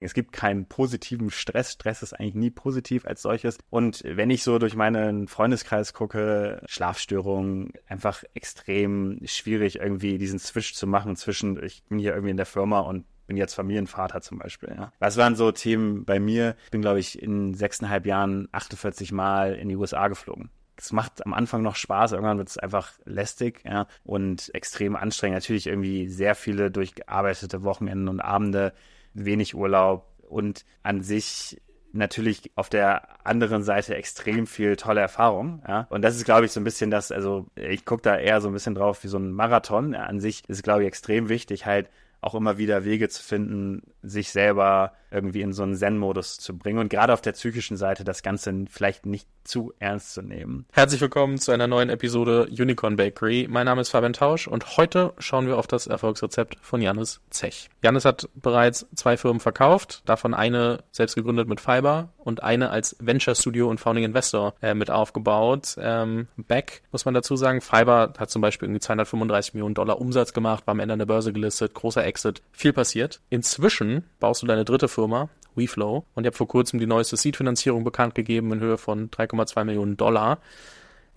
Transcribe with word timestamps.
Es 0.00 0.14
gibt 0.14 0.32
keinen 0.32 0.66
positiven 0.66 1.30
Stress. 1.30 1.72
Stress 1.72 2.02
ist 2.02 2.14
eigentlich 2.14 2.34
nie 2.34 2.50
positiv 2.50 3.06
als 3.06 3.22
solches. 3.22 3.58
Und 3.68 4.02
wenn 4.04 4.30
ich 4.30 4.42
so 4.42 4.58
durch 4.58 4.74
meinen 4.74 5.28
Freundeskreis 5.28 5.92
gucke, 5.92 6.62
Schlafstörungen, 6.66 7.72
einfach 7.86 8.24
extrem 8.34 9.20
schwierig 9.24 9.80
irgendwie 9.80 10.16
diesen 10.16 10.38
Switch 10.38 10.74
zu 10.74 10.86
machen 10.86 11.16
zwischen, 11.16 11.62
ich 11.62 11.84
bin 11.84 11.98
hier 11.98 12.12
irgendwie 12.12 12.30
in 12.30 12.38
der 12.38 12.46
Firma 12.46 12.80
und 12.80 13.04
bin 13.26 13.36
jetzt 13.36 13.54
Familienvater 13.54 14.22
zum 14.22 14.38
Beispiel. 14.38 14.74
Ja. 14.76 14.92
Was 14.98 15.16
waren 15.16 15.36
so 15.36 15.52
Themen 15.52 16.04
bei 16.04 16.18
mir? 16.18 16.56
Ich 16.64 16.70
bin, 16.70 16.80
glaube 16.80 16.98
ich, 16.98 17.22
in 17.22 17.54
sechseinhalb 17.54 18.06
Jahren 18.06 18.48
48 18.52 19.12
Mal 19.12 19.54
in 19.54 19.68
die 19.68 19.76
USA 19.76 20.08
geflogen 20.08 20.50
es 20.80 20.92
macht 20.92 21.24
am 21.26 21.34
Anfang 21.34 21.62
noch 21.62 21.76
Spaß, 21.76 22.12
irgendwann 22.12 22.38
wird 22.38 22.48
es 22.48 22.56
einfach 22.56 22.92
lästig 23.04 23.62
ja, 23.66 23.86
und 24.02 24.50
extrem 24.54 24.96
anstrengend. 24.96 25.36
Natürlich 25.36 25.66
irgendwie 25.66 26.08
sehr 26.08 26.34
viele 26.34 26.70
durchgearbeitete 26.70 27.62
Wochenenden 27.62 28.08
und 28.08 28.20
Abende, 28.20 28.72
wenig 29.14 29.54
Urlaub 29.54 30.06
und 30.28 30.64
an 30.82 31.02
sich 31.02 31.60
natürlich 31.92 32.52
auf 32.54 32.68
der 32.68 33.26
anderen 33.26 33.62
Seite 33.62 33.96
extrem 33.96 34.46
viel 34.46 34.76
tolle 34.76 35.00
Erfahrung. 35.00 35.62
Ja? 35.66 35.86
Und 35.90 36.02
das 36.02 36.16
ist, 36.16 36.24
glaube 36.24 36.46
ich, 36.46 36.52
so 36.52 36.60
ein 36.60 36.64
bisschen 36.64 36.90
das, 36.90 37.10
also 37.10 37.46
ich 37.56 37.84
gucke 37.84 38.02
da 38.02 38.16
eher 38.16 38.40
so 38.40 38.48
ein 38.48 38.52
bisschen 38.52 38.74
drauf 38.74 39.02
wie 39.02 39.08
so 39.08 39.18
ein 39.18 39.32
Marathon. 39.32 39.94
An 39.94 40.20
sich 40.20 40.48
ist, 40.48 40.62
glaube 40.62 40.82
ich, 40.82 40.88
extrem 40.88 41.28
wichtig, 41.28 41.66
halt 41.66 41.88
auch 42.20 42.34
immer 42.34 42.58
wieder 42.58 42.84
Wege 42.84 43.08
zu 43.08 43.22
finden, 43.22 43.82
sich 44.02 44.30
selber 44.30 44.92
irgendwie 45.10 45.42
in 45.42 45.52
so 45.52 45.62
einen 45.62 45.74
Zen-Modus 45.74 46.38
zu 46.38 46.56
bringen 46.56 46.78
und 46.78 46.88
gerade 46.88 47.12
auf 47.12 47.20
der 47.20 47.32
psychischen 47.32 47.76
Seite 47.76 48.04
das 48.04 48.22
Ganze 48.22 48.64
vielleicht 48.70 49.06
nicht 49.06 49.26
zu 49.44 49.72
ernst 49.78 50.14
zu 50.14 50.22
nehmen. 50.22 50.66
Herzlich 50.72 51.00
willkommen 51.00 51.38
zu 51.38 51.50
einer 51.50 51.66
neuen 51.66 51.90
Episode 51.90 52.46
Unicorn 52.50 52.96
Bakery. 52.96 53.48
Mein 53.50 53.66
Name 53.66 53.80
ist 53.80 53.90
Fabian 53.90 54.12
Tausch 54.12 54.46
und 54.46 54.76
heute 54.76 55.12
schauen 55.18 55.46
wir 55.46 55.58
auf 55.58 55.66
das 55.66 55.86
Erfolgsrezept 55.86 56.58
von 56.60 56.80
Janis 56.80 57.20
Zech. 57.30 57.68
Janis 57.82 58.04
hat 58.04 58.28
bereits 58.34 58.86
zwei 58.94 59.16
Firmen 59.16 59.40
verkauft, 59.40 60.02
davon 60.04 60.34
eine 60.34 60.84
selbst 60.92 61.16
gegründet 61.16 61.48
mit 61.48 61.60
Fiber 61.60 62.10
und 62.18 62.42
eine 62.42 62.70
als 62.70 62.96
Venture 63.00 63.34
Studio 63.34 63.68
und 63.68 63.80
Founding 63.80 64.04
Investor 64.04 64.54
äh, 64.62 64.74
mit 64.74 64.90
aufgebaut. 64.90 65.76
Ähm, 65.80 66.28
Back 66.36 66.82
muss 66.92 67.04
man 67.04 67.14
dazu 67.14 67.34
sagen, 67.36 67.60
Fiber 67.60 68.12
hat 68.16 68.30
zum 68.30 68.42
Beispiel 68.42 68.66
irgendwie 68.68 68.80
235 68.80 69.54
Millionen 69.54 69.74
Dollar 69.74 70.00
Umsatz 70.00 70.32
gemacht, 70.32 70.66
war 70.66 70.72
am 70.72 70.80
Ende 70.80 70.92
an 70.92 70.98
der 70.98 71.06
Börse 71.06 71.32
gelistet, 71.32 71.74
großer 71.74 72.06
Exit, 72.10 72.42
viel 72.50 72.72
passiert. 72.72 73.20
Inzwischen 73.30 74.04
baust 74.18 74.42
du 74.42 74.46
deine 74.46 74.64
dritte 74.64 74.88
Firma, 74.88 75.28
WeFlow. 75.54 76.04
Und 76.14 76.24
ihr 76.24 76.28
habt 76.28 76.36
vor 76.36 76.48
kurzem 76.48 76.80
die 76.80 76.86
neueste 76.86 77.16
Seed-Finanzierung 77.16 77.84
bekannt 77.84 78.16
gegeben 78.16 78.52
in 78.52 78.60
Höhe 78.60 78.78
von 78.78 79.10
3,2 79.10 79.64
Millionen 79.64 79.96
Dollar. 79.96 80.40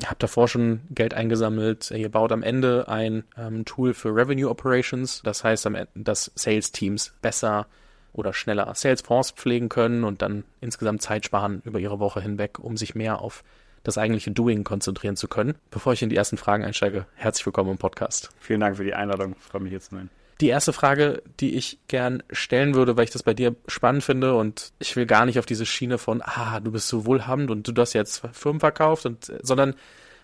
Ihr 0.01 0.09
habt 0.09 0.21
davor 0.21 0.47
schon 0.47 0.81
Geld 0.91 1.15
eingesammelt. 1.15 1.89
Ihr 1.91 2.09
baut 2.09 2.31
am 2.31 2.43
Ende 2.43 2.87
ein 2.87 3.23
ähm, 3.37 3.65
Tool 3.65 3.93
für 3.95 4.15
Revenue 4.15 4.49
Operations. 4.49 5.21
Das 5.23 5.43
heißt, 5.43 5.67
dass 5.95 6.31
Sales-Teams 6.35 7.13
besser 7.21 7.65
oder 8.13 8.33
schneller 8.33 8.71
Salesforce 8.75 9.31
pflegen 9.31 9.69
können 9.69 10.03
und 10.03 10.21
dann 10.21 10.43
insgesamt 10.61 11.01
Zeit 11.01 11.25
sparen 11.25 11.63
über 11.65 11.79
ihre 11.79 11.99
Woche 11.99 12.21
hinweg, 12.21 12.59
um 12.59 12.77
sich 12.77 12.93
mehr 12.93 13.19
auf 13.19 13.43
das 13.81 13.97
eigentliche 13.97 14.31
Doing 14.31 14.63
konzentrieren 14.63 15.15
zu 15.15 15.27
können. 15.27 15.55
Bevor 15.71 15.93
ich 15.93 16.03
in 16.03 16.09
die 16.09 16.15
ersten 16.15 16.37
Fragen 16.37 16.63
einsteige, 16.63 17.07
herzlich 17.15 17.45
willkommen 17.47 17.71
im 17.71 17.77
Podcast. 17.77 18.29
Vielen 18.39 18.59
Dank 18.59 18.77
für 18.77 18.83
die 18.83 18.93
Einladung. 18.93 19.35
Freue 19.39 19.63
mich 19.63 19.73
jetzt 19.73 19.89
zu 19.89 19.95
sein. 19.95 20.09
Die 20.41 20.47
erste 20.47 20.73
Frage, 20.73 21.21
die 21.39 21.55
ich 21.55 21.79
gern 21.87 22.23
stellen 22.31 22.75
würde, 22.75 22.97
weil 22.97 23.05
ich 23.05 23.11
das 23.11 23.23
bei 23.23 23.33
dir 23.33 23.55
spannend 23.67 24.03
finde 24.03 24.35
und 24.35 24.73
ich 24.79 24.95
will 24.95 25.05
gar 25.05 25.25
nicht 25.25 25.39
auf 25.39 25.45
diese 25.45 25.65
Schiene 25.65 25.97
von, 25.97 26.21
ah, 26.23 26.59
du 26.59 26.71
bist 26.71 26.87
so 26.87 27.05
wohlhabend 27.05 27.51
und 27.51 27.67
du 27.67 27.81
hast 27.81 27.93
jetzt 27.93 28.23
Firmen 28.33 28.59
verkauft 28.59 29.05
und, 29.05 29.31
sondern 29.41 29.75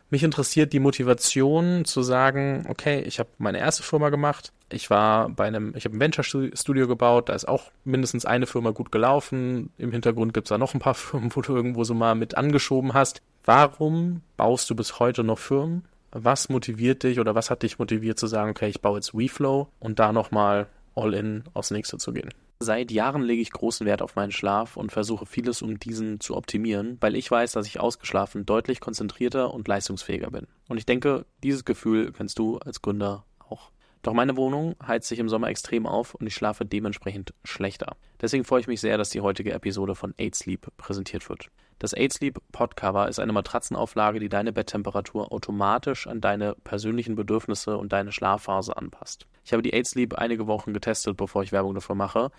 mich 0.09 0.23
interessiert 0.23 0.73
die 0.73 0.79
Motivation 0.79 1.85
zu 1.85 2.01
sagen, 2.01 2.65
okay, 2.67 3.01
ich 3.01 3.19
habe 3.19 3.29
meine 3.37 3.59
erste 3.59 3.83
Firma 3.83 4.09
gemacht, 4.09 4.51
ich 4.71 4.89
war 4.89 5.29
bei 5.29 5.45
einem, 5.45 5.73
ich 5.75 5.85
habe 5.85 5.95
ein 5.95 5.99
Venture 5.99 6.23
Studio 6.23 6.87
gebaut, 6.87 7.29
da 7.29 7.33
ist 7.33 7.47
auch 7.47 7.71
mindestens 7.83 8.25
eine 8.25 8.47
Firma 8.47 8.71
gut 8.71 8.91
gelaufen, 8.91 9.71
im 9.77 9.91
Hintergrund 9.91 10.33
gibt's 10.33 10.49
da 10.49 10.57
noch 10.57 10.73
ein 10.73 10.79
paar 10.79 10.93
Firmen, 10.95 11.35
wo 11.35 11.41
du 11.41 11.55
irgendwo 11.55 11.83
so 11.83 11.93
mal 11.93 12.15
mit 12.15 12.35
angeschoben 12.35 12.93
hast. 12.93 13.21
Warum 13.45 14.21
baust 14.37 14.69
du 14.69 14.75
bis 14.75 14.99
heute 14.99 15.23
noch 15.23 15.39
Firmen? 15.39 15.85
Was 16.11 16.49
motiviert 16.49 17.03
dich 17.03 17.19
oder 17.19 17.35
was 17.35 17.49
hat 17.49 17.63
dich 17.63 17.79
motiviert 17.79 18.19
zu 18.19 18.27
sagen, 18.27 18.51
okay, 18.51 18.69
ich 18.69 18.81
baue 18.81 18.97
jetzt 18.97 19.13
WeFlow 19.13 19.67
und 19.79 19.99
da 19.99 20.11
nochmal 20.11 20.67
all 20.95 21.13
in 21.13 21.43
aufs 21.53 21.71
nächste 21.71 21.97
zu 21.97 22.13
gehen? 22.13 22.29
Seit 22.61 22.91
Jahren 22.91 23.21
lege 23.21 23.41
ich 23.41 23.51
großen 23.51 23.87
Wert 23.87 24.01
auf 24.01 24.15
meinen 24.15 24.33
Schlaf 24.33 24.75
und 24.75 24.91
versuche 24.91 25.25
vieles, 25.25 25.61
um 25.61 25.79
diesen 25.79 26.19
zu 26.19 26.35
optimieren, 26.35 26.97
weil 26.99 27.15
ich 27.15 27.31
weiß, 27.31 27.53
dass 27.53 27.67
ich 27.67 27.79
ausgeschlafen 27.79 28.45
deutlich 28.45 28.81
konzentrierter 28.81 29.53
und 29.53 29.67
leistungsfähiger 29.67 30.29
bin. 30.29 30.45
Und 30.67 30.77
ich 30.77 30.85
denke, 30.85 31.25
dieses 31.41 31.63
Gefühl 31.63 32.11
kennst 32.11 32.37
du 32.37 32.57
als 32.57 32.81
Gründer 32.81 33.25
auch. 33.39 33.71
Doch 34.01 34.13
meine 34.13 34.35
Wohnung 34.35 34.75
heizt 34.85 35.07
sich 35.07 35.19
im 35.19 35.29
Sommer 35.29 35.47
extrem 35.47 35.85
auf 35.85 36.15
und 36.15 36.27
ich 36.27 36.35
schlafe 36.35 36.65
dementsprechend 36.65 37.33
schlechter. 37.45 37.95
Deswegen 38.21 38.43
freue 38.43 38.59
ich 38.59 38.67
mich 38.67 38.81
sehr, 38.81 38.97
dass 38.97 39.09
die 39.09 39.21
heutige 39.21 39.53
Episode 39.53 39.95
von 39.95 40.13
8 40.19 40.35
Sleep 40.35 40.67
präsentiert 40.75 41.29
wird. 41.29 41.47
Das 41.79 41.95
8 41.95 42.11
Sleep 42.11 42.39
Podcover 42.51 43.07
ist 43.07 43.19
eine 43.19 43.31
Matratzenauflage, 43.31 44.19
die 44.19 44.27
deine 44.27 44.51
Betttemperatur 44.51 45.31
automatisch 45.31 46.07
an 46.07 46.19
deine 46.19 46.55
persönlichen 46.65 47.15
Bedürfnisse 47.15 47.77
und 47.77 47.93
deine 47.93 48.11
Schlafphase 48.11 48.75
anpasst. 48.75 49.27
Ich 49.45 49.53
habe 49.53 49.63
die 49.63 49.73
8 49.73 49.87
Sleep 49.87 50.13
einige 50.15 50.45
Wochen 50.45 50.73
getestet, 50.73 51.15
bevor 51.15 51.41
ich 51.41 51.53
Werbung 51.53 51.73
dafür 51.73 51.95
mache. 51.95 52.31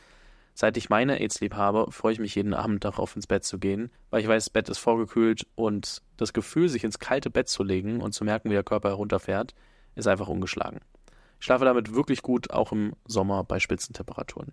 Seit 0.53 0.77
ich 0.77 0.91
meine 0.91 1.15
8 1.15 1.33
Sleep 1.33 1.55
habe, 1.55 1.91
freue 1.91 2.13
ich 2.13 2.19
mich 2.19 2.35
jeden 2.35 2.53
Abend 2.53 2.85
darauf, 2.85 3.17
ins 3.17 3.27
Bett 3.27 3.45
zu 3.45 3.59
gehen, 3.59 3.91
weil 4.11 4.21
ich 4.21 4.29
weiß, 4.29 4.45
das 4.45 4.51
Bett 4.51 4.69
ist 4.69 4.77
vorgekühlt 4.77 5.47
und 5.55 6.03
das 6.19 6.35
Gefühl, 6.35 6.69
sich 6.69 6.85
ins 6.85 6.99
kalte 6.99 7.31
Bett 7.31 7.49
zu 7.49 7.63
legen 7.63 8.03
und 8.03 8.13
zu 8.13 8.25
merken, 8.25 8.51
wie 8.51 8.55
der 8.55 8.63
Körper 8.63 8.91
herunterfährt, 8.91 9.55
ist 9.95 10.07
einfach 10.07 10.29
ungeschlagen. 10.29 10.81
Ich 11.39 11.47
schlafe 11.47 11.65
damit 11.65 11.95
wirklich 11.95 12.21
gut, 12.21 12.51
auch 12.51 12.73
im 12.73 12.93
Sommer 13.07 13.43
bei 13.45 13.59
Spitzentemperaturen. 13.59 14.53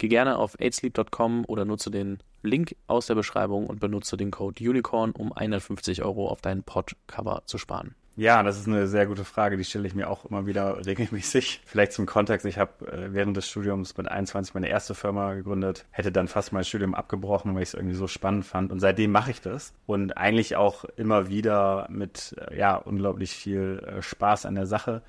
Geh 0.00 0.08
gerne 0.08 0.38
auf 0.38 0.58
8sleep.com 0.58 1.44
oder 1.46 1.66
nutze 1.66 1.90
den 1.90 2.20
Link 2.42 2.74
aus 2.86 3.08
der 3.08 3.16
Beschreibung 3.16 3.66
und 3.66 3.80
benutze 3.80 4.16
den 4.16 4.30
Code 4.30 4.66
UNICORN, 4.66 5.10
um 5.10 5.30
150 5.30 6.02
Euro 6.02 6.30
auf 6.30 6.40
dein 6.40 6.62
Podcover 6.62 7.42
zu 7.44 7.58
sparen. 7.58 7.94
Ja, 8.16 8.42
das 8.42 8.58
ist 8.58 8.66
eine 8.66 8.86
sehr 8.86 9.04
gute 9.04 9.26
Frage, 9.26 9.58
die 9.58 9.64
stelle 9.64 9.86
ich 9.86 9.94
mir 9.94 10.08
auch 10.08 10.24
immer 10.24 10.46
wieder 10.46 10.86
regelmäßig. 10.86 11.60
Vielleicht 11.66 11.92
zum 11.92 12.06
Kontext, 12.06 12.46
ich 12.46 12.56
habe 12.56 12.90
äh, 12.90 13.12
während 13.12 13.36
des 13.36 13.46
Studiums 13.46 13.94
mit 13.98 14.08
21 14.08 14.54
meine 14.54 14.70
erste 14.70 14.94
Firma 14.94 15.34
gegründet, 15.34 15.84
hätte 15.90 16.10
dann 16.10 16.28
fast 16.28 16.54
mein 16.54 16.64
Studium 16.64 16.94
abgebrochen, 16.94 17.54
weil 17.54 17.62
ich 17.62 17.68
es 17.68 17.74
irgendwie 17.74 17.94
so 17.94 18.06
spannend 18.06 18.46
fand 18.46 18.72
und 18.72 18.80
seitdem 18.80 19.12
mache 19.12 19.32
ich 19.32 19.42
das 19.42 19.74
und 19.84 20.16
eigentlich 20.16 20.56
auch 20.56 20.84
immer 20.96 21.28
wieder 21.28 21.86
mit 21.90 22.34
äh, 22.48 22.58
ja, 22.58 22.76
unglaublich 22.76 23.32
viel 23.32 23.82
äh, 23.86 24.00
Spaß 24.00 24.46
an 24.46 24.54
der 24.54 24.66
Sache 24.66 25.02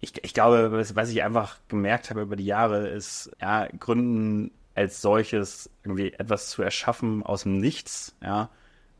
ich, 0.00 0.24
ich 0.24 0.34
glaube, 0.34 0.72
was, 0.72 0.96
was 0.96 1.10
ich 1.10 1.22
einfach 1.22 1.58
gemerkt 1.68 2.10
habe 2.10 2.22
über 2.22 2.36
die 2.36 2.46
Jahre, 2.46 2.88
ist, 2.88 3.30
ja, 3.40 3.66
Gründen 3.78 4.50
als 4.74 5.02
solches 5.02 5.70
irgendwie 5.84 6.12
etwas 6.12 6.48
zu 6.50 6.62
erschaffen 6.62 7.22
aus 7.22 7.42
dem 7.42 7.58
Nichts, 7.58 8.16
ja, 8.22 8.50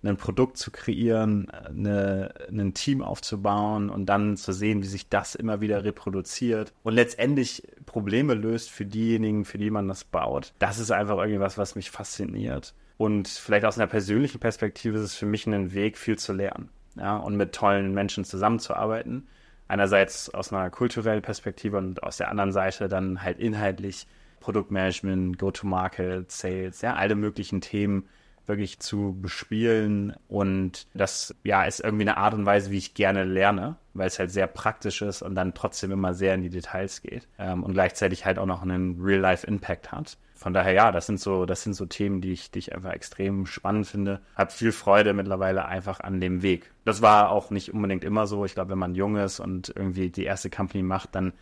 ein 0.03 0.17
Produkt 0.17 0.57
zu 0.57 0.71
kreieren, 0.71 1.51
eine, 1.51 2.33
ein 2.51 2.73
Team 2.73 3.03
aufzubauen 3.03 3.91
und 3.91 4.07
dann 4.07 4.37
zu 4.37 4.53
sehen, 4.53 4.83
wie 4.83 4.87
sich 4.87 5.09
das 5.09 5.35
immer 5.35 5.61
wieder 5.61 5.85
reproduziert 5.85 6.73
und 6.83 6.95
letztendlich 6.95 7.63
Probleme 7.85 8.35
löst 8.35 8.71
für 8.71 8.87
diejenigen, 8.87 9.45
für 9.45 9.59
die 9.59 9.71
man 9.71 9.89
das 9.89 10.05
baut. 10.05 10.55
Das 10.59 10.79
ist 10.79 10.91
einfach 10.91 11.19
irgendwas, 11.19 11.59
was 11.59 11.75
mich 11.75 11.91
fasziniert. 11.91 12.75
Und 12.97 13.29
vielleicht 13.29 13.65
aus 13.67 13.79
einer 13.79 13.87
persönlichen 13.87 14.41
Perspektive 14.41 14.99
ist 14.99 15.05
es 15.05 15.15
für 15.15 15.27
mich 15.27 15.47
ein 15.47 15.73
Weg, 15.73 15.99
viel 15.99 16.19
zu 16.19 16.33
lernen. 16.33 16.71
Ja, 16.97 17.17
und 17.19 17.37
mit 17.37 17.55
tollen 17.55 17.95
Menschen 17.95 18.25
zusammenzuarbeiten 18.25 19.29
einerseits 19.71 20.29
aus 20.35 20.53
einer 20.53 20.69
kulturellen 20.69 21.23
Perspektive 21.23 21.79
und 21.79 22.03
aus 22.03 22.17
der 22.17 22.31
anderen 22.31 22.53
Seite 22.53 22.89
dann 22.89 23.23
halt 23.23 23.39
inhaltlich 23.39 24.07
Produktmanagement, 24.41 25.39
Go-to-Market, 25.39 26.31
Sales, 26.31 26.81
ja, 26.81 26.95
alle 26.95 27.15
möglichen 27.15 27.61
Themen 27.61 28.09
wirklich 28.47 28.81
zu 28.81 29.17
bespielen. 29.21 30.15
Und 30.29 30.87
das 30.95 31.35
ja 31.45 31.65
ist 31.65 31.81
irgendwie 31.81 32.03
eine 32.03 32.17
Art 32.17 32.35
und 32.35 32.47
Weise, 32.47 32.71
wie 32.71 32.79
ich 32.79 32.95
gerne 32.95 33.25
lerne, 33.25 33.77
weil 33.95 34.09
es 34.09 34.19
halt 34.19 34.33
sehr 34.33 34.47
praktisch 34.49 35.03
ist 35.03 35.23
und 35.23 35.35
dann 35.35 35.55
trotzdem 35.55 35.93
immer 35.93 36.15
sehr 36.15 36.35
in 36.35 36.43
die 36.43 36.51
Details 36.51 37.03
geht 37.03 37.29
ähm, 37.39 37.63
und 37.63 37.75
gleichzeitig 37.75 38.27
halt 38.27 38.39
auch 38.39 38.47
noch 38.47 38.63
einen 38.63 39.01
Real-Life-Impact 39.01 39.93
hat. 39.93 40.19
Von 40.41 40.55
daher 40.55 40.73
ja, 40.73 40.91
das 40.91 41.05
sind 41.05 41.21
so, 41.21 41.45
das 41.45 41.63
sind 41.63 41.75
so 41.75 41.85
Themen, 41.85 42.23
die 42.23 42.33
ich, 42.33 42.51
die 42.51 42.61
ich 42.61 42.75
einfach 42.75 42.93
extrem 42.93 43.45
spannend 43.45 43.87
finde. 43.87 44.23
Hab 44.35 44.53
viel 44.53 44.73
Freude 44.73 45.13
mittlerweile 45.13 45.67
einfach 45.67 46.01
an 46.01 46.19
dem 46.19 46.41
Weg. 46.41 46.73
Das 46.87 47.03
war 47.03 47.29
auch 47.29 47.51
nicht 47.51 47.75
unbedingt 47.75 48.05
immer 48.05 48.27
so. 48.27 48.47
Ich 48.47 48.55
glaube, 48.55 48.71
wenn 48.71 48.79
man 48.79 48.95
jung 48.95 49.17
ist 49.17 49.39
und 49.39 49.71
irgendwie 49.77 50.09
die 50.09 50.25
erste 50.25 50.49
Company 50.49 50.83
macht, 50.83 51.15
dann 51.15 51.35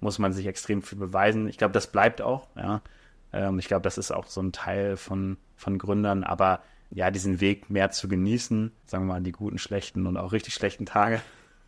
muss 0.00 0.18
man 0.18 0.32
sich 0.32 0.48
extrem 0.48 0.82
viel 0.82 0.98
beweisen. 0.98 1.46
Ich 1.46 1.56
glaube, 1.56 1.72
das 1.72 1.86
bleibt 1.86 2.20
auch, 2.20 2.48
ja. 2.56 2.82
Ähm, 3.32 3.60
ich 3.60 3.68
glaube, 3.68 3.82
das 3.82 3.96
ist 3.96 4.10
auch 4.10 4.26
so 4.26 4.42
ein 4.42 4.50
Teil 4.50 4.96
von, 4.96 5.36
von 5.54 5.78
Gründern, 5.78 6.24
aber 6.24 6.64
ja, 6.90 7.12
diesen 7.12 7.40
Weg 7.40 7.70
mehr 7.70 7.92
zu 7.92 8.08
genießen, 8.08 8.72
sagen 8.86 9.06
wir 9.06 9.14
mal, 9.14 9.22
die 9.22 9.30
guten, 9.30 9.58
schlechten 9.58 10.04
und 10.04 10.16
auch 10.16 10.32
richtig 10.32 10.54
schlechten 10.54 10.84
Tage. 10.84 11.22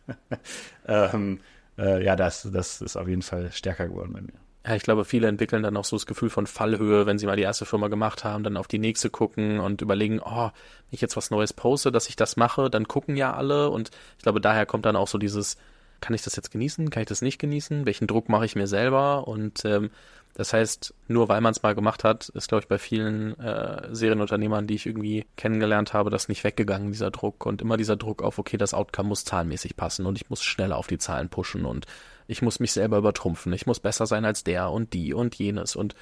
ähm, 0.89 1.39
äh, 1.77 2.03
ja, 2.03 2.17
das, 2.17 2.49
das 2.51 2.81
ist 2.81 2.97
auf 2.97 3.07
jeden 3.07 3.21
Fall 3.21 3.53
stärker 3.53 3.87
geworden 3.87 4.11
bei 4.11 4.21
mir. 4.21 4.44
Ja, 4.67 4.75
ich 4.75 4.81
glaube, 4.83 5.05
viele 5.05 5.27
entwickeln 5.27 5.61
dann 5.61 5.77
auch 5.77 5.85
so 5.85 5.95
das 5.95 6.07
Gefühl 6.07 6.29
von 6.31 6.47
Fallhöhe, 6.47 7.05
wenn 7.05 7.19
sie 7.19 7.27
mal 7.27 7.35
die 7.35 7.43
erste 7.43 7.65
Firma 7.65 7.87
gemacht 7.87 8.23
haben, 8.23 8.43
dann 8.43 8.57
auf 8.57 8.67
die 8.67 8.79
nächste 8.79 9.11
gucken 9.11 9.59
und 9.59 9.81
überlegen, 9.81 10.19
oh, 10.23 10.45
wenn 10.49 10.51
ich 10.91 11.01
jetzt 11.01 11.15
was 11.15 11.29
Neues 11.29 11.53
poste, 11.53 11.91
dass 11.91 12.09
ich 12.09 12.15
das 12.15 12.35
mache, 12.35 12.69
dann 12.71 12.87
gucken 12.87 13.15
ja 13.15 13.33
alle. 13.33 13.69
Und 13.69 13.91
ich 14.17 14.23
glaube, 14.23 14.41
daher 14.41 14.65
kommt 14.65 14.85
dann 14.87 14.95
auch 14.95 15.07
so 15.07 15.19
dieses, 15.19 15.57
kann 16.01 16.15
ich 16.15 16.23
das 16.23 16.35
jetzt 16.35 16.49
genießen, 16.51 16.89
kann 16.89 17.01
ich 17.01 17.09
das 17.09 17.21
nicht 17.21 17.37
genießen, 17.37 17.85
welchen 17.85 18.07
Druck 18.07 18.27
mache 18.27 18.45
ich 18.45 18.55
mir 18.55 18.65
selber? 18.67 19.27
Und 19.27 19.63
ähm, 19.65 19.91
Das 20.33 20.51
heißt, 20.51 20.93
nur 21.07 21.29
weil 21.29 21.41
man 21.41 21.51
es 21.51 21.63
mal 21.63 21.75
gemacht 21.75 22.03
hat, 22.03 22.29
ist, 22.29 22.49
glaube 22.49 22.63
ich, 22.63 22.67
bei 22.67 22.77
vielen 22.77 23.39
äh, 23.39 23.87
Serienunternehmern, 23.95 24.67
die 24.67 24.75
ich 24.75 24.85
irgendwie 24.85 25.25
kennengelernt 25.37 25.93
habe, 25.93 26.09
das 26.09 26.27
nicht 26.27 26.43
weggegangen, 26.43 26.91
dieser 26.91 27.11
Druck. 27.11 27.45
Und 27.45 27.61
immer 27.61 27.77
dieser 27.77 27.95
Druck 27.95 28.21
auf, 28.21 28.37
okay, 28.39 28.57
das 28.57 28.73
Outcome 28.73 29.09
muss 29.09 29.23
zahlenmäßig 29.25 29.77
passen 29.77 30.05
und 30.05 30.17
ich 30.17 30.29
muss 30.29 30.43
schneller 30.43 30.75
auf 30.77 30.87
die 30.87 30.97
Zahlen 30.97 31.29
pushen 31.29 31.65
und 31.65 31.85
ich 32.27 32.41
muss 32.41 32.59
mich 32.59 32.71
selber 32.71 32.97
übertrumpfen. 32.97 33.53
Ich 33.53 33.65
muss 33.65 33.79
besser 33.79 34.05
sein 34.05 34.25
als 34.25 34.43
der 34.43 34.71
und 34.71 34.93
die 34.93 35.13
und 35.13 35.35
jenes. 35.35 35.75
Und 35.75 35.95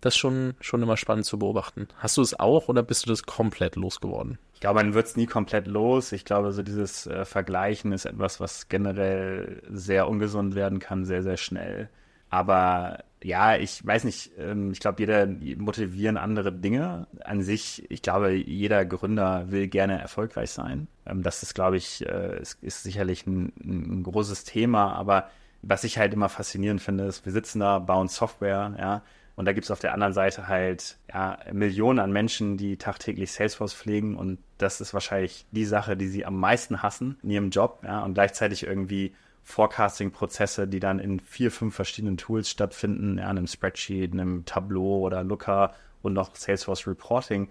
das 0.00 0.14
ist 0.14 0.18
schon, 0.18 0.54
schon 0.60 0.82
immer 0.82 0.96
spannend 0.96 1.24
zu 1.24 1.38
beobachten. 1.38 1.88
Hast 1.98 2.16
du 2.16 2.22
es 2.22 2.38
auch 2.38 2.68
oder 2.68 2.82
bist 2.82 3.06
du 3.06 3.10
das 3.10 3.22
komplett 3.24 3.76
losgeworden? 3.76 4.38
Ich 4.52 4.60
glaube, 4.60 4.80
man 4.80 4.94
wird 4.94 5.06
es 5.06 5.16
nie 5.16 5.26
komplett 5.26 5.66
los. 5.66 6.12
Ich 6.12 6.24
glaube, 6.24 6.52
so 6.52 6.62
dieses 6.62 7.06
äh, 7.06 7.24
Vergleichen 7.24 7.92
ist 7.92 8.04
etwas, 8.04 8.38
was 8.38 8.68
generell 8.68 9.62
sehr 9.70 10.08
ungesund 10.08 10.54
werden 10.54 10.78
kann, 10.78 11.04
sehr, 11.04 11.22
sehr 11.22 11.36
schnell. 11.36 11.88
Aber 12.28 12.98
ja, 13.22 13.56
ich 13.56 13.86
weiß 13.86 14.04
nicht, 14.04 14.32
ähm, 14.38 14.72
ich 14.72 14.80
glaube, 14.80 15.00
jeder 15.00 15.26
motivieren 15.56 16.18
andere 16.18 16.52
Dinge. 16.52 17.06
An 17.24 17.42
sich, 17.42 17.88
ich 17.90 18.02
glaube, 18.02 18.32
jeder 18.32 18.84
Gründer 18.84 19.50
will 19.50 19.68
gerne 19.68 19.98
erfolgreich 20.00 20.50
sein. 20.50 20.88
Ähm, 21.06 21.22
das 21.22 21.42
ist, 21.42 21.54
glaube 21.54 21.78
ich, 21.78 22.04
äh, 22.04 22.40
ist, 22.42 22.62
ist 22.62 22.82
sicherlich 22.82 23.26
ein, 23.26 23.52
ein 23.64 24.02
großes 24.02 24.44
Thema. 24.44 24.92
Aber 24.94 25.30
was 25.66 25.84
ich 25.84 25.98
halt 25.98 26.12
immer 26.12 26.28
faszinierend 26.28 26.82
finde, 26.82 27.04
ist, 27.04 27.24
wir 27.24 27.32
sitzen 27.32 27.60
da, 27.60 27.78
bauen 27.78 28.08
Software, 28.08 28.74
ja, 28.78 29.02
und 29.36 29.46
da 29.46 29.52
gibt 29.52 29.64
es 29.64 29.70
auf 29.70 29.80
der 29.80 29.94
anderen 29.94 30.12
Seite 30.12 30.46
halt 30.46 30.96
ja, 31.12 31.38
Millionen 31.52 31.98
an 31.98 32.12
Menschen, 32.12 32.56
die 32.56 32.76
tagtäglich 32.76 33.32
Salesforce 33.32 33.74
pflegen 33.74 34.16
und 34.16 34.38
das 34.58 34.80
ist 34.80 34.94
wahrscheinlich 34.94 35.46
die 35.50 35.64
Sache, 35.64 35.96
die 35.96 36.06
sie 36.06 36.24
am 36.24 36.38
meisten 36.38 36.82
hassen 36.82 37.18
in 37.22 37.30
ihrem 37.30 37.50
Job, 37.50 37.80
ja, 37.84 38.02
und 38.04 38.14
gleichzeitig 38.14 38.64
irgendwie 38.64 39.14
Forecasting-Prozesse, 39.42 40.66
die 40.66 40.80
dann 40.80 40.98
in 40.98 41.20
vier, 41.20 41.50
fünf 41.50 41.74
verschiedenen 41.74 42.16
Tools 42.16 42.48
stattfinden, 42.48 43.18
ja, 43.18 43.28
einem 43.28 43.46
Spreadsheet, 43.46 44.12
einem 44.12 44.44
Tableau 44.44 45.00
oder 45.00 45.22
Looker 45.22 45.74
und 46.02 46.14
noch 46.14 46.34
Salesforce 46.34 46.86
Reporting 46.86 47.48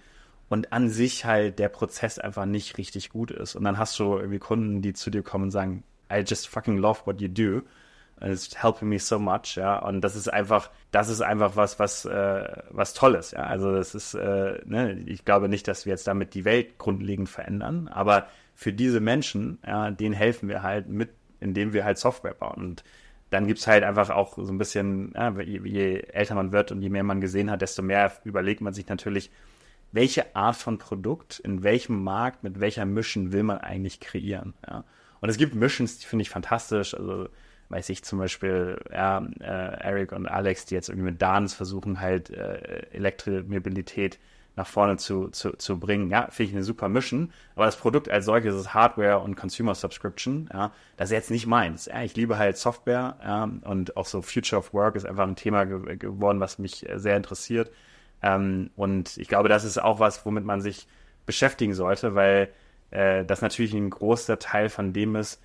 und 0.49 0.71
an 0.71 0.89
sich 0.89 1.25
halt 1.25 1.59
der 1.59 1.69
Prozess 1.69 2.19
einfach 2.19 2.45
nicht 2.45 2.77
richtig 2.77 3.09
gut 3.09 3.31
ist. 3.31 3.55
Und 3.55 3.63
dann 3.63 3.77
hast 3.77 3.97
du 3.99 4.17
irgendwie 4.17 4.39
Kunden, 4.39 4.81
die 4.81 4.93
zu 4.93 5.09
dir 5.09 5.23
kommen 5.23 5.45
und 5.45 5.51
sagen, 5.51 5.83
I 6.11 6.19
just 6.19 6.47
fucking 6.47 6.77
love 6.77 7.01
what 7.05 7.21
you 7.21 7.27
do. 7.27 7.61
It's 8.21 8.61
helping 8.61 8.89
me 8.89 8.99
so 8.99 9.19
much, 9.19 9.55
ja. 9.55 9.79
Und 9.79 10.01
das 10.01 10.15
ist 10.15 10.27
einfach, 10.31 10.69
das 10.91 11.09
ist 11.09 11.21
einfach 11.21 11.55
was, 11.55 11.79
was, 11.79 12.05
äh, 12.05 12.47
was 12.69 12.93
Tolles, 12.93 13.31
ja. 13.31 13.41
Also 13.41 13.73
das 13.73 13.95
ist, 13.95 14.13
äh, 14.13 14.59
ne, 14.65 14.93
ich 15.05 15.25
glaube 15.25 15.49
nicht, 15.49 15.67
dass 15.67 15.85
wir 15.85 15.91
jetzt 15.91 16.07
damit 16.07 16.33
die 16.33 16.45
Welt 16.45 16.77
grundlegend 16.77 17.29
verändern, 17.29 17.87
aber 17.87 18.27
für 18.55 18.71
diese 18.71 18.99
Menschen, 18.99 19.59
ja, 19.65 19.91
denen 19.91 20.13
helfen 20.13 20.47
wir 20.47 20.63
halt 20.63 20.87
mit, 20.87 21.09
indem 21.39 21.73
wir 21.73 21.83
halt 21.83 21.97
Software 21.97 22.33
bauen. 22.33 22.57
Und 22.57 22.83
dann 23.29 23.47
gibt's 23.47 23.67
halt 23.67 23.83
einfach 23.83 24.09
auch 24.11 24.37
so 24.37 24.51
ein 24.51 24.57
bisschen, 24.57 25.11
ja, 25.15 25.31
je, 25.41 25.59
je 25.63 25.99
älter 26.13 26.35
man 26.35 26.51
wird 26.51 26.71
und 26.71 26.81
je 26.81 26.89
mehr 26.89 27.03
man 27.03 27.19
gesehen 27.19 27.49
hat, 27.49 27.61
desto 27.61 27.81
mehr 27.81 28.11
überlegt 28.23 28.61
man 28.61 28.73
sich 28.73 28.87
natürlich, 28.87 29.31
welche 29.91 30.35
Art 30.35 30.55
von 30.55 30.77
Produkt, 30.77 31.39
in 31.39 31.63
welchem 31.63 32.03
Markt, 32.03 32.43
mit 32.43 32.59
welcher 32.59 32.85
Mission 32.85 33.31
will 33.31 33.43
man 33.43 33.57
eigentlich 33.57 33.99
kreieren, 33.99 34.53
ja. 34.67 34.83
Und 35.19 35.29
es 35.29 35.37
gibt 35.37 35.55
Missions, 35.55 35.99
die 35.99 36.05
finde 36.05 36.23
ich 36.23 36.29
fantastisch, 36.29 36.93
also 36.93 37.29
weiß 37.73 37.89
ich 37.89 38.03
zum 38.03 38.19
Beispiel, 38.19 38.79
ja, 38.91 39.25
äh, 39.39 39.43
Eric 39.43 40.11
und 40.11 40.27
Alex, 40.27 40.65
die 40.65 40.75
jetzt 40.75 40.89
irgendwie 40.89 41.09
mit 41.09 41.21
Dance 41.21 41.55
versuchen, 41.55 41.99
halt 41.99 42.29
äh, 42.29 42.85
Elektromobilität 42.91 44.19
nach 44.55 44.67
vorne 44.67 44.97
zu, 44.97 45.29
zu, 45.29 45.53
zu 45.53 45.79
bringen. 45.79 46.11
Ja, 46.11 46.27
finde 46.29 46.49
ich 46.49 46.55
eine 46.55 46.63
super 46.63 46.87
Mission. 46.87 47.33
Aber 47.55 47.65
das 47.65 47.75
Produkt 47.75 48.09
als 48.09 48.25
solches 48.25 48.53
ist 48.53 48.75
Hardware 48.75 49.19
und 49.19 49.35
Consumer 49.35 49.73
Subscription. 49.73 50.47
Ja, 50.53 50.71
das 50.97 51.09
ist 51.09 51.13
jetzt 51.13 51.31
nicht 51.31 51.47
meins. 51.47 51.87
Ja, 51.87 52.03
ich 52.03 52.15
liebe 52.15 52.37
halt 52.37 52.57
Software. 52.57 53.17
Ja, 53.23 53.49
und 53.63 53.97
auch 53.97 54.05
so 54.05 54.21
Future 54.21 54.59
of 54.59 54.71
Work 54.73 54.95
ist 54.95 55.07
einfach 55.07 55.27
ein 55.27 55.35
Thema 55.35 55.65
ge 55.65 55.95
geworden, 55.97 56.39
was 56.39 56.59
mich 56.59 56.85
sehr 56.95 57.17
interessiert. 57.17 57.71
Ähm, 58.21 58.69
und 58.75 59.17
ich 59.17 59.27
glaube, 59.27 59.49
das 59.49 59.63
ist 59.63 59.81
auch 59.81 59.99
was, 59.99 60.23
womit 60.27 60.45
man 60.45 60.61
sich 60.61 60.87
beschäftigen 61.25 61.73
sollte, 61.73 62.13
weil 62.13 62.49
äh, 62.91 63.25
das 63.25 63.41
natürlich 63.41 63.73
ein 63.73 63.89
großer 63.89 64.37
Teil 64.37 64.69
von 64.69 64.93
dem 64.93 65.15
ist, 65.15 65.41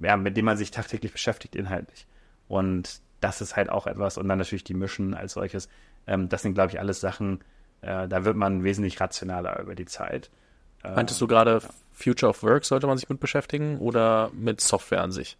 ja, 0.00 0.16
mit 0.16 0.36
dem 0.36 0.44
man 0.44 0.56
sich 0.56 0.70
tagtäglich 0.70 1.12
beschäftigt 1.12 1.54
inhaltlich. 1.54 2.06
Und 2.48 3.00
das 3.20 3.40
ist 3.40 3.56
halt 3.56 3.70
auch 3.70 3.86
etwas, 3.86 4.18
und 4.18 4.28
dann 4.28 4.38
natürlich 4.38 4.64
die 4.64 4.74
Mischen 4.74 5.14
als 5.14 5.34
solches, 5.34 5.68
ähm, 6.06 6.28
das 6.28 6.42
sind, 6.42 6.54
glaube 6.54 6.72
ich, 6.72 6.80
alles 6.80 7.00
Sachen, 7.00 7.40
äh, 7.82 8.08
da 8.08 8.24
wird 8.24 8.36
man 8.36 8.64
wesentlich 8.64 9.00
rationaler 9.00 9.60
über 9.60 9.74
die 9.74 9.84
Zeit. 9.84 10.30
Äh, 10.82 10.94
Meintest 10.94 11.20
du 11.20 11.26
gerade, 11.26 11.60
Future 11.92 12.30
of 12.30 12.42
Work 12.42 12.64
sollte 12.64 12.86
man 12.86 12.96
sich 12.96 13.08
mit 13.08 13.20
beschäftigen 13.20 13.78
oder 13.78 14.30
mit 14.32 14.60
Software 14.60 15.02
an 15.02 15.12
sich? 15.12 15.36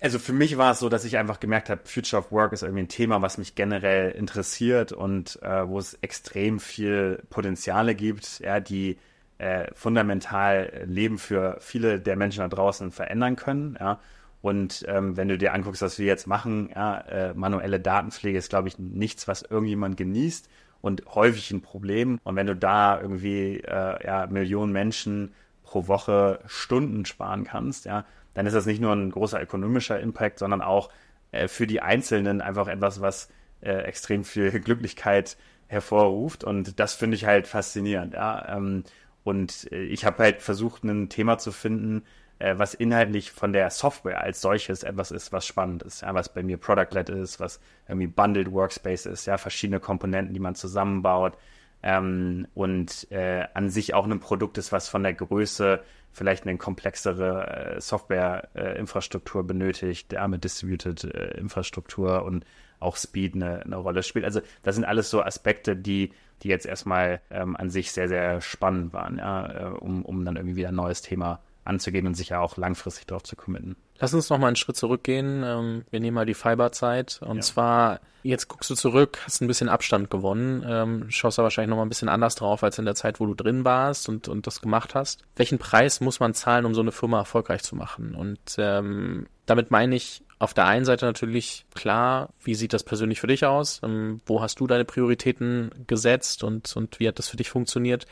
Also 0.00 0.18
für 0.18 0.32
mich 0.32 0.56
war 0.58 0.72
es 0.72 0.78
so, 0.78 0.88
dass 0.88 1.04
ich 1.04 1.16
einfach 1.16 1.40
gemerkt 1.40 1.70
habe, 1.70 1.80
Future 1.84 2.22
of 2.22 2.30
Work 2.30 2.52
ist 2.52 2.62
irgendwie 2.62 2.82
ein 2.82 2.88
Thema, 2.88 3.22
was 3.22 3.38
mich 3.38 3.54
generell 3.54 4.10
interessiert 4.12 4.92
und 4.92 5.42
äh, 5.42 5.66
wo 5.66 5.78
es 5.78 5.94
extrem 6.02 6.60
viel 6.60 7.22
Potenziale 7.30 7.94
gibt, 7.94 8.40
ja, 8.40 8.60
die 8.60 8.98
äh, 9.38 9.66
fundamental 9.74 10.84
Leben 10.86 11.18
für 11.18 11.56
viele 11.60 12.00
der 12.00 12.16
Menschen 12.16 12.40
da 12.40 12.48
draußen 12.48 12.90
verändern 12.90 13.36
können. 13.36 13.76
Ja. 13.78 14.00
Und 14.42 14.84
ähm, 14.88 15.16
wenn 15.16 15.28
du 15.28 15.38
dir 15.38 15.52
anguckst, 15.52 15.82
was 15.82 15.98
wir 15.98 16.06
jetzt 16.06 16.26
machen, 16.26 16.70
ja, 16.74 17.00
äh, 17.00 17.34
manuelle 17.34 17.80
Datenpflege 17.80 18.38
ist, 18.38 18.50
glaube 18.50 18.68
ich, 18.68 18.78
nichts, 18.78 19.26
was 19.26 19.42
irgendjemand 19.42 19.96
genießt 19.96 20.48
und 20.80 21.02
häufig 21.14 21.50
ein 21.50 21.62
Problem. 21.62 22.20
Und 22.22 22.36
wenn 22.36 22.46
du 22.46 22.54
da 22.54 23.00
irgendwie 23.00 23.60
äh, 23.60 24.06
ja, 24.06 24.26
Millionen 24.28 24.72
Menschen 24.72 25.34
pro 25.62 25.88
Woche 25.88 26.40
Stunden 26.46 27.04
sparen 27.06 27.44
kannst, 27.44 27.86
ja, 27.86 28.04
dann 28.34 28.46
ist 28.46 28.52
das 28.52 28.66
nicht 28.66 28.80
nur 28.80 28.92
ein 28.92 29.10
großer 29.10 29.42
ökonomischer 29.42 29.98
Impact, 29.98 30.38
sondern 30.38 30.62
auch 30.62 30.90
äh, 31.32 31.48
für 31.48 31.66
die 31.66 31.80
Einzelnen 31.80 32.40
einfach 32.40 32.68
etwas, 32.68 33.00
was 33.00 33.28
äh, 33.60 33.72
extrem 33.82 34.24
viel 34.24 34.50
Glücklichkeit 34.60 35.36
hervorruft. 35.66 36.44
Und 36.44 36.78
das 36.78 36.94
finde 36.94 37.16
ich 37.16 37.24
halt 37.24 37.46
faszinierend. 37.46 38.14
Ja. 38.14 38.56
Ähm, 38.56 38.84
und 39.26 39.72
äh, 39.72 39.82
ich 39.82 40.04
habe 40.04 40.22
halt 40.22 40.40
versucht, 40.40 40.84
ein 40.84 41.08
Thema 41.08 41.36
zu 41.38 41.50
finden, 41.50 42.04
äh, 42.38 42.54
was 42.58 42.74
inhaltlich 42.74 43.32
von 43.32 43.52
der 43.52 43.70
Software 43.70 44.20
als 44.20 44.40
solches 44.40 44.84
etwas 44.84 45.10
ist, 45.10 45.32
was 45.32 45.44
spannend 45.44 45.82
ist, 45.82 46.02
ja, 46.02 46.14
was 46.14 46.32
bei 46.32 46.44
mir 46.44 46.58
Product-led 46.58 47.08
ist, 47.08 47.40
was 47.40 47.58
irgendwie 47.88 48.06
Bundled 48.06 48.52
Workspace 48.52 49.06
ist, 49.06 49.26
ja, 49.26 49.36
verschiedene 49.36 49.80
Komponenten, 49.80 50.32
die 50.32 50.38
man 50.38 50.54
zusammenbaut 50.54 51.36
ähm, 51.82 52.46
und 52.54 53.10
äh, 53.10 53.48
an 53.52 53.68
sich 53.68 53.94
auch 53.94 54.06
ein 54.06 54.20
Produkt 54.20 54.58
ist, 54.58 54.70
was 54.70 54.88
von 54.88 55.02
der 55.02 55.14
Größe 55.14 55.80
vielleicht 56.12 56.46
eine 56.46 56.56
komplexere 56.56 57.74
äh, 57.76 57.80
Software-Infrastruktur 57.80 59.40
äh, 59.40 59.44
benötigt, 59.44 60.12
ja, 60.12 60.28
mit 60.28 60.44
Distributed 60.44 61.02
äh, 61.02 61.36
Infrastruktur 61.36 62.22
und 62.22 62.44
auch 62.78 62.96
Speed 62.96 63.34
eine, 63.34 63.62
eine 63.62 63.76
Rolle 63.76 64.04
spielt. 64.04 64.24
Also 64.24 64.40
das 64.62 64.76
sind 64.76 64.84
alles 64.84 65.10
so 65.10 65.20
Aspekte, 65.20 65.74
die, 65.74 66.12
die 66.42 66.48
jetzt 66.48 66.66
erstmal 66.66 67.20
ähm, 67.30 67.56
an 67.56 67.70
sich 67.70 67.92
sehr, 67.92 68.08
sehr 68.08 68.40
spannend 68.40 68.92
waren, 68.92 69.18
ja, 69.18 69.46
äh, 69.46 69.78
um, 69.78 70.04
um 70.04 70.24
dann 70.24 70.36
irgendwie 70.36 70.56
wieder 70.56 70.68
ein 70.68 70.74
neues 70.74 71.02
Thema 71.02 71.40
anzugehen 71.66 72.06
und 72.06 72.14
sich 72.14 72.30
ja 72.30 72.40
auch 72.40 72.56
langfristig 72.56 73.06
darauf 73.06 73.24
zu 73.24 73.36
committen. 73.36 73.76
Lass 73.98 74.14
uns 74.14 74.28
noch 74.28 74.38
mal 74.38 74.48
einen 74.48 74.56
Schritt 74.56 74.76
zurückgehen. 74.76 75.42
Ähm, 75.44 75.84
wir 75.90 76.00
nehmen 76.00 76.14
mal 76.14 76.26
die 76.26 76.34
Fiberzeit. 76.34 77.20
Und 77.22 77.36
ja. 77.36 77.42
zwar, 77.42 78.00
jetzt 78.22 78.48
guckst 78.48 78.68
du 78.70 78.74
zurück, 78.74 79.18
hast 79.24 79.40
ein 79.40 79.46
bisschen 79.46 79.68
Abstand 79.68 80.10
gewonnen, 80.10 80.64
ähm, 80.68 81.10
schaust 81.10 81.38
da 81.38 81.42
wahrscheinlich 81.42 81.70
noch 81.70 81.76
mal 81.76 81.84
ein 81.84 81.88
bisschen 81.88 82.08
anders 82.08 82.34
drauf 82.34 82.62
als 82.62 82.78
in 82.78 82.84
der 82.84 82.94
Zeit, 82.94 83.20
wo 83.20 83.26
du 83.26 83.34
drin 83.34 83.64
warst 83.64 84.08
und, 84.08 84.28
und 84.28 84.46
das 84.46 84.60
gemacht 84.60 84.94
hast. 84.94 85.22
Welchen 85.34 85.58
Preis 85.58 86.00
muss 86.00 86.20
man 86.20 86.34
zahlen, 86.34 86.66
um 86.66 86.74
so 86.74 86.82
eine 86.82 86.92
Firma 86.92 87.18
erfolgreich 87.18 87.62
zu 87.62 87.74
machen? 87.74 88.14
Und 88.14 88.38
ähm, 88.58 89.26
damit 89.46 89.70
meine 89.70 89.96
ich, 89.96 90.22
auf 90.38 90.52
der 90.52 90.66
einen 90.66 90.84
Seite 90.84 91.06
natürlich 91.06 91.64
klar, 91.74 92.30
wie 92.42 92.54
sieht 92.54 92.72
das 92.72 92.84
persönlich 92.84 93.20
für 93.20 93.26
dich 93.26 93.46
aus? 93.46 93.80
Ähm, 93.82 94.20
wo 94.26 94.42
hast 94.42 94.60
du 94.60 94.66
deine 94.66 94.84
Prioritäten 94.84 95.70
gesetzt 95.86 96.44
und, 96.44 96.76
und 96.76 97.00
wie 97.00 97.08
hat 97.08 97.18
das 97.18 97.28
für 97.28 97.36
dich 97.36 97.48
funktioniert? 97.48 98.06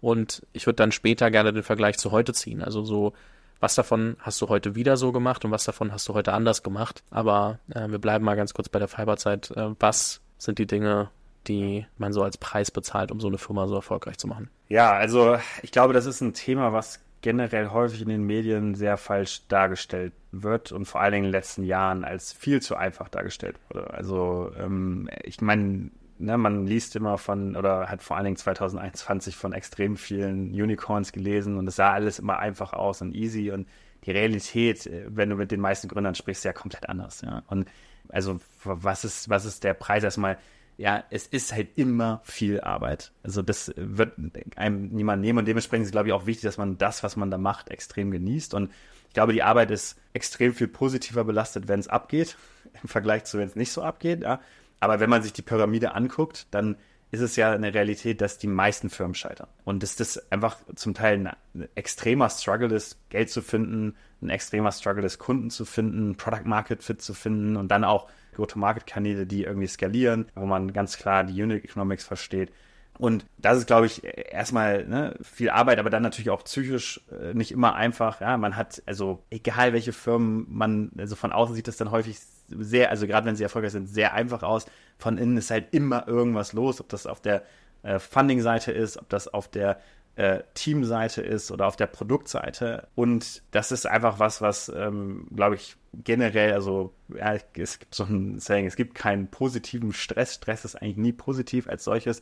Und 0.00 0.46
ich 0.52 0.66
würde 0.66 0.76
dann 0.76 0.92
später 0.92 1.30
gerne 1.30 1.52
den 1.52 1.62
Vergleich 1.62 1.98
zu 1.98 2.12
heute 2.12 2.32
ziehen. 2.32 2.62
Also 2.62 2.84
so, 2.84 3.12
was 3.58 3.74
davon 3.74 4.16
hast 4.20 4.40
du 4.40 4.48
heute 4.48 4.74
wieder 4.74 4.96
so 4.96 5.10
gemacht 5.10 5.44
und 5.44 5.50
was 5.50 5.64
davon 5.64 5.92
hast 5.92 6.08
du 6.08 6.14
heute 6.14 6.32
anders 6.32 6.62
gemacht? 6.62 7.02
Aber 7.10 7.58
äh, 7.74 7.88
wir 7.88 7.98
bleiben 7.98 8.24
mal 8.24 8.36
ganz 8.36 8.54
kurz 8.54 8.68
bei 8.68 8.78
der 8.78 8.88
Fiberzeit. 8.88 9.50
Äh, 9.52 9.70
was 9.80 10.20
sind 10.38 10.58
die 10.58 10.66
Dinge, 10.66 11.10
die 11.48 11.86
man 11.98 12.12
so 12.12 12.22
als 12.22 12.38
Preis 12.38 12.70
bezahlt, 12.70 13.10
um 13.10 13.20
so 13.20 13.28
eine 13.28 13.38
Firma 13.38 13.66
so 13.66 13.74
erfolgreich 13.74 14.18
zu 14.18 14.28
machen? 14.28 14.50
Ja, 14.68 14.92
also 14.92 15.38
ich 15.62 15.72
glaube, 15.72 15.92
das 15.92 16.06
ist 16.06 16.20
ein 16.20 16.34
Thema, 16.34 16.72
was 16.72 17.00
generell 17.24 17.70
häufig 17.70 18.02
in 18.02 18.10
den 18.10 18.24
Medien 18.24 18.74
sehr 18.74 18.98
falsch 18.98 19.48
dargestellt 19.48 20.12
wird 20.30 20.72
und 20.72 20.84
vor 20.84 21.00
allen 21.00 21.12
Dingen 21.12 21.24
in 21.24 21.30
den 21.30 21.38
letzten 21.38 21.64
Jahren 21.64 22.04
als 22.04 22.34
viel 22.34 22.60
zu 22.60 22.76
einfach 22.76 23.08
dargestellt 23.08 23.56
wurde. 23.70 23.94
Also 23.94 24.52
ähm, 24.60 25.08
ich 25.22 25.40
meine, 25.40 25.90
ne, 26.18 26.36
man 26.36 26.66
liest 26.66 26.96
immer 26.96 27.16
von, 27.16 27.56
oder 27.56 27.88
hat 27.88 28.02
vor 28.02 28.18
allen 28.18 28.26
Dingen 28.26 28.36
2021 28.36 29.36
von 29.36 29.54
extrem 29.54 29.96
vielen 29.96 30.50
Unicorns 30.50 31.12
gelesen 31.12 31.56
und 31.56 31.66
es 31.66 31.76
sah 31.76 31.92
alles 31.94 32.18
immer 32.18 32.40
einfach 32.40 32.74
aus 32.74 33.00
und 33.00 33.14
easy 33.14 33.50
und 33.50 33.66
die 34.04 34.10
Realität, 34.10 34.86
äh, 34.86 35.06
wenn 35.08 35.30
du 35.30 35.36
mit 35.36 35.50
den 35.50 35.60
meisten 35.60 35.88
Gründern 35.88 36.14
sprichst, 36.14 36.40
ist 36.40 36.44
ja 36.44 36.52
komplett 36.52 36.90
anders. 36.90 37.22
Ja. 37.22 37.42
Und 37.46 37.70
also 38.10 38.38
was 38.64 39.06
ist, 39.06 39.30
was 39.30 39.46
ist 39.46 39.64
der 39.64 39.72
Preis 39.72 40.04
erstmal? 40.04 40.36
Ja, 40.76 41.04
es 41.10 41.26
ist 41.26 41.52
halt 41.52 41.76
immer 41.76 42.20
viel 42.24 42.60
Arbeit. 42.60 43.12
Also 43.22 43.42
das 43.42 43.72
wird 43.76 44.14
einem 44.56 44.88
niemand 44.88 45.22
nehmen 45.22 45.38
und 45.38 45.44
dementsprechend 45.46 45.86
ist, 45.86 45.92
glaube 45.92 46.08
ich, 46.08 46.12
auch 46.12 46.26
wichtig, 46.26 46.42
dass 46.42 46.58
man 46.58 46.78
das, 46.78 47.02
was 47.02 47.16
man 47.16 47.30
da 47.30 47.38
macht, 47.38 47.68
extrem 47.70 48.10
genießt. 48.10 48.54
Und 48.54 48.70
ich 49.08 49.14
glaube, 49.14 49.32
die 49.32 49.42
Arbeit 49.42 49.70
ist 49.70 49.96
extrem 50.12 50.52
viel 50.52 50.68
positiver 50.68 51.24
belastet, 51.24 51.68
wenn 51.68 51.80
es 51.80 51.88
abgeht, 51.88 52.36
im 52.82 52.88
Vergleich 52.88 53.24
zu, 53.24 53.38
wenn 53.38 53.48
es 53.48 53.56
nicht 53.56 53.72
so 53.72 53.82
abgeht. 53.82 54.22
Ja. 54.22 54.40
Aber 54.80 55.00
wenn 55.00 55.10
man 55.10 55.22
sich 55.22 55.32
die 55.32 55.42
Pyramide 55.42 55.94
anguckt, 55.94 56.48
dann 56.50 56.76
ist 57.14 57.20
es 57.20 57.36
ja 57.36 57.52
eine 57.52 57.72
Realität, 57.72 58.20
dass 58.20 58.38
die 58.38 58.48
meisten 58.48 58.90
Firmen 58.90 59.14
scheitern. 59.14 59.46
Und 59.64 59.84
dass 59.84 59.94
das 59.94 60.32
einfach 60.32 60.56
zum 60.74 60.94
Teil 60.94 61.32
ein 61.54 61.68
extremer 61.76 62.28
Struggle 62.28 62.74
ist, 62.74 62.98
Geld 63.08 63.30
zu 63.30 63.40
finden, 63.40 63.94
ein 64.20 64.30
extremer 64.30 64.72
Struggle 64.72 65.06
ist, 65.06 65.20
Kunden 65.20 65.50
zu 65.50 65.64
finden, 65.64 66.16
Product 66.16 66.44
Market 66.44 66.82
Fit 66.82 67.00
zu 67.00 67.14
finden 67.14 67.56
und 67.56 67.68
dann 67.68 67.84
auch 67.84 68.08
Go-to-Market-Kanäle, 68.34 69.26
die 69.26 69.44
irgendwie 69.44 69.66
skalieren, 69.66 70.26
wo 70.34 70.46
man 70.46 70.72
ganz 70.72 70.96
klar 70.98 71.24
die 71.24 71.42
Unit 71.42 71.64
Economics 71.64 72.04
versteht. 72.04 72.52
Und 72.98 73.26
das 73.38 73.58
ist, 73.58 73.66
glaube 73.66 73.86
ich, 73.86 74.04
erstmal 74.04 74.86
ne, 74.86 75.16
viel 75.20 75.50
Arbeit, 75.50 75.78
aber 75.78 75.90
dann 75.90 76.02
natürlich 76.02 76.30
auch 76.30 76.44
psychisch 76.44 77.00
äh, 77.10 77.34
nicht 77.34 77.50
immer 77.50 77.74
einfach. 77.74 78.20
Ja, 78.20 78.36
man 78.36 78.56
hat, 78.56 78.82
also 78.86 79.24
egal 79.30 79.72
welche 79.72 79.92
Firmen 79.92 80.46
man, 80.48 80.92
also 80.96 81.16
von 81.16 81.32
außen 81.32 81.56
sieht 81.56 81.66
das 81.66 81.76
dann 81.76 81.90
häufig 81.90 82.18
sehr, 82.48 82.90
also 82.90 83.06
gerade 83.06 83.26
wenn 83.26 83.34
sie 83.34 83.42
erfolgreich 83.42 83.72
sind, 83.72 83.88
sehr 83.88 84.14
einfach 84.14 84.44
aus. 84.44 84.66
Von 84.98 85.18
innen 85.18 85.36
ist 85.36 85.50
halt 85.50 85.74
immer 85.74 86.06
irgendwas 86.06 86.52
los, 86.52 86.80
ob 86.80 86.88
das 86.88 87.06
auf 87.06 87.20
der 87.20 87.42
äh, 87.82 87.98
Funding-Seite 87.98 88.70
ist, 88.70 88.96
ob 88.96 89.08
das 89.08 89.26
auf 89.26 89.48
der 89.48 89.80
äh, 90.16 90.40
Teamseite 90.54 91.22
ist 91.22 91.50
oder 91.50 91.66
auf 91.66 91.76
der 91.76 91.86
Produktseite. 91.86 92.88
Und 92.94 93.42
das 93.50 93.72
ist 93.72 93.86
einfach 93.86 94.18
was, 94.18 94.40
was, 94.40 94.68
ähm, 94.74 95.26
glaube 95.34 95.56
ich, 95.56 95.76
generell, 95.92 96.52
also 96.52 96.92
ja, 97.08 97.36
es 97.54 97.78
gibt 97.78 97.94
so 97.94 98.04
ein 98.04 98.38
Saying, 98.38 98.66
es 98.66 98.76
gibt 98.76 98.94
keinen 98.94 99.28
positiven 99.28 99.92
Stress. 99.92 100.34
Stress 100.34 100.64
ist 100.64 100.76
eigentlich 100.76 100.96
nie 100.96 101.12
positiv 101.12 101.68
als 101.68 101.84
solches. 101.84 102.20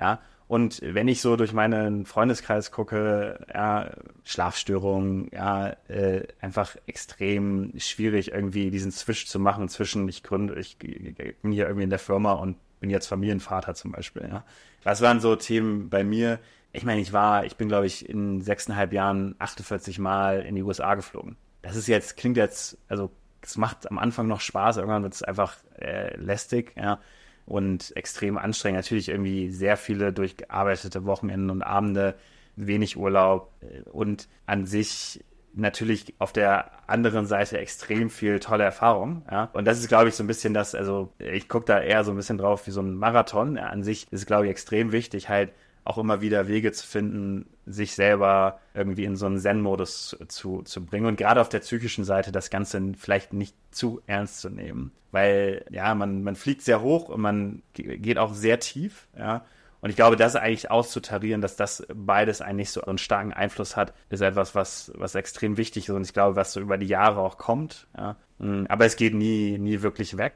Ja, 0.00 0.20
und 0.46 0.80
wenn 0.82 1.08
ich 1.08 1.20
so 1.20 1.36
durch 1.36 1.52
meinen 1.52 2.04
Freundeskreis 2.04 2.70
gucke, 2.70 3.46
ja, 3.52 3.90
Schlafstörungen, 4.24 5.30
ja, 5.32 5.70
äh, 5.88 6.26
einfach 6.40 6.76
extrem 6.86 7.72
schwierig, 7.78 8.32
irgendwie 8.32 8.70
diesen 8.70 8.90
Switch 8.90 9.26
zu 9.26 9.38
machen 9.38 9.68
zwischen 9.68 10.08
ich 10.08 10.22
gründe, 10.22 10.58
ich, 10.58 10.76
ich 10.82 11.36
bin 11.40 11.52
hier 11.52 11.66
irgendwie 11.66 11.84
in 11.84 11.90
der 11.90 11.98
Firma 11.98 12.32
und 12.32 12.56
bin 12.80 12.90
jetzt 12.90 13.06
Familienvater 13.06 13.74
zum 13.74 13.92
Beispiel, 13.92 14.28
ja. 14.28 14.44
Das 14.82 15.00
waren 15.00 15.20
so 15.20 15.34
Themen 15.36 15.88
bei 15.88 16.04
mir. 16.04 16.38
Ich 16.74 16.84
meine, 16.84 17.00
ich 17.00 17.12
war, 17.12 17.44
ich 17.46 17.56
bin, 17.56 17.68
glaube 17.68 17.86
ich, 17.86 18.08
in 18.08 18.42
sechseinhalb 18.42 18.92
Jahren 18.92 19.34
48 19.38 19.98
Mal 19.98 20.42
in 20.42 20.54
die 20.54 20.62
USA 20.62 20.94
geflogen. 20.94 21.36
Das 21.62 21.76
ist 21.76 21.86
jetzt, 21.86 22.16
klingt 22.16 22.36
jetzt, 22.36 22.76
also 22.88 23.10
es 23.40 23.56
macht 23.56 23.90
am 23.90 23.98
Anfang 23.98 24.26
noch 24.26 24.40
Spaß, 24.40 24.76
irgendwann 24.76 25.02
wird 25.02 25.14
es 25.14 25.22
einfach 25.22 25.56
äh, 25.78 26.16
lästig, 26.16 26.74
ja 26.76 27.00
und 27.46 27.94
extrem 27.96 28.38
anstrengend. 28.38 28.78
Natürlich 28.78 29.08
irgendwie 29.08 29.50
sehr 29.50 29.76
viele 29.76 30.12
durchgearbeitete 30.12 31.04
Wochenenden 31.04 31.50
und 31.50 31.62
Abende, 31.62 32.14
wenig 32.56 32.96
Urlaub 32.96 33.52
und 33.92 34.28
an 34.46 34.66
sich 34.66 35.24
natürlich 35.56 36.14
auf 36.18 36.32
der 36.32 36.70
anderen 36.88 37.26
Seite 37.26 37.58
extrem 37.58 38.10
viel 38.10 38.40
tolle 38.40 38.64
Erfahrung. 38.64 39.22
Ja? 39.30 39.50
Und 39.52 39.66
das 39.66 39.78
ist, 39.78 39.88
glaube 39.88 40.08
ich, 40.08 40.14
so 40.14 40.24
ein 40.24 40.26
bisschen 40.26 40.52
das, 40.52 40.74
also 40.74 41.12
ich 41.18 41.48
gucke 41.48 41.66
da 41.66 41.80
eher 41.80 42.02
so 42.02 42.10
ein 42.10 42.16
bisschen 42.16 42.38
drauf 42.38 42.66
wie 42.66 42.72
so 42.72 42.80
ein 42.80 42.94
Marathon. 42.94 43.56
Ja, 43.56 43.66
an 43.66 43.82
sich 43.84 44.06
ist, 44.10 44.26
glaube 44.26 44.46
ich, 44.46 44.50
extrem 44.50 44.90
wichtig, 44.90 45.28
halt 45.28 45.52
auch 45.84 45.98
immer 45.98 46.20
wieder 46.20 46.48
Wege 46.48 46.72
zu 46.72 46.86
finden, 46.86 47.46
sich 47.66 47.94
selber 47.94 48.60
irgendwie 48.72 49.04
in 49.04 49.16
so 49.16 49.26
einen 49.26 49.38
Zen-Modus 49.38 50.16
zu, 50.28 50.62
zu 50.62 50.84
bringen 50.84 51.06
und 51.06 51.16
gerade 51.16 51.40
auf 51.40 51.48
der 51.48 51.60
psychischen 51.60 52.04
Seite 52.04 52.32
das 52.32 52.50
Ganze 52.50 52.80
vielleicht 52.96 53.32
nicht 53.32 53.54
zu 53.70 54.00
ernst 54.06 54.40
zu 54.40 54.50
nehmen. 54.50 54.92
Weil, 55.12 55.64
ja, 55.70 55.94
man, 55.94 56.24
man 56.24 56.36
fliegt 56.36 56.62
sehr 56.62 56.82
hoch 56.82 57.08
und 57.08 57.20
man 57.20 57.62
geht 57.74 58.18
auch 58.18 58.34
sehr 58.34 58.58
tief, 58.58 59.06
ja. 59.16 59.44
Und 59.80 59.90
ich 59.90 59.96
glaube, 59.96 60.16
das 60.16 60.34
eigentlich 60.34 60.70
auszutarieren, 60.70 61.42
dass 61.42 61.56
das 61.56 61.86
beides 61.94 62.40
eigentlich 62.40 62.70
so 62.70 62.80
einen 62.80 62.96
starken 62.96 63.34
Einfluss 63.34 63.76
hat, 63.76 63.92
ist 64.08 64.22
etwas, 64.22 64.54
was, 64.54 64.90
was 64.94 65.14
extrem 65.14 65.58
wichtig 65.58 65.90
ist 65.90 65.94
und 65.94 66.06
ich 66.06 66.14
glaube, 66.14 66.36
was 66.36 66.54
so 66.54 66.60
über 66.60 66.78
die 66.78 66.86
Jahre 66.86 67.20
auch 67.20 67.36
kommt, 67.36 67.86
ja. 67.96 68.16
Aber 68.68 68.86
es 68.86 68.96
geht 68.96 69.14
nie, 69.14 69.58
nie 69.58 69.82
wirklich 69.82 70.16
weg. 70.16 70.34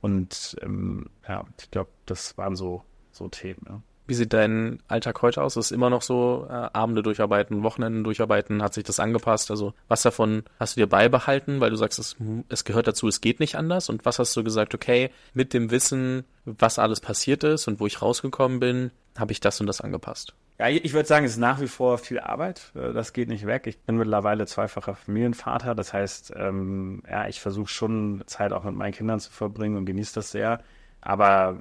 Und 0.00 0.56
ähm, 0.62 1.10
ja, 1.28 1.44
ich 1.60 1.70
glaube, 1.70 1.90
das 2.06 2.38
waren 2.38 2.56
so, 2.56 2.84
so 3.10 3.28
Themen, 3.28 3.64
ja. 3.68 3.82
Wie 4.06 4.14
sieht 4.14 4.32
dein 4.32 4.80
Alltag 4.86 5.22
heute 5.22 5.42
aus? 5.42 5.56
Ist 5.56 5.72
immer 5.72 5.88
noch 5.88 6.02
so, 6.02 6.46
äh, 6.48 6.52
Abende 6.52 7.02
durcharbeiten, 7.02 7.62
Wochenenden 7.62 8.04
durcharbeiten? 8.04 8.62
Hat 8.62 8.74
sich 8.74 8.84
das 8.84 9.00
angepasst? 9.00 9.50
Also 9.50 9.72
was 9.88 10.02
davon 10.02 10.42
hast 10.60 10.76
du 10.76 10.80
dir 10.80 10.86
beibehalten, 10.86 11.60
weil 11.60 11.70
du 11.70 11.76
sagst, 11.76 11.98
es, 11.98 12.16
es 12.48 12.64
gehört 12.64 12.86
dazu, 12.86 13.08
es 13.08 13.20
geht 13.20 13.40
nicht 13.40 13.56
anders? 13.56 13.88
Und 13.88 14.04
was 14.04 14.18
hast 14.18 14.36
du 14.36 14.44
gesagt, 14.44 14.74
okay, 14.74 15.10
mit 15.32 15.54
dem 15.54 15.70
Wissen, 15.70 16.24
was 16.44 16.78
alles 16.78 17.00
passiert 17.00 17.44
ist 17.44 17.66
und 17.66 17.80
wo 17.80 17.86
ich 17.86 18.02
rausgekommen 18.02 18.60
bin, 18.60 18.90
habe 19.16 19.32
ich 19.32 19.40
das 19.40 19.60
und 19.60 19.66
das 19.66 19.80
angepasst? 19.80 20.34
Ja, 20.58 20.68
ich 20.68 20.92
würde 20.92 21.08
sagen, 21.08 21.24
es 21.26 21.32
ist 21.32 21.38
nach 21.38 21.60
wie 21.60 21.66
vor 21.66 21.98
viel 21.98 22.20
Arbeit. 22.20 22.70
Das 22.74 23.12
geht 23.12 23.28
nicht 23.28 23.44
weg. 23.44 23.66
Ich 23.66 23.78
bin 23.80 23.96
mittlerweile 23.96 24.46
zweifacher 24.46 24.94
Familienvater. 24.94 25.74
Das 25.74 25.92
heißt, 25.92 26.32
ähm, 26.36 27.02
ja, 27.10 27.26
ich 27.26 27.40
versuche 27.40 27.68
schon 27.68 28.22
Zeit 28.26 28.52
auch 28.52 28.62
mit 28.62 28.74
meinen 28.74 28.92
Kindern 28.92 29.18
zu 29.18 29.32
verbringen 29.32 29.76
und 29.76 29.84
genieße 29.84 30.14
das 30.14 30.30
sehr. 30.30 30.62
Aber 31.00 31.58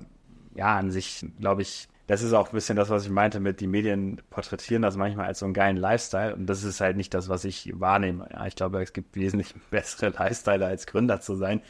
ja, 0.54 0.78
an 0.78 0.92
sich, 0.92 1.26
glaube 1.40 1.64
ich, 1.64 1.88
das 2.08 2.22
ist 2.22 2.34
auch 2.34 2.48
ein 2.50 2.54
bisschen 2.54 2.76
das, 2.76 2.90
was 2.90 3.06
ich 3.06 3.12
meinte 3.12 3.40
mit, 3.40 3.62
die 3.62 3.68
Medien 3.68 4.22
porträtieren 4.30 4.82
das 4.82 4.98
manchmal 4.98 5.28
als 5.28 5.40
so 5.40 5.46
einen 5.46 5.54
geilen 5.54 5.78
Lifestyle 5.78 6.36
und 6.36 6.48
das 6.48 6.64
ist 6.64 6.82
halt 6.82 6.98
nicht 6.98 7.14
das, 7.14 7.30
was 7.30 7.46
ich 7.46 7.72
wahrnehme. 7.80 8.28
Ja, 8.32 8.46
ich 8.46 8.56
glaube, 8.56 8.82
es 8.82 8.94
gibt 8.94 9.16
wesentlich 9.16 9.54
bessere 9.72 10.10
Lifestyle 10.10 10.66
als 10.66 10.86
Gründer 10.88 11.22
zu 11.22 11.36
sein. 11.36 11.62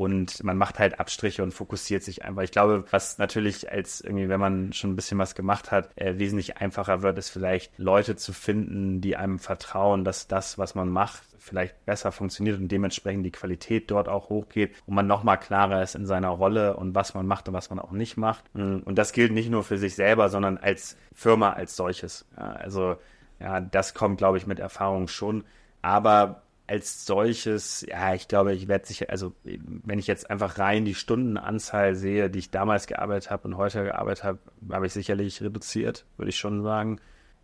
Und 0.00 0.42
man 0.44 0.56
macht 0.56 0.78
halt 0.78 0.98
Abstriche 0.98 1.42
und 1.42 1.52
fokussiert 1.52 2.02
sich 2.02 2.24
einfach. 2.24 2.40
Ich 2.40 2.52
glaube, 2.52 2.86
was 2.90 3.18
natürlich 3.18 3.70
als 3.70 4.00
irgendwie, 4.00 4.30
wenn 4.30 4.40
man 4.40 4.72
schon 4.72 4.92
ein 4.92 4.96
bisschen 4.96 5.18
was 5.18 5.34
gemacht 5.34 5.70
hat, 5.70 5.90
äh, 5.94 6.18
wesentlich 6.18 6.56
einfacher 6.56 7.02
wird, 7.02 7.18
ist 7.18 7.28
vielleicht 7.28 7.78
Leute 7.78 8.16
zu 8.16 8.32
finden, 8.32 9.02
die 9.02 9.18
einem 9.18 9.38
vertrauen, 9.38 10.02
dass 10.02 10.26
das, 10.26 10.56
was 10.56 10.74
man 10.74 10.88
macht, 10.88 11.22
vielleicht 11.36 11.84
besser 11.84 12.12
funktioniert 12.12 12.58
und 12.58 12.68
dementsprechend 12.68 13.26
die 13.26 13.30
Qualität 13.30 13.90
dort 13.90 14.08
auch 14.08 14.30
hochgeht 14.30 14.74
und 14.86 14.94
man 14.94 15.06
nochmal 15.06 15.38
klarer 15.38 15.82
ist 15.82 15.96
in 15.96 16.06
seiner 16.06 16.30
Rolle 16.30 16.78
und 16.78 16.94
was 16.94 17.12
man 17.12 17.26
macht 17.26 17.48
und 17.48 17.52
was 17.52 17.68
man 17.68 17.78
auch 17.78 17.92
nicht 17.92 18.16
macht. 18.16 18.44
Mm, 18.54 18.78
und 18.78 18.96
das 18.96 19.12
gilt 19.12 19.32
nicht 19.32 19.50
nur 19.50 19.64
für 19.64 19.76
sich 19.76 19.96
selber, 19.96 20.30
sondern 20.30 20.56
als 20.56 20.96
Firma 21.12 21.52
als 21.52 21.76
solches. 21.76 22.24
Ja, 22.38 22.52
also 22.52 22.96
ja, 23.38 23.60
das 23.60 23.92
kommt, 23.92 24.16
glaube 24.16 24.38
ich, 24.38 24.46
mit 24.46 24.60
Erfahrung 24.60 25.08
schon. 25.08 25.44
Aber 25.82 26.40
als 26.70 27.04
solches, 27.04 27.84
ja, 27.88 28.14
ich 28.14 28.28
glaube, 28.28 28.54
ich 28.54 28.68
werde 28.68 28.86
sicher, 28.86 29.06
also 29.08 29.34
wenn 29.42 29.98
ich 29.98 30.06
jetzt 30.06 30.30
einfach 30.30 30.58
rein 30.58 30.84
die 30.84 30.94
Stundenanzahl 30.94 31.96
sehe, 31.96 32.30
die 32.30 32.38
ich 32.38 32.50
damals 32.52 32.86
gearbeitet 32.86 33.30
habe 33.30 33.48
und 33.48 33.56
heute 33.56 33.82
gearbeitet 33.82 34.22
habe, 34.22 34.38
habe 34.70 34.86
ich 34.86 34.92
sicherlich 34.92 35.42
reduziert, 35.42 36.06
würde 36.16 36.28
ich 36.30 36.38
schon 36.38 36.62
sagen. 36.62 37.00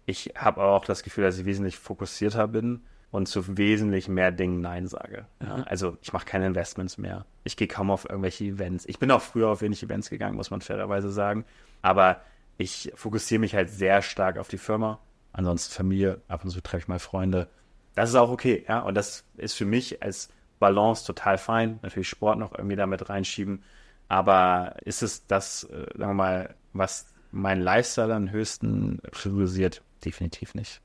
Ich 0.07 0.35
habe 0.37 0.63
auch 0.63 0.85
das 0.85 1.03
Gefühl, 1.03 1.25
dass 1.25 1.39
ich 1.39 1.45
wesentlich 1.45 1.77
fokussierter 1.77 2.47
bin 2.47 2.83
und 3.11 3.27
zu 3.27 3.59
wesentlich 3.59 4.09
mehr 4.09 4.31
Dingen 4.31 4.61
Nein 4.61 4.87
sage. 4.87 5.27
Ja, 5.43 5.57
mhm. 5.57 5.65
also 5.67 5.97
ich 6.03 6.13
mache 6.13 6.27
keine 6.27 6.47
Investments 6.47 6.97
mehr. 6.97 7.27
Ich 7.43 7.57
gehe 7.57 7.67
kaum 7.67 7.91
auf 7.91 8.09
irgendwelche 8.09 8.45
Events. 8.45 8.87
Ich 8.87 9.01
bin 9.01 9.11
auch 9.11 9.23
früher 9.23 9.49
auf 9.49 9.61
wenig 9.61 9.83
Events 9.83 10.09
gegangen, 10.09 10.37
muss 10.37 10.51
man 10.51 10.61
fairerweise 10.61 11.11
sagen. 11.11 11.45
Aber 11.83 12.21
ich 12.59 12.93
fokussiere 12.95 13.41
mich 13.41 13.57
halt 13.57 13.71
sehr 13.71 14.03
stark 14.03 14.39
auf 14.39 14.47
die 14.47 14.59
Firma. 14.59 15.01
Ansonsten 15.33 15.75
Familie, 15.75 16.21
ab 16.29 16.45
und 16.45 16.51
zu 16.51 16.61
treffe 16.61 16.83
ich 16.83 16.89
mal 16.89 17.01
Freunde. 17.01 17.49
Das 17.97 18.11
ist 18.11 18.15
auch 18.15 18.31
okay, 18.31 18.65
ja. 18.69 18.81
Und 18.81 18.95
das 18.95 19.25
ist 19.37 19.55
für 19.55 19.65
mich 19.65 20.03
als 20.03 20.29
Balance 20.61 21.05
total 21.05 21.39
fein. 21.39 21.81
Natürlich 21.83 22.09
Sport 22.09 22.39
noch 22.39 22.57
irgendwie 22.57 22.77
damit 22.77 23.09
reinschieben. 23.09 23.65
Aber 24.09 24.77
ist 24.85 25.03
es 25.03 25.27
das, 25.27 25.65
äh, 25.65 25.87
sagen 25.97 26.11
wir 26.11 26.15
mal, 26.15 26.55
was 26.73 27.07
mein 27.33 27.61
Lifestyle 27.61 28.15
am 28.15 28.31
höchsten 28.31 29.01
priorisiert? 29.11 29.83
Definitiv 30.05 30.55
nicht. 30.55 30.81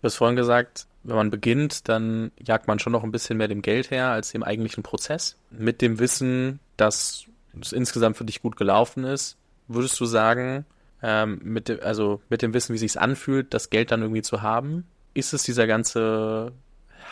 Du 0.00 0.06
hast 0.06 0.16
vorhin 0.16 0.36
gesagt, 0.36 0.86
wenn 1.02 1.16
man 1.16 1.30
beginnt, 1.30 1.88
dann 1.88 2.32
jagt 2.38 2.66
man 2.66 2.78
schon 2.78 2.92
noch 2.92 3.04
ein 3.04 3.12
bisschen 3.12 3.36
mehr 3.36 3.48
dem 3.48 3.62
Geld 3.62 3.90
her 3.90 4.08
als 4.08 4.32
dem 4.32 4.42
eigentlichen 4.42 4.82
Prozess. 4.82 5.36
Mit 5.50 5.82
dem 5.82 5.98
Wissen, 5.98 6.58
dass 6.76 7.26
es 7.60 7.72
insgesamt 7.72 8.16
für 8.16 8.24
dich 8.24 8.40
gut 8.40 8.56
gelaufen 8.56 9.04
ist, 9.04 9.36
würdest 9.68 10.00
du 10.00 10.06
sagen, 10.06 10.64
ähm, 11.02 11.40
mit 11.42 11.68
dem, 11.68 11.80
also 11.82 12.20
mit 12.30 12.40
dem 12.42 12.54
Wissen, 12.54 12.74
wie 12.74 12.78
sich 12.78 12.98
anfühlt, 12.98 13.52
das 13.52 13.70
Geld 13.70 13.90
dann 13.90 14.02
irgendwie 14.02 14.22
zu 14.22 14.42
haben, 14.42 14.86
ist 15.14 15.32
es 15.32 15.42
dieser 15.42 15.66
ganze 15.66 16.52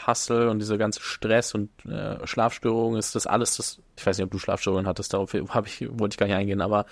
Hustle 0.06 0.50
und 0.50 0.58
dieser 0.58 0.78
ganze 0.78 1.00
Stress 1.00 1.54
und 1.54 1.70
äh, 1.86 2.26
Schlafstörungen, 2.26 2.98
ist 2.98 3.14
das 3.14 3.26
alles 3.26 3.56
das, 3.56 3.80
ich 3.96 4.06
weiß 4.06 4.18
nicht, 4.18 4.24
ob 4.24 4.30
du 4.30 4.38
Schlafstörungen 4.38 4.86
hattest, 4.86 5.12
darauf 5.12 5.32
hab 5.34 5.66
ich, 5.66 5.86
wollte 5.90 6.14
ich 6.14 6.18
gar 6.18 6.26
nicht 6.26 6.36
eingehen, 6.36 6.60
aber 6.60 6.86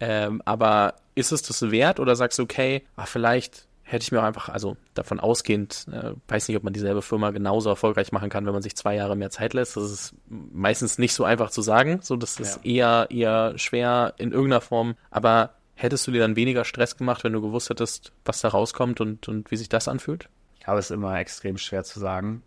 ähm, 0.00 0.42
aber 0.44 0.94
ist 1.14 1.32
es 1.32 1.42
das 1.42 1.70
wert 1.70 1.98
oder 1.98 2.14
sagst 2.14 2.38
du, 2.38 2.44
okay, 2.44 2.84
ach, 2.96 3.08
vielleicht 3.08 3.66
hätte 3.82 4.02
ich 4.02 4.12
mir 4.12 4.20
auch 4.20 4.24
einfach, 4.24 4.48
also 4.50 4.76
davon 4.94 5.18
ausgehend, 5.18 5.86
äh, 5.90 6.12
weiß 6.28 6.48
nicht, 6.48 6.56
ob 6.56 6.62
man 6.62 6.74
dieselbe 6.74 7.02
Firma 7.02 7.30
genauso 7.30 7.70
erfolgreich 7.70 8.12
machen 8.12 8.28
kann, 8.28 8.44
wenn 8.44 8.52
man 8.52 8.62
sich 8.62 8.76
zwei 8.76 8.94
Jahre 8.94 9.16
mehr 9.16 9.30
Zeit 9.30 9.54
lässt. 9.54 9.76
Das 9.76 9.90
ist 9.90 10.14
meistens 10.28 10.98
nicht 10.98 11.14
so 11.14 11.24
einfach 11.24 11.50
zu 11.50 11.62
sagen. 11.62 12.00
So, 12.02 12.16
das 12.16 12.38
ist 12.38 12.60
ja. 12.64 13.06
eher, 13.06 13.10
eher 13.10 13.58
schwer 13.58 14.14
in 14.18 14.32
irgendeiner 14.32 14.60
Form. 14.60 14.94
Aber 15.10 15.54
hättest 15.74 16.06
du 16.06 16.10
dir 16.10 16.20
dann 16.20 16.36
weniger 16.36 16.64
Stress 16.66 16.98
gemacht, 16.98 17.24
wenn 17.24 17.32
du 17.32 17.40
gewusst 17.40 17.70
hättest, 17.70 18.12
was 18.26 18.42
da 18.42 18.48
rauskommt 18.48 19.00
und, 19.00 19.26
und 19.26 19.50
wie 19.50 19.56
sich 19.56 19.70
das 19.70 19.88
anfühlt? 19.88 20.28
Ich 20.68 20.70
glaube, 20.70 20.80
es 20.80 20.90
ist 20.90 20.96
immer 20.96 21.18
extrem 21.18 21.56
schwer 21.56 21.82
zu 21.82 21.98
sagen. 21.98 22.42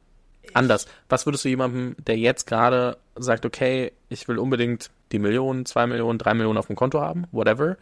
Anders. 0.54 0.86
Was 1.10 1.26
würdest 1.26 1.44
du 1.44 1.50
jemandem, 1.50 1.96
der 1.98 2.20
jetzt 2.20 2.46
gerade 2.46 3.00
sagt, 3.16 3.48
okay, 3.48 3.94
ich 4.10 4.28
will 4.28 4.38
unbedingt 4.38 4.92
die 5.12 5.18
Millionen, 5.18 5.66
zwei 5.66 5.88
Millionen, 5.88 6.20
drei 6.20 6.36
Millionen 6.36 6.60
auf 6.60 6.68
dem 6.68 6.76
Konto 6.76 7.02
haben, 7.02 7.26
whatever, 7.32 7.78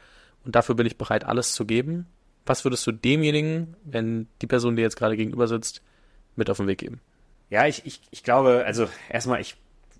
und 0.45 0.55
dafür 0.55 0.75
bin 0.75 0.85
ich 0.85 0.97
bereit, 0.97 1.25
alles 1.25 1.51
zu 1.51 1.65
geben, 1.65 2.07
was 2.45 2.63
würdest 2.63 2.87
du 2.87 2.93
demjenigen, 2.93 3.75
wenn 3.83 4.29
die 4.41 4.47
Person, 4.47 4.77
die 4.77 4.81
jetzt 4.81 4.95
gerade 4.95 5.17
gegenüber 5.17 5.45
sitzt, 5.45 5.81
mit 6.37 6.49
auf 6.49 6.55
den 6.55 6.67
Weg 6.67 6.77
geben? 6.77 7.01
Ja, 7.49 7.67
ich, 7.67 7.85
ich, 7.85 7.99
ich 8.09 8.23
glaube, 8.23 8.63
also 8.65 8.87
erstmal, 9.09 9.41
ich 9.41 9.57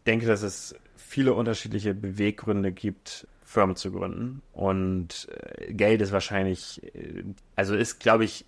denke, 0.07 0.25
dass 0.25 0.41
es 0.41 0.73
viele 0.95 1.33
unterschiedliche 1.33 1.93
Beweggründe 1.93 2.71
gibt, 2.71 3.27
Firmen 3.43 3.75
zu 3.75 3.91
gründen. 3.91 4.41
Und 4.53 5.27
äh, 5.31 5.73
Geld 5.73 6.01
ist 6.01 6.13
wahrscheinlich, 6.13 6.81
äh, 6.95 7.23
also 7.57 7.75
ist, 7.75 7.99
glaube 7.99 8.23
ich, 8.23 8.45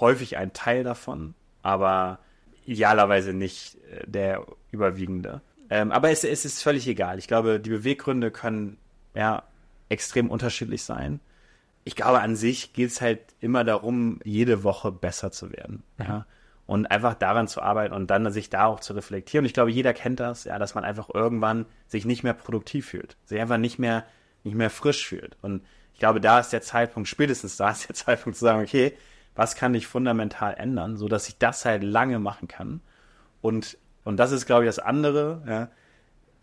häufig 0.00 0.36
ein 0.36 0.52
Teil 0.52 0.84
davon, 0.84 1.34
aber 1.62 2.18
idealerweise 2.66 3.32
nicht 3.32 3.76
äh, 3.90 4.04
der 4.06 4.44
überwiegende. 4.70 5.40
Ähm, 5.70 5.92
aber 5.92 6.10
es, 6.10 6.24
es 6.24 6.44
ist 6.44 6.62
völlig 6.62 6.86
egal. 6.88 7.18
Ich 7.18 7.28
glaube, 7.28 7.60
die 7.60 7.70
Beweggründe 7.70 8.30
können 8.30 8.78
ja 9.14 9.44
extrem 9.88 10.30
unterschiedlich 10.30 10.84
sein. 10.84 11.20
Ich 11.84 11.96
glaube, 11.96 12.20
an 12.20 12.36
sich 12.36 12.72
geht 12.72 12.90
es 12.90 13.00
halt 13.00 13.20
immer 13.40 13.64
darum, 13.64 14.20
jede 14.24 14.64
Woche 14.64 14.90
besser 14.90 15.30
zu 15.30 15.52
werden. 15.52 15.82
Mhm. 15.98 16.04
Ja? 16.04 16.26
Und 16.66 16.86
einfach 16.86 17.14
daran 17.14 17.46
zu 17.46 17.60
arbeiten 17.60 17.92
und 17.92 18.06
dann 18.10 18.30
sich 18.32 18.48
da 18.48 18.64
auch 18.66 18.80
zu 18.80 18.94
reflektieren. 18.94 19.42
Und 19.42 19.46
ich 19.46 19.52
glaube, 19.52 19.70
jeder 19.70 19.92
kennt 19.92 20.18
das, 20.18 20.44
ja, 20.44 20.58
dass 20.58 20.74
man 20.74 20.82
einfach 20.82 21.10
irgendwann 21.12 21.66
sich 21.88 22.06
nicht 22.06 22.22
mehr 22.22 22.32
produktiv 22.32 22.86
fühlt, 22.86 23.18
sich 23.26 23.38
einfach 23.38 23.58
nicht 23.58 23.78
mehr, 23.78 24.04
nicht 24.44 24.56
mehr 24.56 24.70
frisch 24.70 25.06
fühlt. 25.06 25.36
Und 25.42 25.62
ich 25.92 25.98
glaube, 25.98 26.22
da 26.22 26.40
ist 26.40 26.54
der 26.54 26.62
Zeitpunkt, 26.62 27.08
spätestens 27.08 27.58
da 27.58 27.70
ist 27.70 27.88
der 27.88 27.94
Zeitpunkt 27.94 28.38
zu 28.38 28.44
sagen, 28.46 28.62
okay, 28.62 28.94
was 29.34 29.56
kann 29.56 29.74
ich 29.74 29.86
fundamental 29.86 30.54
ändern, 30.54 30.96
so 30.96 31.08
dass 31.08 31.28
ich 31.28 31.38
das 31.38 31.64
halt 31.64 31.82
lange 31.82 32.18
machen 32.18 32.48
kann. 32.48 32.80
Und, 33.40 33.78
und 34.04 34.16
das 34.18 34.32
ist, 34.32 34.46
glaube 34.46 34.64
ich, 34.64 34.68
das 34.68 34.78
andere, 34.78 35.42
ja, 35.46 35.68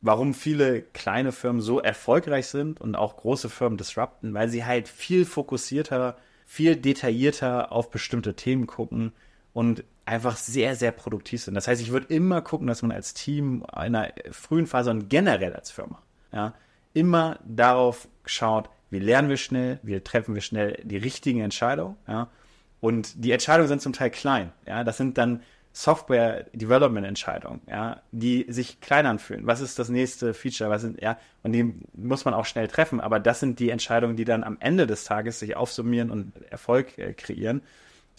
warum 0.01 0.33
viele 0.33 0.81
kleine 0.81 1.31
Firmen 1.31 1.61
so 1.61 1.79
erfolgreich 1.79 2.47
sind 2.47 2.81
und 2.81 2.95
auch 2.95 3.17
große 3.17 3.49
Firmen 3.49 3.77
disrupten, 3.77 4.33
weil 4.33 4.49
sie 4.49 4.65
halt 4.65 4.87
viel 4.87 5.25
fokussierter, 5.25 6.17
viel 6.45 6.75
detaillierter 6.75 7.71
auf 7.71 7.91
bestimmte 7.91 8.35
Themen 8.35 8.67
gucken 8.67 9.13
und 9.53 9.83
einfach 10.05 10.35
sehr, 10.35 10.75
sehr 10.75 10.91
produktiv 10.91 11.43
sind. 11.43 11.53
Das 11.53 11.67
heißt, 11.67 11.81
ich 11.81 11.91
würde 11.91 12.13
immer 12.13 12.41
gucken, 12.41 12.67
dass 12.67 12.81
man 12.81 12.91
als 12.91 13.13
Team 13.13 13.63
in 13.71 13.95
einer 13.95 14.11
frühen 14.31 14.67
Phase 14.67 14.89
und 14.91 15.09
generell 15.09 15.53
als 15.53 15.71
Firma, 15.71 16.01
ja, 16.33 16.53
immer 16.93 17.39
darauf 17.45 18.07
schaut, 18.25 18.69
wie 18.89 18.99
lernen 18.99 19.29
wir 19.29 19.37
schnell, 19.37 19.79
wie 19.83 19.99
treffen 20.01 20.35
wir 20.35 20.41
schnell 20.41 20.81
die 20.83 20.97
richtigen 20.97 21.39
Entscheidungen, 21.39 21.95
ja, 22.07 22.27
und 22.81 23.23
die 23.23 23.31
Entscheidungen 23.31 23.69
sind 23.69 23.81
zum 23.81 23.93
Teil 23.93 24.09
klein. 24.09 24.51
Ja, 24.67 24.83
das 24.83 24.97
sind 24.97 25.17
dann 25.17 25.41
Software-Development-Entscheidungen, 25.73 27.61
ja, 27.69 28.01
die 28.11 28.45
sich 28.49 28.81
klein 28.81 29.05
anfühlen. 29.05 29.47
Was 29.47 29.61
ist 29.61 29.79
das 29.79 29.87
nächste 29.87 30.33
Feature? 30.33 30.69
Was 30.69 30.81
sind, 30.81 31.01
ja, 31.01 31.17
und 31.43 31.53
die 31.53 31.73
muss 31.93 32.25
man 32.25 32.33
auch 32.33 32.45
schnell 32.45 32.67
treffen. 32.67 32.99
Aber 32.99 33.19
das 33.19 33.39
sind 33.39 33.59
die 33.59 33.69
Entscheidungen, 33.69 34.17
die 34.17 34.25
dann 34.25 34.43
am 34.43 34.57
Ende 34.59 34.85
des 34.85 35.05
Tages 35.05 35.39
sich 35.39 35.55
aufsummieren 35.55 36.11
und 36.11 36.33
Erfolg 36.49 36.97
äh, 36.97 37.13
kreieren. 37.13 37.61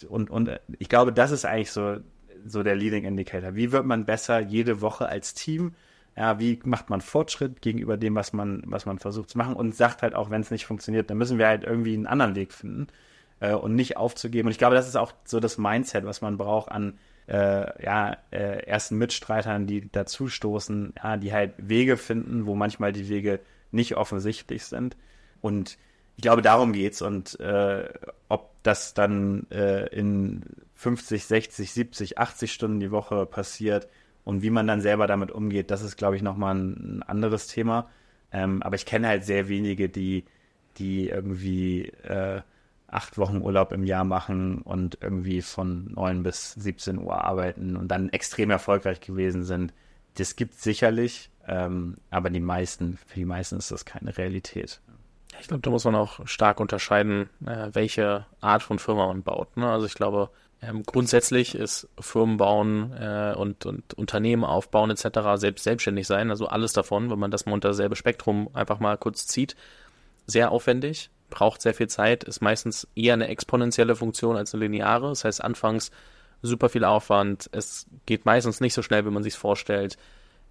Und, 0.07 0.31
und 0.31 0.47
äh, 0.47 0.59
ich 0.79 0.89
glaube, 0.89 1.13
das 1.13 1.31
ist 1.31 1.45
eigentlich 1.45 1.71
so, 1.71 1.97
so 2.45 2.63
der 2.63 2.75
Leading 2.75 3.03
Indicator. 3.03 3.55
Wie 3.55 3.71
wird 3.71 3.85
man 3.85 4.05
besser 4.05 4.39
jede 4.39 4.81
Woche 4.81 5.07
als 5.07 5.35
Team? 5.35 5.75
Ja, 6.15 6.39
wie 6.39 6.59
macht 6.63 6.89
man 6.89 7.01
Fortschritt 7.01 7.61
gegenüber 7.61 7.97
dem, 7.97 8.15
was 8.15 8.33
man, 8.33 8.63
was 8.65 8.85
man 8.85 8.97
versucht 8.97 9.29
zu 9.29 9.37
machen 9.37 9.55
und 9.55 9.75
sagt 9.75 10.03
halt 10.03 10.15
auch, 10.15 10.29
wenn 10.29 10.41
es 10.41 10.51
nicht 10.51 10.65
funktioniert, 10.65 11.09
dann 11.09 11.17
müssen 11.17 11.37
wir 11.37 11.47
halt 11.47 11.63
irgendwie 11.63 11.93
einen 11.93 12.07
anderen 12.07 12.35
Weg 12.35 12.53
finden 12.53 12.87
äh, 13.43 13.53
und 13.53 13.75
nicht 13.75 13.97
aufzugeben. 13.97 14.47
Und 14.47 14.51
ich 14.51 14.57
glaube, 14.57 14.75
das 14.75 14.87
ist 14.87 14.95
auch 14.95 15.11
so 15.25 15.39
das 15.39 15.57
Mindset, 15.57 16.05
was 16.05 16.21
man 16.21 16.37
braucht 16.37 16.71
an 16.71 16.97
äh, 17.27 17.83
ja, 17.83 18.17
äh, 18.31 18.65
ersten 18.65 18.97
Mitstreitern, 18.97 19.67
die 19.67 19.91
dazustoßen, 19.91 20.93
ja, 21.01 21.17
die 21.17 21.33
halt 21.33 21.53
Wege 21.57 21.97
finden, 21.97 22.45
wo 22.45 22.55
manchmal 22.55 22.93
die 22.93 23.09
Wege 23.09 23.41
nicht 23.71 23.97
offensichtlich 23.97 24.65
sind. 24.65 24.95
Und 25.41 25.77
ich 26.15 26.21
glaube, 26.21 26.41
darum 26.41 26.71
geht's. 26.71 27.01
Und 27.01 27.39
äh, 27.39 27.89
ob 28.29 28.51
das 28.63 28.93
dann 28.93 29.47
äh, 29.51 29.87
in 29.87 30.43
50, 30.75 31.25
60, 31.25 31.71
70, 31.71 32.17
80 32.17 32.53
Stunden 32.53 32.79
die 32.79 32.91
Woche 32.91 33.25
passiert 33.25 33.89
und 34.23 34.41
wie 34.41 34.51
man 34.51 34.67
dann 34.67 34.79
selber 34.79 35.05
damit 35.07 35.31
umgeht, 35.31 35.69
das 35.69 35.81
ist, 35.81 35.97
glaube 35.97 36.15
ich, 36.15 36.21
nochmal 36.21 36.55
ein, 36.55 36.99
ein 36.99 37.03
anderes 37.03 37.47
Thema. 37.47 37.89
Ähm, 38.31 38.63
aber 38.63 38.75
ich 38.75 38.85
kenne 38.85 39.07
halt 39.09 39.25
sehr 39.25 39.49
wenige, 39.49 39.89
die, 39.89 40.23
die 40.77 41.09
irgendwie 41.09 41.89
äh, 42.03 42.41
acht 42.93 43.17
Wochen 43.17 43.41
Urlaub 43.41 43.71
im 43.71 43.83
Jahr 43.83 44.03
machen 44.03 44.61
und 44.61 44.97
irgendwie 45.01 45.41
von 45.41 45.91
neun 45.93 46.23
bis 46.23 46.53
17 46.53 46.99
Uhr 46.99 47.23
arbeiten 47.23 47.75
und 47.75 47.87
dann 47.89 48.09
extrem 48.09 48.49
erfolgreich 48.49 49.01
gewesen 49.01 49.43
sind. 49.43 49.73
Das 50.15 50.35
gibt 50.35 50.55
sicherlich, 50.55 51.31
ähm, 51.47 51.97
aber 52.09 52.29
die 52.29 52.39
meisten, 52.39 52.97
für 53.07 53.15
die 53.15 53.25
meisten 53.25 53.57
ist 53.57 53.71
das 53.71 53.85
keine 53.85 54.17
Realität. 54.17 54.79
Ich 55.41 55.47
glaube, 55.47 55.61
da 55.61 55.71
muss 55.71 55.85
man 55.85 55.95
auch 55.95 56.25
stark 56.27 56.59
unterscheiden, 56.59 57.29
äh, 57.45 57.69
welche 57.73 58.25
Art 58.39 58.61
von 58.61 58.77
Firma 58.77 59.07
man 59.07 59.23
baut. 59.23 59.57
Ne? 59.57 59.69
Also 59.69 59.87
ich 59.87 59.95
glaube, 59.95 60.29
ähm, 60.61 60.83
grundsätzlich 60.83 61.55
ist 61.55 61.89
Firmen 61.99 62.37
bauen 62.37 62.93
äh, 62.93 63.33
und, 63.35 63.65
und 63.65 63.93
Unternehmen 63.95 64.43
aufbauen 64.43 64.91
etc., 64.91 65.19
selbst 65.35 65.63
selbstständig 65.63 66.07
sein, 66.07 66.29
also 66.29 66.47
alles 66.47 66.73
davon, 66.73 67.09
wenn 67.09 67.19
man 67.19 67.31
das 67.31 67.45
mal 67.45 67.53
unter 67.53 67.69
dasselbe 67.69 67.95
Spektrum 67.95 68.49
einfach 68.53 68.79
mal 68.79 68.97
kurz 68.97 69.27
zieht, 69.27 69.55
sehr 70.25 70.51
aufwendig 70.51 71.09
braucht 71.33 71.63
sehr 71.63 71.73
viel 71.73 71.87
Zeit, 71.87 72.23
ist 72.23 72.41
meistens 72.41 72.87
eher 72.95 73.15
eine 73.15 73.27
exponentielle 73.27 73.95
Funktion 73.95 74.37
als 74.37 74.53
eine 74.53 74.65
lineare. 74.65 75.09
Das 75.09 75.25
heißt, 75.25 75.43
anfangs 75.43 75.89
super 76.43 76.69
viel 76.69 76.85
Aufwand. 76.85 77.49
Es 77.51 77.87
geht 78.05 78.25
meistens 78.25 78.61
nicht 78.61 78.75
so 78.75 78.83
schnell, 78.83 79.03
wie 79.05 79.09
man 79.09 79.23
sich 79.23 79.35
vorstellt. 79.35 79.97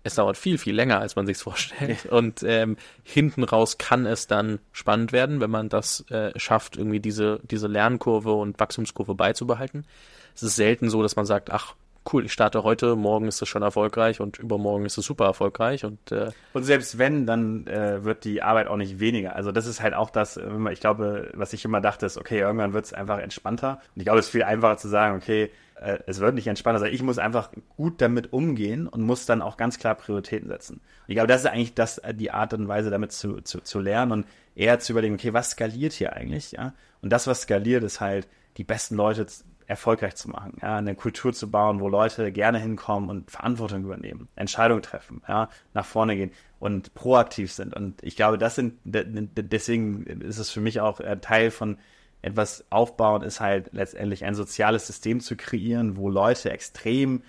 Es 0.02 0.16
dauert 0.16 0.36
viel, 0.36 0.58
viel 0.58 0.74
länger, 0.74 0.98
als 0.98 1.14
man 1.14 1.26
sich 1.26 1.36
vorstellt. 1.38 2.06
Und 2.06 2.42
ähm, 2.42 2.76
hinten 3.04 3.44
raus 3.44 3.78
kann 3.78 4.06
es 4.06 4.26
dann 4.26 4.58
spannend 4.72 5.12
werden, 5.12 5.40
wenn 5.40 5.50
man 5.50 5.68
das 5.68 6.04
äh, 6.10 6.36
schafft, 6.38 6.76
irgendwie 6.76 6.98
diese, 6.98 7.38
diese 7.44 7.68
Lernkurve 7.68 8.32
und 8.32 8.58
Wachstumskurve 8.58 9.14
beizubehalten. 9.14 9.86
Es 10.34 10.42
ist 10.42 10.56
selten 10.56 10.90
so, 10.90 11.02
dass 11.02 11.14
man 11.14 11.26
sagt, 11.26 11.50
ach, 11.50 11.76
cool, 12.10 12.24
ich 12.24 12.32
starte 12.32 12.62
heute, 12.62 12.96
morgen 12.96 13.28
ist 13.28 13.42
es 13.42 13.48
schon 13.48 13.62
erfolgreich 13.62 14.20
und 14.20 14.38
übermorgen 14.38 14.84
ist 14.84 14.98
es 14.98 15.04
super 15.04 15.26
erfolgreich. 15.26 15.84
Und, 15.84 16.12
äh, 16.12 16.30
und 16.52 16.64
selbst 16.64 16.98
wenn, 16.98 17.26
dann 17.26 17.66
äh, 17.66 18.04
wird 18.04 18.24
die 18.24 18.42
Arbeit 18.42 18.66
auch 18.66 18.76
nicht 18.76 19.00
weniger. 19.00 19.36
Also 19.36 19.52
das 19.52 19.66
ist 19.66 19.80
halt 19.80 19.94
auch 19.94 20.10
das, 20.10 20.38
ich 20.70 20.80
glaube, 20.80 21.30
was 21.34 21.52
ich 21.52 21.64
immer 21.64 21.80
dachte, 21.80 22.06
ist, 22.06 22.18
okay, 22.18 22.40
irgendwann 22.40 22.72
wird 22.72 22.86
es 22.86 22.92
einfach 22.92 23.18
entspannter. 23.18 23.80
Und 23.94 24.00
ich 24.00 24.04
glaube, 24.04 24.18
es 24.18 24.26
ist 24.26 24.32
viel 24.32 24.42
einfacher 24.42 24.76
zu 24.76 24.88
sagen, 24.88 25.16
okay, 25.16 25.50
äh, 25.76 25.98
es 26.06 26.20
wird 26.20 26.34
nicht 26.34 26.46
entspannter, 26.46 26.80
sondern 26.80 26.94
ich 26.94 27.02
muss 27.02 27.18
einfach 27.18 27.50
gut 27.76 28.00
damit 28.00 28.32
umgehen 28.32 28.86
und 28.86 29.02
muss 29.02 29.26
dann 29.26 29.42
auch 29.42 29.56
ganz 29.56 29.78
klar 29.78 29.94
Prioritäten 29.94 30.48
setzen. 30.48 30.74
Und 30.76 31.08
ich 31.08 31.14
glaube, 31.14 31.28
das 31.28 31.42
ist 31.42 31.50
eigentlich 31.50 31.74
das, 31.74 32.00
die 32.14 32.30
Art 32.30 32.54
und 32.54 32.68
Weise, 32.68 32.90
damit 32.90 33.12
zu, 33.12 33.40
zu, 33.42 33.60
zu 33.60 33.80
lernen 33.80 34.12
und 34.12 34.26
eher 34.54 34.78
zu 34.78 34.92
überlegen, 34.92 35.14
okay, 35.14 35.32
was 35.32 35.50
skaliert 35.50 35.92
hier 35.92 36.12
eigentlich, 36.14 36.52
ja? 36.52 36.74
Und 37.00 37.10
das, 37.10 37.26
was 37.26 37.42
skaliert, 37.42 37.82
ist 37.82 38.00
halt, 38.00 38.28
die 38.56 38.64
besten 38.64 38.96
Leute 38.96 39.26
erfolgreich 39.66 40.16
zu 40.16 40.30
machen, 40.30 40.56
ja, 40.60 40.76
eine 40.76 40.94
Kultur 40.94 41.32
zu 41.32 41.50
bauen, 41.50 41.80
wo 41.80 41.88
Leute 41.88 42.32
gerne 42.32 42.58
hinkommen 42.58 43.10
und 43.10 43.30
Verantwortung 43.30 43.84
übernehmen, 43.84 44.28
Entscheidungen 44.36 44.82
treffen, 44.82 45.22
ja, 45.28 45.48
nach 45.74 45.84
vorne 45.84 46.16
gehen 46.16 46.32
und 46.58 46.94
proaktiv 46.94 47.52
sind. 47.52 47.74
Und 47.74 48.02
ich 48.02 48.16
glaube, 48.16 48.38
das 48.38 48.54
sind, 48.54 48.78
deswegen 48.84 50.04
ist 50.04 50.38
es 50.38 50.50
für 50.50 50.60
mich 50.60 50.80
auch 50.80 51.00
Teil 51.20 51.50
von 51.50 51.78
etwas 52.22 52.64
aufbauen, 52.70 53.22
ist 53.22 53.40
halt 53.40 53.70
letztendlich 53.72 54.24
ein 54.24 54.34
soziales 54.34 54.86
System 54.86 55.20
zu 55.20 55.36
kreieren, 55.36 55.96
wo 55.96 56.08
Leute 56.08 56.50
extrem 56.50 57.22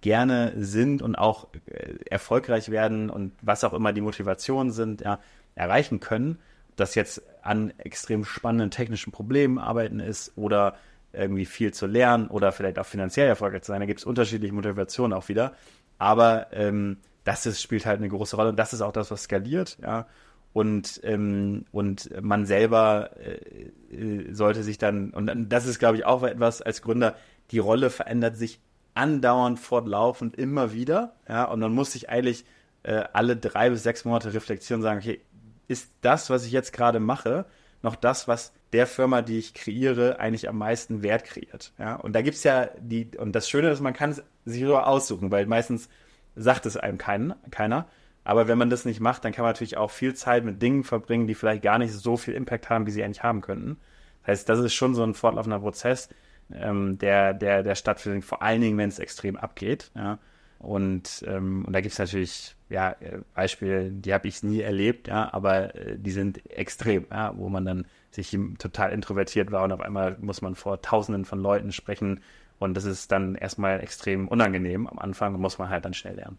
gerne 0.00 0.52
sind 0.56 1.02
und 1.02 1.14
auch 1.14 1.48
äh, 1.66 1.94
erfolgreich 2.10 2.70
werden 2.70 3.10
und 3.10 3.32
was 3.42 3.64
auch 3.64 3.72
immer 3.72 3.92
die 3.92 4.00
Motivationen 4.00 4.72
sind, 4.72 5.02
ja, 5.02 5.20
erreichen 5.54 6.00
können. 6.00 6.38
Das 6.76 6.94
jetzt 6.94 7.22
an 7.42 7.72
extrem 7.78 8.24
spannenden 8.24 8.70
technischen 8.70 9.12
Problemen 9.12 9.58
arbeiten 9.58 10.00
ist 10.00 10.32
oder 10.36 10.76
irgendwie 11.12 11.46
viel 11.46 11.72
zu 11.72 11.86
lernen 11.86 12.28
oder 12.28 12.52
vielleicht 12.52 12.78
auch 12.78 12.86
finanziell 12.86 13.28
erfolgreich 13.28 13.62
zu 13.62 13.72
sein. 13.72 13.80
Da 13.80 13.86
gibt 13.86 14.00
es 14.00 14.06
unterschiedliche 14.06 14.54
Motivationen 14.54 15.16
auch 15.16 15.28
wieder. 15.28 15.54
Aber 15.98 16.46
ähm, 16.52 16.98
das 17.24 17.46
ist, 17.46 17.60
spielt 17.60 17.86
halt 17.86 17.98
eine 17.98 18.08
große 18.08 18.36
Rolle 18.36 18.50
und 18.50 18.58
das 18.58 18.72
ist 18.72 18.80
auch 18.80 18.92
das, 18.92 19.10
was 19.10 19.24
skaliert, 19.24 19.78
ja. 19.82 20.06
Und, 20.52 21.00
ähm, 21.04 21.64
und 21.70 22.10
man 22.20 22.44
selber 22.44 23.10
äh, 23.20 23.94
äh 23.94 24.32
sollte 24.32 24.64
sich 24.64 24.78
dann, 24.78 25.10
und 25.10 25.48
das 25.48 25.66
ist, 25.66 25.78
glaube 25.78 25.96
ich, 25.96 26.04
auch 26.04 26.24
etwas 26.24 26.60
als 26.60 26.82
Gründer, 26.82 27.14
die 27.52 27.60
Rolle 27.60 27.88
verändert 27.88 28.36
sich 28.36 28.60
andauernd, 28.94 29.60
fortlaufend, 29.60 30.36
immer 30.36 30.72
wieder, 30.72 31.14
ja, 31.28 31.44
und 31.44 31.60
man 31.60 31.72
muss 31.72 31.92
sich 31.92 32.08
eigentlich 32.08 32.44
äh, 32.82 33.04
alle 33.12 33.36
drei 33.36 33.70
bis 33.70 33.84
sechs 33.84 34.04
Monate 34.04 34.34
reflektieren 34.34 34.80
und 34.80 34.82
sagen, 34.82 34.98
okay, 34.98 35.20
ist 35.68 35.92
das, 36.00 36.30
was 36.30 36.44
ich 36.44 36.50
jetzt 36.50 36.72
gerade 36.72 36.98
mache, 36.98 37.44
noch 37.82 37.94
das, 37.94 38.26
was 38.26 38.52
der 38.72 38.86
Firma, 38.86 39.22
die 39.22 39.38
ich 39.38 39.54
kreiere, 39.54 40.20
eigentlich 40.20 40.48
am 40.48 40.58
meisten 40.58 41.02
Wert 41.02 41.24
kreiert. 41.24 41.72
Ja? 41.78 41.96
Und 41.96 42.14
da 42.14 42.22
gibt's 42.22 42.44
ja 42.44 42.68
die, 42.78 43.10
und 43.16 43.32
das 43.32 43.48
Schöne 43.48 43.70
ist, 43.70 43.80
man 43.80 43.94
kann 43.94 44.10
es 44.10 44.22
sich 44.44 44.64
so 44.64 44.78
aussuchen, 44.78 45.30
weil 45.30 45.46
meistens 45.46 45.88
sagt 46.36 46.66
es 46.66 46.76
einem 46.76 46.98
kein, 46.98 47.34
keiner. 47.50 47.86
Aber 48.22 48.48
wenn 48.48 48.58
man 48.58 48.70
das 48.70 48.84
nicht 48.84 49.00
macht, 49.00 49.24
dann 49.24 49.32
kann 49.32 49.42
man 49.42 49.52
natürlich 49.52 49.76
auch 49.76 49.90
viel 49.90 50.14
Zeit 50.14 50.44
mit 50.44 50.62
Dingen 50.62 50.84
verbringen, 50.84 51.26
die 51.26 51.34
vielleicht 51.34 51.62
gar 51.62 51.78
nicht 51.78 51.92
so 51.92 52.16
viel 52.16 52.34
Impact 52.34 52.70
haben, 52.70 52.86
wie 52.86 52.90
sie 52.90 53.02
eigentlich 53.02 53.22
haben 53.22 53.40
könnten. 53.40 53.78
Das 54.22 54.28
heißt, 54.28 54.48
das 54.48 54.58
ist 54.60 54.74
schon 54.74 54.94
so 54.94 55.02
ein 55.02 55.14
fortlaufender 55.14 55.60
Prozess, 55.60 56.08
ähm, 56.52 56.98
der, 56.98 57.34
der, 57.34 57.62
der 57.62 57.74
stattfindet, 57.74 58.24
vor 58.24 58.42
allen 58.42 58.60
Dingen, 58.60 58.78
wenn 58.78 58.88
es 58.88 58.98
extrem 58.98 59.36
abgeht. 59.36 59.90
Ja? 59.96 60.18
Und, 60.58 61.24
ähm, 61.26 61.64
und 61.64 61.72
da 61.72 61.80
gibt's 61.80 61.98
natürlich 61.98 62.54
ja, 62.68 62.94
Beispiele, 63.34 63.90
die 63.90 64.14
habe 64.14 64.28
ich 64.28 64.42
nie 64.42 64.60
erlebt, 64.60 65.08
ja, 65.08 65.32
aber 65.32 65.74
äh, 65.74 65.98
die 65.98 66.12
sind 66.12 66.48
extrem, 66.50 67.06
ja, 67.10 67.36
wo 67.36 67.48
man 67.48 67.64
dann 67.64 67.86
sich 68.10 68.36
total 68.58 68.92
introvertiert 68.92 69.52
war 69.52 69.64
und 69.64 69.72
auf 69.72 69.80
einmal 69.80 70.16
muss 70.20 70.42
man 70.42 70.54
vor 70.54 70.82
tausenden 70.82 71.24
von 71.24 71.40
Leuten 71.40 71.72
sprechen 71.72 72.20
und 72.58 72.74
das 72.74 72.84
ist 72.84 73.10
dann 73.12 73.36
erstmal 73.36 73.80
extrem 73.80 74.28
unangenehm. 74.28 74.86
Am 74.86 74.98
Anfang 74.98 75.32
muss 75.40 75.58
man 75.58 75.70
halt 75.70 75.84
dann 75.84 75.94
schnell 75.94 76.16
lernen. 76.16 76.38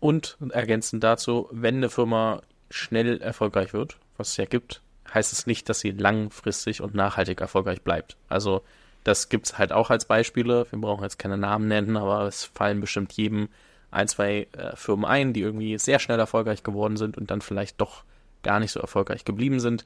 Und 0.00 0.38
ergänzend 0.50 1.04
dazu, 1.04 1.48
wenn 1.52 1.76
eine 1.76 1.90
Firma 1.90 2.42
schnell 2.70 3.20
erfolgreich 3.20 3.72
wird, 3.72 3.98
was 4.16 4.30
es 4.30 4.36
ja 4.36 4.46
gibt, 4.46 4.82
heißt 5.12 5.32
es 5.32 5.46
nicht, 5.46 5.68
dass 5.68 5.80
sie 5.80 5.90
langfristig 5.90 6.80
und 6.80 6.94
nachhaltig 6.94 7.40
erfolgreich 7.40 7.82
bleibt. 7.82 8.16
Also 8.28 8.62
das 9.04 9.28
gibt 9.28 9.46
es 9.46 9.58
halt 9.58 9.72
auch 9.72 9.90
als 9.90 10.04
Beispiele. 10.04 10.66
Wir 10.70 10.80
brauchen 10.80 11.02
jetzt 11.02 11.18
keine 11.18 11.38
Namen 11.38 11.68
nennen, 11.68 11.96
aber 11.96 12.22
es 12.26 12.44
fallen 12.44 12.80
bestimmt 12.80 13.12
jedem 13.12 13.48
ein, 13.90 14.08
zwei 14.08 14.46
äh, 14.52 14.76
Firmen 14.76 15.04
ein, 15.04 15.32
die 15.32 15.40
irgendwie 15.40 15.78
sehr 15.78 15.98
schnell 15.98 16.18
erfolgreich 16.18 16.62
geworden 16.62 16.96
sind 16.96 17.16
und 17.18 17.30
dann 17.30 17.40
vielleicht 17.40 17.80
doch 17.80 18.04
gar 18.42 18.60
nicht 18.60 18.72
so 18.72 18.80
erfolgreich 18.80 19.24
geblieben 19.24 19.60
sind. 19.60 19.84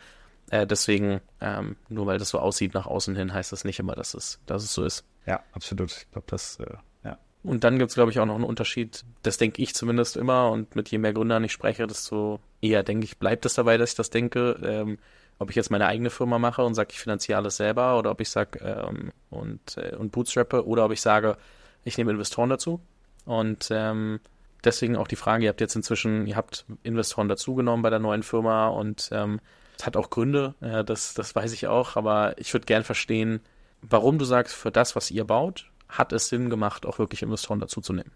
Äh, 0.50 0.66
deswegen, 0.66 1.20
ähm, 1.40 1.76
nur 1.88 2.06
weil 2.06 2.18
das 2.18 2.28
so 2.28 2.38
aussieht 2.38 2.74
nach 2.74 2.86
außen 2.86 3.16
hin, 3.16 3.32
heißt 3.32 3.52
das 3.52 3.64
nicht 3.64 3.78
immer, 3.78 3.94
dass 3.94 4.14
es, 4.14 4.40
dass 4.46 4.62
es 4.62 4.74
so 4.74 4.84
ist. 4.84 5.04
Ja, 5.26 5.42
absolut. 5.52 5.92
Ich 5.92 6.10
glaube, 6.10 6.26
das, 6.28 6.58
äh, 6.60 6.74
ja. 7.04 7.18
Und 7.42 7.64
dann 7.64 7.78
gibt 7.78 7.90
es, 7.90 7.94
glaube 7.94 8.10
ich, 8.10 8.18
auch 8.18 8.26
noch 8.26 8.34
einen 8.34 8.44
Unterschied. 8.44 9.04
Das 9.22 9.38
denke 9.38 9.62
ich 9.62 9.74
zumindest 9.74 10.16
immer 10.16 10.50
und 10.50 10.76
mit 10.76 10.90
je 10.90 10.98
mehr 10.98 11.12
Gründern 11.12 11.44
ich 11.44 11.52
spreche, 11.52 11.86
desto 11.86 12.40
eher 12.60 12.82
denke 12.82 13.04
ich, 13.04 13.18
bleibt 13.18 13.46
es 13.46 13.54
dabei, 13.54 13.78
dass 13.78 13.90
ich 13.90 13.96
das 13.96 14.10
denke. 14.10 14.58
Ähm, 14.62 14.98
ob 15.38 15.50
ich 15.50 15.56
jetzt 15.56 15.70
meine 15.70 15.86
eigene 15.86 16.10
Firma 16.10 16.38
mache 16.38 16.64
und 16.64 16.74
sage, 16.74 16.90
ich 16.92 17.00
finanziere 17.00 17.38
alles 17.38 17.56
selber 17.56 17.98
oder 17.98 18.10
ob 18.10 18.20
ich 18.20 18.30
sage 18.30 18.58
ähm, 18.60 19.12
und, 19.30 19.76
äh, 19.76 19.96
und 19.96 20.12
bootstrappe 20.12 20.66
oder 20.66 20.84
ob 20.84 20.92
ich 20.92 21.00
sage, 21.00 21.36
ich 21.84 21.98
nehme 21.98 22.12
Investoren 22.12 22.50
dazu. 22.50 22.80
Und 23.24 23.68
ähm, 23.70 24.20
deswegen 24.64 24.96
auch 24.96 25.08
die 25.08 25.16
Frage, 25.16 25.44
ihr 25.44 25.50
habt 25.50 25.60
jetzt 25.60 25.76
inzwischen, 25.76 26.26
ihr 26.26 26.36
habt 26.36 26.64
Investoren 26.82 27.28
dazugenommen 27.28 27.82
bei 27.82 27.90
der 27.90 27.98
neuen 27.98 28.22
Firma 28.22 28.68
und 28.68 29.08
ähm, 29.12 29.40
es 29.78 29.86
hat 29.86 29.96
auch 29.96 30.10
Gründe, 30.10 30.54
äh, 30.60 30.84
das, 30.84 31.14
das 31.14 31.34
weiß 31.34 31.52
ich 31.52 31.66
auch, 31.66 31.96
aber 31.96 32.34
ich 32.38 32.52
würde 32.52 32.66
gern 32.66 32.84
verstehen, 32.84 33.40
warum 33.82 34.18
du 34.18 34.24
sagst, 34.24 34.54
für 34.54 34.70
das, 34.70 34.96
was 34.96 35.10
ihr 35.10 35.24
baut, 35.24 35.70
hat 35.88 36.12
es 36.12 36.28
Sinn 36.28 36.50
gemacht, 36.50 36.86
auch 36.86 36.98
wirklich 36.98 37.22
Investoren 37.22 37.60
dazuzunehmen. 37.60 38.12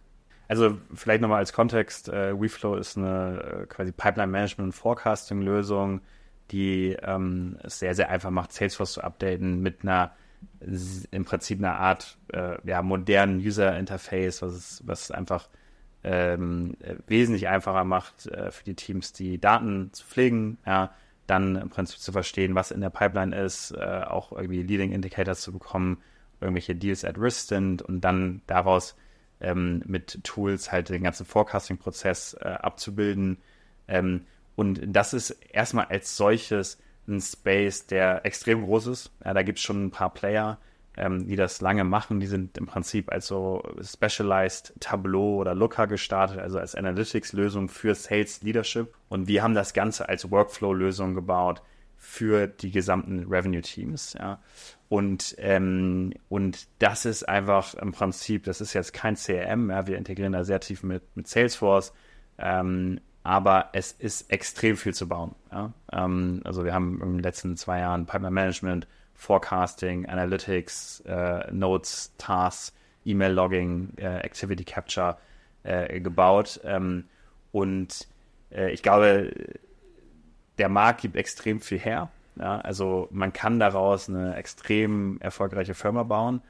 Also 0.49 0.79
vielleicht 0.95 1.21
nochmal 1.21 1.39
als 1.39 1.53
Kontext, 1.53 2.09
äh, 2.09 2.39
WeFlow 2.39 2.77
ist 2.77 2.97
eine 2.97 3.65
äh, 3.65 3.67
quasi 3.67 3.93
Pipeline 3.93 4.33
Management 4.33 4.69
und 4.69 4.73
Forecasting 4.73 5.43
Lösung, 5.43 6.01
die 6.51 6.97
ähm, 7.03 7.59
es 7.63 7.79
sehr, 7.79 7.95
sehr 7.95 8.09
einfach 8.09 8.31
macht, 8.31 8.53
Salesforce 8.53 8.95
zu 8.95 9.05
updaten 9.05 9.61
mit 9.61 9.83
einer 9.83 10.13
im 11.11 11.25
Prinzip 11.25 11.59
einer 11.59 11.77
Art 11.77 12.17
äh, 12.33 12.59
ja, 12.65 12.81
modernen 12.83 13.39
User 13.41 13.77
Interface, 13.77 14.41
was 14.41 14.55
es, 14.55 14.83
was 14.87 15.11
einfach 15.11 15.49
ähm, 16.05 16.77
wesentlich 17.07 17.49
einfacher 17.49 17.85
macht 17.85 18.27
äh, 18.27 18.51
für 18.51 18.65
die 18.65 18.75
Teams, 18.75 19.13
die 19.13 19.41
Daten 19.41 19.93
zu 19.93 20.05
pflegen, 20.05 20.59
ja, 20.65 20.93
dann 21.29 21.57
im 21.57 21.69
Prinzip 21.69 22.01
zu 22.01 22.11
verstehen, 22.11 22.55
was 22.55 22.73
in 22.73 22.81
der 22.81 22.91
Pipeline 22.91 23.37
ist, 23.37 23.71
äh, 23.73 24.03
auch 24.07 24.33
irgendwie 24.33 24.63
Leading 24.63 24.93
Indicators 24.93 25.43
zu 25.43 25.53
bekommen, 25.53 26.03
irgendwelche 26.41 26.75
Deals 26.75 27.05
at 27.05 27.19
risk 27.19 27.49
sind 27.49 27.83
und 27.83 28.01
dann 28.01 28.41
daraus 28.47 28.97
ähm, 29.41 29.83
mit 29.87 30.25
Tools 30.25 30.73
halt 30.73 30.89
den 30.89 31.03
ganzen 31.03 31.27
Forecasting-Prozess 31.27 32.35
äh, 32.41 32.49
abzubilden. 32.49 33.39
Ähm, 33.87 34.23
und 34.57 34.81
das 34.87 35.15
ist 35.15 35.31
erstmal 35.53 35.87
als 35.87 36.17
solches 36.17 36.79
ein 37.07 37.21
Space, 37.21 37.87
der 37.87 38.25
extrem 38.27 38.65
groß 38.65 38.89
ist. 38.89 39.11
Ja, 39.25 39.35
da 39.35 39.43
gibt 39.43 39.59
es 39.59 39.65
schon 39.65 39.87
ein 39.87 39.91
paar 39.91 40.13
Player, 40.13 40.59
ähm, 40.99 41.27
die 41.27 41.37
das 41.37 41.61
lange 41.61 41.85
machen. 41.85 42.21
Die 42.21 42.27
sind 42.27 42.59
im 42.59 42.67
Prinzip 42.67 43.11
als 43.11 43.29
so 43.29 43.63
Specialized 43.83 44.75
Tableau 44.81 45.37
oder 45.37 45.55
Looker 45.55 45.87
gestartet, 45.87 46.39
also 46.39 46.59
als 46.59 46.75
Analytics-Lösung 46.75 47.69
für 47.69 47.95
Sales 47.95 48.43
Leadership. 48.43 48.95
Und 49.09 49.29
wir 49.29 49.43
haben 49.43 49.55
das 49.55 49.73
Ganze 49.73 50.09
als 50.09 50.31
Workflow-Lösung 50.31 51.15
gebaut 51.15 51.63
für 51.97 52.47
die 52.47 52.71
gesamten 52.71 53.27
Revenue-Teams. 53.29 54.15
Ja. 54.19 54.41
Und, 54.89 55.37
ähm, 55.39 56.13
und 56.29 56.67
das 56.79 57.05
ist 57.05 57.29
einfach 57.29 57.75
im 57.75 57.93
Prinzip, 57.93 58.45
das 58.45 58.61
ist 58.61 58.73
jetzt 58.73 58.93
kein 58.93 59.15
CRM, 59.15 59.71
ja, 59.71 59.87
wir 59.87 59.99
integrieren 59.99 60.33
da 60.33 60.45
sehr 60.45 60.61
tief 60.61 60.83
mit, 60.83 61.03
mit 61.15 61.29
Salesforce. 61.29 61.93
Ähm, 62.39 63.01
aber 63.23 63.69
es 63.73 63.93
ist 63.93 64.31
extrem 64.31 64.77
viel 64.77 64.95
zu 64.95 65.07
bauen. 65.09 65.35
Ja? 65.53 65.73
Ähm, 65.93 66.41
also 66.45 66.65
wir 66.65 66.73
haben 66.73 67.01
in 67.03 67.13
den 67.15 67.23
letzten 67.23 67.57
zwei 67.57 67.81
Jahren 67.81 68.07
Pipeline 68.07 68.31
Management, 68.31 68.89
Forecasting, 69.19 70.07
Analytics, 70.07 71.01
äh, 71.01 71.53
Notes, 71.53 72.15
Tasks, 72.19 72.73
E-Mail-Logging, 73.05 73.95
äh, 73.97 74.19
Activity 74.21 74.63
Capture 74.65 75.19
äh, 75.65 75.99
gebaut. 75.99 76.61
Ähm, 76.63 77.05
und 77.51 78.07
äh, 78.53 78.71
ich 78.71 78.81
glaube, 78.81 79.33
der 80.59 80.69
Markt 80.69 81.01
gibt 81.01 81.17
extrem 81.17 81.61
viel 81.61 81.81
her. 81.81 82.11
Ja? 82.37 82.61
Also 82.61 83.09
man 83.11 83.33
kann 83.33 83.59
daraus 83.59 84.09
eine 84.09 84.37
extrem 84.37 85.21
erfolgreiche 85.21 85.75
Firma 85.75 86.05
bauen. 86.05 86.41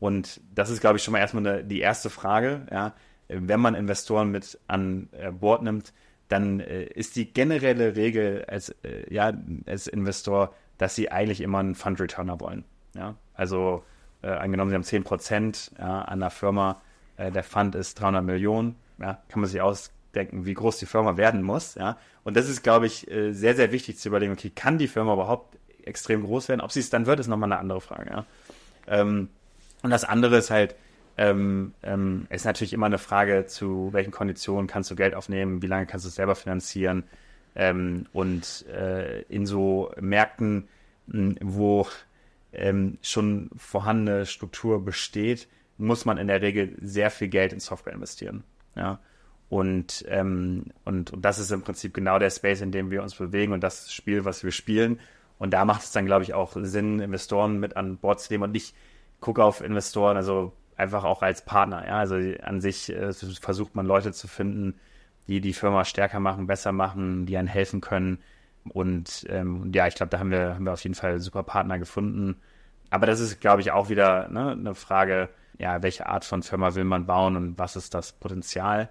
Und 0.00 0.40
das 0.54 0.70
ist, 0.70 0.80
glaube 0.80 0.96
ich, 0.96 1.04
schon 1.04 1.12
mal 1.12 1.18
erstmal 1.18 1.62
die 1.62 1.80
erste 1.80 2.08
Frage. 2.08 2.66
Ja? 2.70 2.94
Wenn 3.28 3.60
man 3.60 3.74
Investoren 3.74 4.30
mit 4.30 4.58
an 4.66 5.10
äh, 5.12 5.30
Bord 5.30 5.62
nimmt, 5.62 5.92
dann 6.28 6.60
äh, 6.60 6.84
ist 6.84 7.16
die 7.16 7.34
generelle 7.34 7.96
Regel 7.96 8.46
als, 8.48 8.74
ja, 9.10 9.30
als 9.66 9.88
Investor, 9.88 10.54
dass 10.78 10.94
sie 10.94 11.10
eigentlich 11.10 11.40
immer 11.40 11.58
einen 11.58 11.74
Fund 11.74 12.00
Returner 12.00 12.40
wollen. 12.40 12.64
Ja? 12.94 13.14
Also 13.34 13.84
äh, 14.22 14.28
angenommen, 14.28 14.70
sie 14.70 14.74
haben 14.74 14.84
10 14.84 15.04
Prozent 15.04 15.72
ja, 15.78 16.02
an 16.02 16.20
der 16.20 16.30
Firma, 16.30 16.80
äh, 17.16 17.30
der 17.30 17.44
Fund 17.44 17.74
ist 17.74 18.00
300 18.00 18.24
Millionen, 18.24 18.76
ja, 18.98 19.18
kann 19.28 19.40
man 19.40 19.48
sich 19.48 19.60
ausdenken, 19.60 20.46
wie 20.46 20.54
groß 20.54 20.78
die 20.78 20.86
Firma 20.86 21.16
werden 21.16 21.42
muss. 21.42 21.74
Ja? 21.74 21.98
Und 22.22 22.36
das 22.36 22.48
ist, 22.48 22.62
glaube 22.62 22.86
ich, 22.86 23.10
äh, 23.10 23.32
sehr, 23.32 23.54
sehr 23.54 23.72
wichtig 23.72 23.98
zu 23.98 24.08
überlegen, 24.08 24.32
okay, 24.32 24.50
kann 24.50 24.78
die 24.78 24.88
Firma 24.88 25.14
überhaupt 25.14 25.58
extrem 25.84 26.22
groß 26.22 26.48
werden? 26.48 26.60
Ob 26.60 26.72
sie 26.72 26.80
es 26.80 26.90
dann 26.90 27.06
wird, 27.06 27.20
ist 27.20 27.28
nochmal 27.28 27.52
eine 27.52 27.60
andere 27.60 27.80
Frage. 27.80 28.10
Ja? 28.10 28.24
Ähm, 28.86 29.28
und 29.82 29.90
das 29.90 30.04
andere 30.04 30.38
ist 30.38 30.50
halt, 30.50 30.74
ähm, 31.16 31.74
ähm, 31.82 32.26
ist 32.30 32.44
natürlich 32.44 32.72
immer 32.72 32.86
eine 32.86 32.98
Frage, 32.98 33.46
zu 33.46 33.90
welchen 33.92 34.10
Konditionen 34.10 34.66
kannst 34.66 34.90
du 34.90 34.96
Geld 34.96 35.14
aufnehmen, 35.14 35.62
wie 35.62 35.66
lange 35.66 35.86
kannst 35.86 36.04
du 36.04 36.08
es 36.08 36.14
selber 36.14 36.34
finanzieren. 36.34 37.04
Ähm, 37.54 38.06
und 38.12 38.66
äh, 38.68 39.22
in 39.22 39.46
so 39.46 39.92
Märkten, 40.00 40.68
wo 41.06 41.86
ähm, 42.52 42.98
schon 43.02 43.50
vorhandene 43.56 44.26
Struktur 44.26 44.84
besteht, 44.84 45.48
muss 45.76 46.04
man 46.04 46.18
in 46.18 46.28
der 46.28 46.40
Regel 46.40 46.76
sehr 46.80 47.10
viel 47.10 47.28
Geld 47.28 47.52
in 47.52 47.60
Software 47.60 47.92
investieren. 47.92 48.44
Ja? 48.76 49.00
Und, 49.48 50.04
ähm, 50.08 50.66
und, 50.84 51.12
und 51.12 51.24
das 51.24 51.38
ist 51.38 51.50
im 51.50 51.62
Prinzip 51.62 51.94
genau 51.94 52.18
der 52.18 52.30
Space, 52.30 52.60
in 52.60 52.72
dem 52.72 52.90
wir 52.90 53.02
uns 53.02 53.14
bewegen 53.14 53.52
und 53.52 53.62
das 53.62 53.92
Spiel, 53.92 54.24
was 54.24 54.42
wir 54.42 54.52
spielen. 54.52 55.00
Und 55.38 55.50
da 55.50 55.64
macht 55.64 55.82
es 55.82 55.92
dann, 55.92 56.06
glaube 56.06 56.24
ich, 56.24 56.32
auch 56.32 56.56
Sinn, 56.56 57.00
Investoren 57.00 57.58
mit 57.58 57.76
an 57.76 57.98
Bord 57.98 58.20
zu 58.20 58.32
nehmen. 58.32 58.44
Und 58.44 58.56
ich 58.56 58.74
gucke 59.20 59.44
auf 59.44 59.60
Investoren, 59.60 60.16
also 60.16 60.52
einfach 60.76 61.04
auch 61.04 61.22
als 61.22 61.44
Partner. 61.44 61.86
Ja? 61.86 61.98
Also 61.98 62.16
an 62.42 62.60
sich 62.60 62.90
äh, 62.90 63.12
versucht 63.12 63.74
man 63.74 63.86
Leute 63.86 64.12
zu 64.12 64.28
finden, 64.28 64.74
die 65.28 65.40
die 65.40 65.52
Firma 65.52 65.84
stärker 65.84 66.20
machen, 66.20 66.46
besser 66.46 66.72
machen, 66.72 67.26
die 67.26 67.36
einen 67.36 67.48
helfen 67.48 67.80
können. 67.80 68.18
Und 68.70 69.26
ähm, 69.28 69.72
ja, 69.74 69.86
ich 69.86 69.94
glaube, 69.94 70.10
da 70.10 70.18
haben 70.18 70.30
wir, 70.30 70.54
haben 70.54 70.64
wir 70.64 70.72
auf 70.72 70.82
jeden 70.82 70.94
Fall 70.94 71.20
super 71.20 71.42
Partner 71.42 71.78
gefunden. 71.78 72.36
Aber 72.90 73.06
das 73.06 73.20
ist, 73.20 73.40
glaube 73.40 73.60
ich, 73.60 73.72
auch 73.72 73.88
wieder 73.88 74.28
ne, 74.28 74.52
eine 74.52 74.74
Frage, 74.74 75.28
ja, 75.58 75.82
welche 75.82 76.06
Art 76.06 76.24
von 76.24 76.42
Firma 76.42 76.74
will 76.74 76.84
man 76.84 77.06
bauen 77.06 77.36
und 77.36 77.58
was 77.58 77.76
ist 77.76 77.94
das 77.94 78.12
Potenzial? 78.12 78.88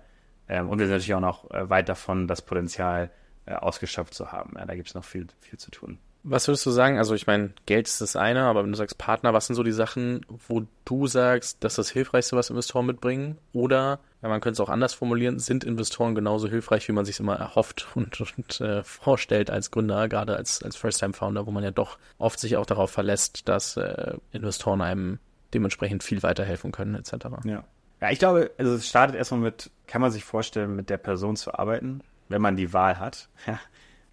Ähm, 0.48 0.69
und 0.69 0.80
wir 0.80 0.88
sind 0.88 0.96
natürlich 0.96 1.15
auch 1.15 1.19
noch 1.19 1.50
äh, 1.52 1.69
weit 1.69 1.89
davon, 1.89 2.28
das 2.28 2.41
Potenzial 2.41 3.12
äh, 3.46 3.54
ausgeschöpft 3.54 4.13
zu 4.13 4.32
haben. 4.32 4.54
Ja, 4.58 4.65
da 4.65 4.76
gibt 4.76 4.89
es 4.89 4.96
noch 4.96 5.06
viel, 5.06 5.28
viel 5.39 5.60
zu 5.60 5.72
tun. 5.72 6.00
Was 6.25 6.47
würdest 6.47 6.65
du 6.65 6.71
sagen? 6.71 6.97
Also 6.97 7.15
ich 7.15 7.27
meine, 7.27 7.51
Geld 7.65 7.88
ist 7.88 7.99
das 7.99 8.15
eine, 8.15 8.43
aber 8.43 8.63
wenn 8.63 8.71
du 8.71 8.77
sagst 8.77 8.97
Partner, 8.97 9.33
was 9.33 9.47
sind 9.47 9.57
so 9.57 9.63
die 9.63 9.73
Sachen, 9.73 10.25
wo 10.47 10.63
du 10.86 11.07
sagst, 11.07 11.62
das 11.63 11.73
ist 11.73 11.77
das 11.77 11.89
Hilfreichste, 11.89 12.38
was 12.38 12.49
Investoren 12.49 12.86
mitbringen? 12.86 13.38
Oder, 13.51 13.99
ja, 14.21 14.29
man 14.29 14.39
könnte 14.39 14.53
es 14.53 14.59
auch 14.62 14.69
anders 14.69 14.93
formulieren, 14.93 15.39
sind 15.39 15.65
Investoren 15.65 16.15
genauso 16.15 16.47
hilfreich, 16.47 16.88
wie 16.88 16.93
man 16.93 17.03
sich 17.03 17.19
immer 17.19 17.36
erhofft 17.36 17.88
und, 17.95 18.21
und 18.21 18.62
äh, 18.62 18.83
vorstellt 18.83 19.51
als 19.51 19.69
Gründer, 19.69 20.07
gerade 20.07 20.38
als, 20.38 20.63
als 20.63 20.77
First-Time-Founder, 20.77 21.45
wo 21.45 21.51
man 21.51 21.63
ja 21.63 21.71
doch 21.71 21.97
oft 22.17 22.39
sich 22.39 22.55
auch 22.55 22.65
darauf 22.65 22.89
verlässt, 22.89 23.49
dass 23.49 23.75
äh, 23.75 24.15
Investoren 24.31 24.81
einem 24.81 25.19
dementsprechend 25.53 26.03
viel 26.03 26.23
weiterhelfen 26.23 26.71
können, 26.71 26.95
etc. 26.95 27.13
Ja. 27.43 27.63
Ja, 28.01 28.12
ich 28.12 28.19
glaube, 28.19 28.51
also 28.57 28.73
es 28.73 28.88
startet 28.88 29.15
erstmal 29.15 29.39
mit, 29.39 29.71
kann 29.88 30.01
man 30.01 30.12
sich 30.12 30.25
vorstellen, 30.25 30.75
mit 30.75 30.89
der 30.89 30.97
Person 30.97 31.38
zu 31.38 31.53
arbeiten, 31.53 32.01
wenn 32.27 32.41
man 32.41 32.55
die 32.55 32.73
Wahl 32.73 32.99
hat. 32.99 33.29
Ja. 33.47 33.59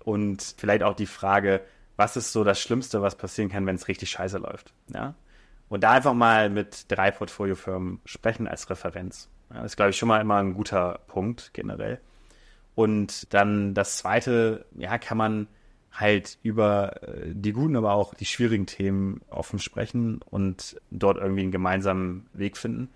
Und 0.02 0.54
vielleicht 0.56 0.82
auch 0.82 0.94
die 0.94 1.06
Frage, 1.06 1.60
was 2.00 2.16
ist 2.16 2.32
so 2.32 2.44
das 2.44 2.58
Schlimmste, 2.58 3.02
was 3.02 3.14
passieren 3.14 3.50
kann, 3.50 3.66
wenn 3.66 3.76
es 3.76 3.86
richtig 3.86 4.08
scheiße 4.08 4.38
läuft. 4.38 4.72
Ja? 4.88 5.14
Und 5.68 5.84
da 5.84 5.90
einfach 5.92 6.14
mal 6.14 6.48
mit 6.48 6.86
drei 6.88 7.10
Portfoliofirmen 7.10 8.00
sprechen 8.06 8.48
als 8.48 8.70
Referenz. 8.70 9.28
Ja, 9.50 9.56
das 9.56 9.72
ist, 9.72 9.76
glaube 9.76 9.90
ich, 9.90 9.98
schon 9.98 10.08
mal 10.08 10.22
immer 10.22 10.36
ein 10.36 10.54
guter 10.54 11.00
Punkt 11.08 11.50
generell. 11.52 12.00
Und 12.74 13.34
dann 13.34 13.74
das 13.74 13.98
zweite, 13.98 14.64
ja, 14.78 14.96
kann 14.96 15.18
man 15.18 15.46
halt 15.92 16.38
über 16.42 17.02
äh, 17.02 17.34
die 17.34 17.52
guten, 17.52 17.76
aber 17.76 17.92
auch 17.92 18.14
die 18.14 18.24
schwierigen 18.24 18.64
Themen 18.64 19.20
offen 19.28 19.58
sprechen 19.58 20.22
und 20.30 20.80
dort 20.90 21.18
irgendwie 21.18 21.42
einen 21.42 21.52
gemeinsamen 21.52 22.30
Weg 22.32 22.56
finden. 22.56 22.88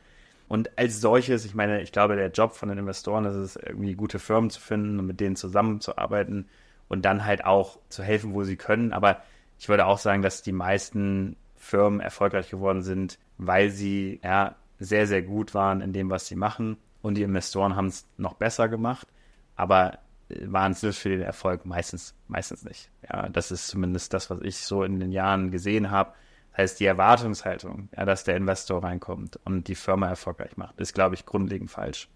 Und 0.48 0.78
als 0.78 1.02
solches, 1.02 1.44
ich 1.44 1.54
meine, 1.54 1.82
ich 1.82 1.92
glaube, 1.92 2.16
der 2.16 2.30
Job 2.30 2.54
von 2.54 2.70
den 2.70 2.78
Investoren 2.78 3.26
ist 3.26 3.34
es, 3.34 3.56
irgendwie 3.56 3.96
gute 3.96 4.18
Firmen 4.18 4.48
zu 4.48 4.62
finden 4.62 4.98
und 4.98 5.06
mit 5.06 5.20
denen 5.20 5.36
zusammenzuarbeiten 5.36 6.48
und 6.88 7.04
dann 7.04 7.24
halt 7.24 7.44
auch 7.44 7.78
zu 7.88 8.02
helfen, 8.02 8.34
wo 8.34 8.44
sie 8.44 8.56
können. 8.56 8.92
Aber 8.92 9.22
ich 9.58 9.68
würde 9.68 9.86
auch 9.86 9.98
sagen, 9.98 10.22
dass 10.22 10.42
die 10.42 10.52
meisten 10.52 11.36
Firmen 11.56 12.00
erfolgreich 12.00 12.50
geworden 12.50 12.82
sind, 12.82 13.18
weil 13.38 13.70
sie 13.70 14.20
ja 14.22 14.56
sehr, 14.78 15.06
sehr 15.06 15.22
gut 15.22 15.54
waren 15.54 15.80
in 15.80 15.92
dem, 15.92 16.10
was 16.10 16.26
sie 16.26 16.36
machen. 16.36 16.76
Und 17.02 17.14
die 17.14 17.22
Investoren 17.22 17.76
haben 17.76 17.86
es 17.86 18.06
noch 18.16 18.34
besser 18.34 18.68
gemacht. 18.68 19.08
Aber 19.56 19.98
waren 20.46 20.72
es 20.72 20.98
für 20.98 21.10
den 21.10 21.22
Erfolg 21.22 21.66
meistens, 21.66 22.14
meistens 22.28 22.64
nicht. 22.64 22.90
Ja, 23.10 23.28
das 23.28 23.50
ist 23.50 23.68
zumindest 23.68 24.14
das, 24.14 24.30
was 24.30 24.40
ich 24.42 24.58
so 24.58 24.82
in 24.82 25.00
den 25.00 25.12
Jahren 25.12 25.50
gesehen 25.50 25.90
habe. 25.90 26.12
Das 26.50 26.58
heißt, 26.58 26.80
die 26.80 26.86
Erwartungshaltung, 26.86 27.88
ja, 27.96 28.04
dass 28.04 28.24
der 28.24 28.36
Investor 28.36 28.82
reinkommt 28.82 29.38
und 29.44 29.68
die 29.68 29.74
Firma 29.74 30.08
erfolgreich 30.08 30.56
macht, 30.56 30.78
ist, 30.80 30.94
glaube 30.94 31.14
ich, 31.14 31.26
grundlegend 31.26 31.70
falsch. 31.70 32.08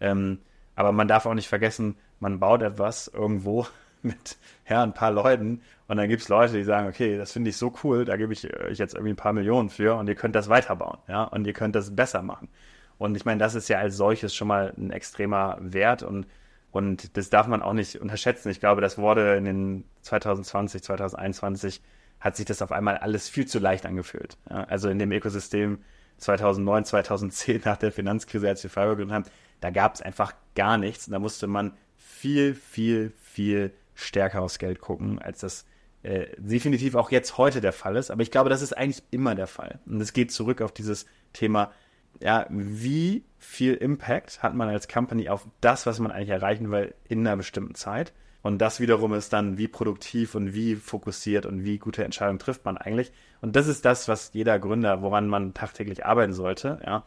Ähm, 0.00 0.40
aber 0.74 0.92
man 0.92 1.06
darf 1.06 1.26
auch 1.26 1.34
nicht 1.34 1.48
vergessen, 1.48 1.96
man 2.18 2.40
baut 2.40 2.62
etwas 2.62 3.08
irgendwo 3.08 3.66
mit 4.08 4.36
ja, 4.68 4.82
ein 4.82 4.94
paar 4.94 5.10
Leuten 5.10 5.62
und 5.88 5.96
dann 5.96 6.08
gibt 6.08 6.22
es 6.22 6.28
Leute, 6.28 6.54
die 6.54 6.64
sagen, 6.64 6.88
okay, 6.88 7.16
das 7.16 7.32
finde 7.32 7.50
ich 7.50 7.56
so 7.56 7.74
cool, 7.82 8.04
da 8.04 8.16
gebe 8.16 8.32
ich 8.32 8.52
euch 8.54 8.78
jetzt 8.78 8.94
irgendwie 8.94 9.12
ein 9.12 9.16
paar 9.16 9.32
Millionen 9.32 9.68
für 9.70 9.96
und 9.96 10.08
ihr 10.08 10.14
könnt 10.14 10.34
das 10.34 10.48
weiterbauen, 10.48 10.98
ja, 11.08 11.24
und 11.24 11.46
ihr 11.46 11.52
könnt 11.52 11.74
das 11.74 11.94
besser 11.94 12.22
machen. 12.22 12.48
Und 12.96 13.16
ich 13.16 13.24
meine, 13.24 13.38
das 13.38 13.54
ist 13.54 13.68
ja 13.68 13.78
als 13.78 13.96
solches 13.96 14.34
schon 14.34 14.48
mal 14.48 14.72
ein 14.76 14.90
extremer 14.90 15.58
Wert 15.60 16.02
und, 16.02 16.26
und 16.70 17.16
das 17.16 17.28
darf 17.28 17.46
man 17.46 17.62
auch 17.62 17.72
nicht 17.72 18.00
unterschätzen. 18.00 18.50
Ich 18.50 18.60
glaube, 18.60 18.80
das 18.80 18.98
wurde 18.98 19.36
in 19.36 19.44
den 19.44 19.84
2020, 20.02 20.82
2021 20.82 21.82
hat 22.20 22.36
sich 22.36 22.46
das 22.46 22.62
auf 22.62 22.72
einmal 22.72 22.96
alles 22.98 23.28
viel 23.28 23.46
zu 23.46 23.58
leicht 23.58 23.84
angefühlt. 23.84 24.38
Ja, 24.48 24.64
also 24.64 24.88
in 24.88 24.98
dem 24.98 25.12
Ökosystem 25.12 25.80
2009, 26.18 26.84
2010 26.84 27.62
nach 27.64 27.76
der 27.76 27.92
Finanzkrise, 27.92 28.48
als 28.48 28.62
wir 28.62 28.70
Fiverr 28.70 28.90
gegründet 28.90 29.14
haben, 29.14 29.24
da 29.60 29.70
gab 29.70 29.94
es 29.94 30.02
einfach 30.02 30.34
gar 30.54 30.78
nichts 30.78 31.06
und 31.06 31.12
da 31.12 31.18
musste 31.18 31.46
man 31.46 31.72
viel, 31.96 32.54
viel, 32.54 33.12
viel 33.22 33.72
stärker 33.94 34.42
aufs 34.42 34.58
Geld 34.58 34.80
gucken, 34.80 35.18
als 35.18 35.40
das 35.40 35.64
äh, 36.02 36.26
definitiv 36.36 36.94
auch 36.94 37.10
jetzt 37.10 37.38
heute 37.38 37.60
der 37.60 37.72
Fall 37.72 37.96
ist. 37.96 38.10
Aber 38.10 38.22
ich 38.22 38.30
glaube, 38.30 38.50
das 38.50 38.62
ist 38.62 38.76
eigentlich 38.76 39.02
immer 39.10 39.34
der 39.34 39.46
Fall. 39.46 39.80
Und 39.86 40.00
es 40.00 40.12
geht 40.12 40.32
zurück 40.32 40.60
auf 40.60 40.72
dieses 40.72 41.06
Thema, 41.32 41.72
ja, 42.20 42.46
wie 42.50 43.24
viel 43.38 43.74
Impact 43.74 44.42
hat 44.42 44.54
man 44.54 44.68
als 44.68 44.86
Company 44.88 45.28
auf 45.28 45.46
das, 45.60 45.86
was 45.86 45.98
man 45.98 46.12
eigentlich 46.12 46.30
erreichen 46.30 46.70
will 46.70 46.94
in 47.08 47.20
einer 47.26 47.36
bestimmten 47.36 47.74
Zeit. 47.74 48.12
Und 48.42 48.58
das 48.58 48.78
wiederum 48.78 49.14
ist 49.14 49.32
dann, 49.32 49.56
wie 49.56 49.68
produktiv 49.68 50.34
und 50.34 50.52
wie 50.52 50.76
fokussiert 50.76 51.46
und 51.46 51.64
wie 51.64 51.78
gute 51.78 52.04
Entscheidungen 52.04 52.38
trifft 52.38 52.66
man 52.66 52.76
eigentlich. 52.76 53.10
Und 53.40 53.56
das 53.56 53.66
ist 53.66 53.86
das, 53.86 54.06
was 54.06 54.32
jeder 54.34 54.58
Gründer, 54.58 55.00
woran 55.00 55.28
man 55.28 55.54
tagtäglich 55.54 56.04
arbeiten 56.04 56.34
sollte, 56.34 56.80
ja. 56.84 57.04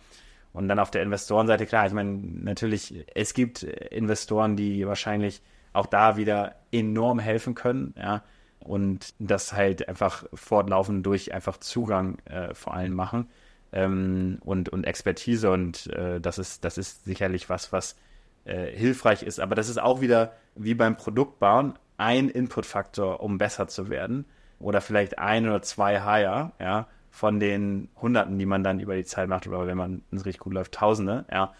Und 0.54 0.68
dann 0.68 0.80
auf 0.80 0.90
der 0.90 1.04
Investorenseite, 1.04 1.68
klar, 1.68 1.86
ich 1.86 1.94
meine, 1.94 2.18
natürlich, 2.20 3.06
es 3.14 3.36
gibt 3.36 3.62
Investoren, 3.62 4.56
die 4.56 4.88
wahrscheinlich 4.88 5.44
auch 5.78 5.86
da 5.86 6.18
wieder 6.18 6.56
enorm 6.72 7.20
helfen 7.20 7.56
können, 7.56 7.94
ja. 7.98 8.24
Und 8.60 9.14
das 9.20 9.54
halt 9.54 9.88
einfach 9.88 10.26
fortlaufend 10.34 11.06
durch 11.06 11.34
einfach 11.34 11.58
Zugang 11.58 12.18
äh, 12.26 12.54
vor 12.54 12.74
allem 12.74 12.94
machen 12.94 13.30
ähm, 13.72 14.40
und, 14.44 14.68
und 14.70 14.84
Expertise. 14.84 15.50
Und 15.52 15.88
äh, 15.88 16.20
das 16.20 16.38
ist, 16.38 16.66
das 16.66 16.78
ist 16.78 17.06
sicherlich 17.06 17.50
was, 17.50 17.72
was 17.72 17.96
äh, 18.44 18.66
hilfreich 18.66 19.24
ist. 19.24 19.40
Aber 19.40 19.56
das 19.56 19.70
ist 19.70 19.78
auch 19.78 20.02
wieder 20.02 20.34
wie 20.56 20.74
beim 20.74 20.98
Produktbauen 20.98 21.76
ein 21.98 22.30
Inputfaktor, 22.30 23.22
um 23.22 23.38
besser 23.38 23.68
zu 23.68 23.90
werden. 23.90 24.26
Oder 24.60 24.82
vielleicht 24.82 25.20
ein 25.20 25.48
oder 25.48 25.62
zwei 25.62 26.02
Hire, 26.02 26.52
ja, 26.60 26.88
von 27.12 27.40
den 27.40 27.90
Hunderten, 28.02 28.38
die 28.40 28.48
man 28.48 28.64
dann 28.64 28.80
über 28.80 28.96
die 28.96 29.06
Zeit 29.06 29.30
macht, 29.30 29.48
oder 29.48 29.68
wenn 29.68 29.78
man 29.78 30.02
es 30.12 30.26
richtig 30.26 30.40
gut 30.40 30.54
läuft, 30.54 30.74
Tausende, 30.74 31.26
ja. 31.32 31.54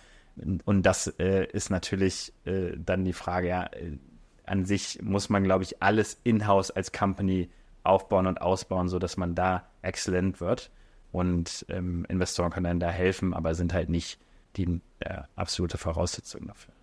Und 0.66 0.86
das 0.86 1.08
äh, 1.20 1.46
ist 1.52 1.70
natürlich 1.70 2.34
äh, 2.46 2.72
dann 2.78 3.06
die 3.06 3.14
Frage, 3.14 3.48
ja, 3.48 3.64
äh, 3.66 3.98
an 4.46 4.66
sich 4.66 5.02
muss 5.02 5.30
man, 5.30 5.44
glaube 5.44 5.64
ich, 5.64 5.82
alles 5.82 6.20
in-house 6.24 6.72
als 6.72 6.92
Company 6.92 7.50
aufbauen 7.84 8.28
und 8.28 8.42
ausbauen, 8.42 8.88
sodass 8.88 9.18
man 9.18 9.36
da 9.36 9.68
exzellent 9.82 10.40
wird. 10.40 10.72
Und 11.12 11.66
ähm, 11.70 12.06
Investoren 12.10 12.52
können 12.52 12.66
dann 12.66 12.80
da 12.80 12.90
helfen, 12.90 13.34
aber 13.34 13.56
sind 13.56 13.74
halt 13.74 13.90
nicht 13.90 14.20
die 14.56 14.82
äh, 15.00 15.22
absolute 15.36 15.78
Voraussetzung 15.78 16.48
dafür. 16.48 16.74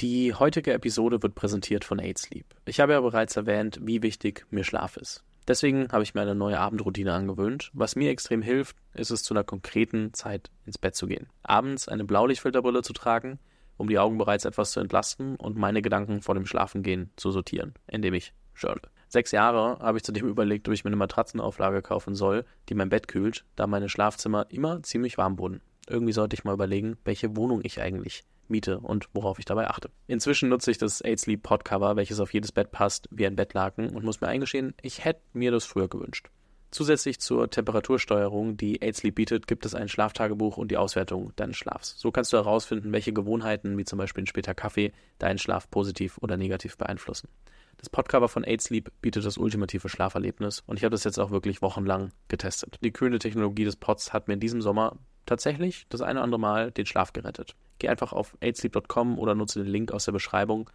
Die 0.00 0.34
heutige 0.34 0.72
Episode 0.72 1.22
wird 1.22 1.34
präsentiert 1.34 1.84
von 1.84 2.00
Aid 2.00 2.18
Sleep. 2.18 2.46
Ich 2.64 2.80
habe 2.80 2.92
ja 2.92 3.00
bereits 3.00 3.36
erwähnt, 3.36 3.78
wie 3.82 4.02
wichtig 4.02 4.46
mir 4.50 4.64
Schlaf 4.64 4.96
ist. 4.96 5.22
Deswegen 5.46 5.88
habe 5.92 6.02
ich 6.02 6.14
mir 6.14 6.22
eine 6.22 6.34
neue 6.34 6.58
Abendroutine 6.58 7.12
angewöhnt. 7.12 7.70
Was 7.74 7.96
mir 7.96 8.10
extrem 8.10 8.40
hilft, 8.40 8.76
ist 8.94 9.10
es 9.10 9.22
zu 9.22 9.34
einer 9.34 9.44
konkreten 9.44 10.14
Zeit 10.14 10.50
ins 10.64 10.78
Bett 10.78 10.94
zu 10.94 11.06
gehen. 11.06 11.28
Abends 11.42 11.86
eine 11.88 12.04
Blaulichtfilterbrille 12.04 12.82
zu 12.82 12.94
tragen, 12.94 13.38
um 13.76 13.88
die 13.88 13.98
Augen 13.98 14.16
bereits 14.16 14.46
etwas 14.46 14.70
zu 14.70 14.80
entlasten 14.80 15.36
und 15.36 15.56
meine 15.56 15.82
Gedanken 15.82 16.22
vor 16.22 16.34
dem 16.34 16.46
Schlafengehen 16.46 17.10
zu 17.16 17.30
sortieren, 17.30 17.74
indem 17.86 18.14
ich 18.14 18.32
journal. 18.56 18.80
Sechs 19.08 19.32
Jahre 19.32 19.78
habe 19.80 19.98
ich 19.98 20.04
zudem 20.04 20.28
überlegt, 20.28 20.66
ob 20.68 20.74
ich 20.74 20.84
mir 20.84 20.88
eine 20.88 20.96
Matratzenauflage 20.96 21.82
kaufen 21.82 22.14
soll, 22.14 22.44
die 22.68 22.74
mein 22.74 22.88
Bett 22.88 23.08
kühlt, 23.08 23.44
da 23.54 23.66
meine 23.66 23.88
Schlafzimmer 23.88 24.46
immer 24.48 24.82
ziemlich 24.82 25.18
warm 25.18 25.38
wurden. 25.38 25.60
Irgendwie 25.88 26.12
sollte 26.12 26.34
ich 26.34 26.44
mal 26.44 26.54
überlegen, 26.54 26.96
welche 27.04 27.36
Wohnung 27.36 27.60
ich 27.62 27.80
eigentlich 27.80 28.24
miete 28.50 28.78
und 28.78 29.08
worauf 29.12 29.38
ich 29.38 29.44
dabei 29.44 29.68
achte. 29.68 29.90
Inzwischen 30.06 30.48
nutze 30.48 30.70
ich 30.70 30.78
das 30.78 31.02
8 31.04 31.18
Sleep 31.18 31.42
Podcover, 31.42 31.96
welches 31.96 32.20
auf 32.20 32.32
jedes 32.32 32.52
Bett 32.52 32.70
passt, 32.70 33.08
wie 33.10 33.26
ein 33.26 33.36
Bettlaken 33.36 33.90
und 33.90 34.04
muss 34.04 34.20
mir 34.20 34.28
eingestehen, 34.28 34.74
ich 34.82 35.04
hätte 35.04 35.20
mir 35.32 35.50
das 35.50 35.64
früher 35.64 35.88
gewünscht. 35.88 36.28
Zusätzlich 36.70 37.20
zur 37.20 37.48
Temperatursteuerung, 37.48 38.56
die 38.56 38.82
8 38.82 38.96
Sleep 38.96 39.14
bietet, 39.14 39.46
gibt 39.46 39.64
es 39.64 39.76
ein 39.76 39.88
Schlaftagebuch 39.88 40.56
und 40.56 40.72
die 40.72 40.76
Auswertung 40.76 41.32
deines 41.36 41.56
Schlafs. 41.56 41.94
So 41.98 42.10
kannst 42.10 42.32
du 42.32 42.36
herausfinden, 42.36 42.92
welche 42.92 43.12
Gewohnheiten, 43.12 43.78
wie 43.78 43.84
zum 43.84 43.98
Beispiel 43.98 44.24
ein 44.24 44.26
später 44.26 44.54
Kaffee, 44.54 44.92
deinen 45.20 45.38
Schlaf 45.38 45.70
positiv 45.70 46.18
oder 46.18 46.36
negativ 46.36 46.76
beeinflussen. 46.76 47.28
Das 47.76 47.88
Podcover 47.90 48.28
von 48.28 48.44
8 48.44 48.60
Sleep 48.60 48.90
bietet 49.02 49.24
das 49.24 49.38
ultimative 49.38 49.88
Schlaferlebnis 49.88 50.64
und 50.66 50.76
ich 50.76 50.84
habe 50.84 50.92
das 50.92 51.04
jetzt 51.04 51.18
auch 51.18 51.30
wirklich 51.30 51.62
wochenlang 51.62 52.10
getestet. 52.26 52.78
Die 52.82 52.92
kühlende 52.92 53.20
Technologie 53.20 53.64
des 53.64 53.76
Pods 53.76 54.12
hat 54.12 54.26
mir 54.26 54.34
in 54.34 54.40
diesem 54.40 54.60
Sommer 54.60 54.96
tatsächlich 55.26 55.86
das 55.88 56.00
eine 56.00 56.18
oder 56.18 56.24
andere 56.24 56.40
Mal 56.40 56.70
den 56.70 56.86
Schlaf 56.86 57.12
gerettet. 57.12 57.54
Geh 57.78 57.88
einfach 57.88 58.12
auf 58.12 58.36
8sleep.com 58.40 59.18
oder 59.18 59.34
nutze 59.34 59.62
den 59.62 59.70
Link 59.70 59.92
aus 59.92 60.04
der 60.04 60.12
Beschreibung. 60.12 60.70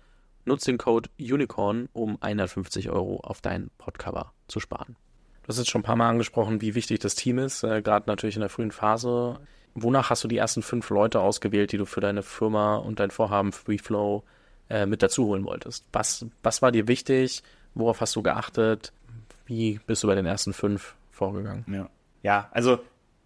Nutze 0.46 0.72
den 0.72 0.78
Code 0.78 1.10
UNICORN, 1.20 1.90
um 1.94 2.18
150 2.22 2.90
Euro 2.90 3.20
auf 3.22 3.42
dein 3.42 3.70
Podcover 3.78 4.34
zu 4.48 4.60
sparen. 4.60 4.96
Du 5.44 5.50
hast 5.50 5.58
jetzt 5.58 5.70
schon 5.70 5.82
ein 5.82 5.86
paar 5.86 5.96
Mal 5.96 6.10
angesprochen, 6.10 6.62
wie 6.62 6.76
wichtig 6.76 7.00
das 7.00 7.16
Team 7.16 7.40
ist, 7.40 7.64
äh, 7.64 7.82
gerade 7.82 8.08
natürlich 8.08 8.36
in 8.36 8.42
der 8.42 8.50
frühen 8.50 8.72
Phase. 8.72 9.40
Wonach 9.76 10.10
hast 10.10 10.24
du 10.24 10.28
die 10.28 10.38
ersten 10.38 10.62
fünf 10.62 10.90
Leute 10.90 11.20
ausgewählt, 11.20 11.72
die 11.72 11.78
du 11.78 11.86
für 11.86 12.02
deine 12.02 12.24
Firma 12.24 12.78
und 12.78 13.00
dein 13.00 13.12
Vorhaben 13.12 13.52
FreeFlow 13.52 14.24
äh, 14.70 14.86
mit 14.86 15.04
dazu 15.04 15.26
holen 15.26 15.46
wolltest? 15.46 15.86
Was, 15.92 16.26
was 16.44 16.62
war 16.62 16.72
dir 16.72 16.88
wichtig? 16.88 17.44
Worauf 17.76 18.02
hast 18.02 18.16
du 18.16 18.22
geachtet? 18.22 18.94
Wie 19.46 19.80
bist 19.86 20.04
du 20.04 20.08
bei 20.08 20.16
den 20.16 20.26
ersten 20.26 20.54
fünf 20.54 20.96
vorgegangen? 21.12 21.66
Ja, 21.68 21.90
ja 22.24 22.50
also 22.52 22.80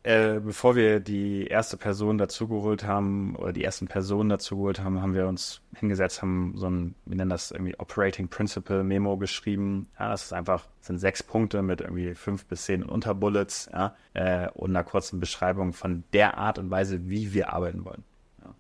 äh, 0.04 0.42
bevor 0.42 0.76
wir 0.76 1.00
die 1.00 1.48
erste 1.48 1.78
Person 1.78 2.18
dazugeholt 2.18 2.84
haben 2.84 3.38
oder 3.38 3.54
die 3.54 3.64
ersten 3.64 3.88
Personen 3.88 4.30
dazugeholt 4.30 4.82
haben, 4.82 5.02
haben 5.02 5.14
wir 5.14 5.28
uns 5.28 5.62
hingesetzt, 5.76 6.22
haben 6.22 6.54
so 6.58 6.70
ein, 6.70 6.96
wir 7.06 7.16
nennen 7.16 7.30
das 7.30 7.52
irgendwie 7.52 7.80
Operating 7.80 8.28
Principle 8.28 8.84
Memo 8.84 9.18
geschrieben. 9.18 9.88
Ja, 9.98 10.10
das 10.10 10.26
ist 10.26 10.34
einfach, 10.34 10.68
sind 10.82 11.00
sechs 11.00 11.24
Punkte 11.24 11.62
mit 11.62 11.80
irgendwie 11.80 12.16
fünf 12.16 12.46
bis 12.46 12.66
zehn 12.66 12.84
Unterbullets, 12.84 13.70
ja, 13.72 13.96
äh, 14.14 14.50
und 14.50 14.72
einer 14.72 14.84
kurzen 14.84 15.22
Beschreibung 15.22 15.72
von 15.72 16.04
der 16.12 16.38
Art 16.38 16.60
und 16.60 16.70
Weise, 16.70 17.10
wie 17.10 17.34
wir 17.34 17.54
arbeiten 17.54 17.86
wollen. 17.86 18.04
Ja. 18.44 18.54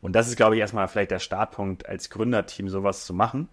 Und 0.00 0.14
das 0.14 0.28
ist, 0.28 0.36
glaube 0.36 0.54
ich, 0.54 0.60
erstmal 0.60 0.86
vielleicht 0.86 1.10
der 1.10 1.18
Startpunkt 1.18 1.88
als 1.88 2.08
Gründerteam, 2.08 2.68
sowas 2.68 3.04
zu 3.04 3.14
machen, 3.14 3.48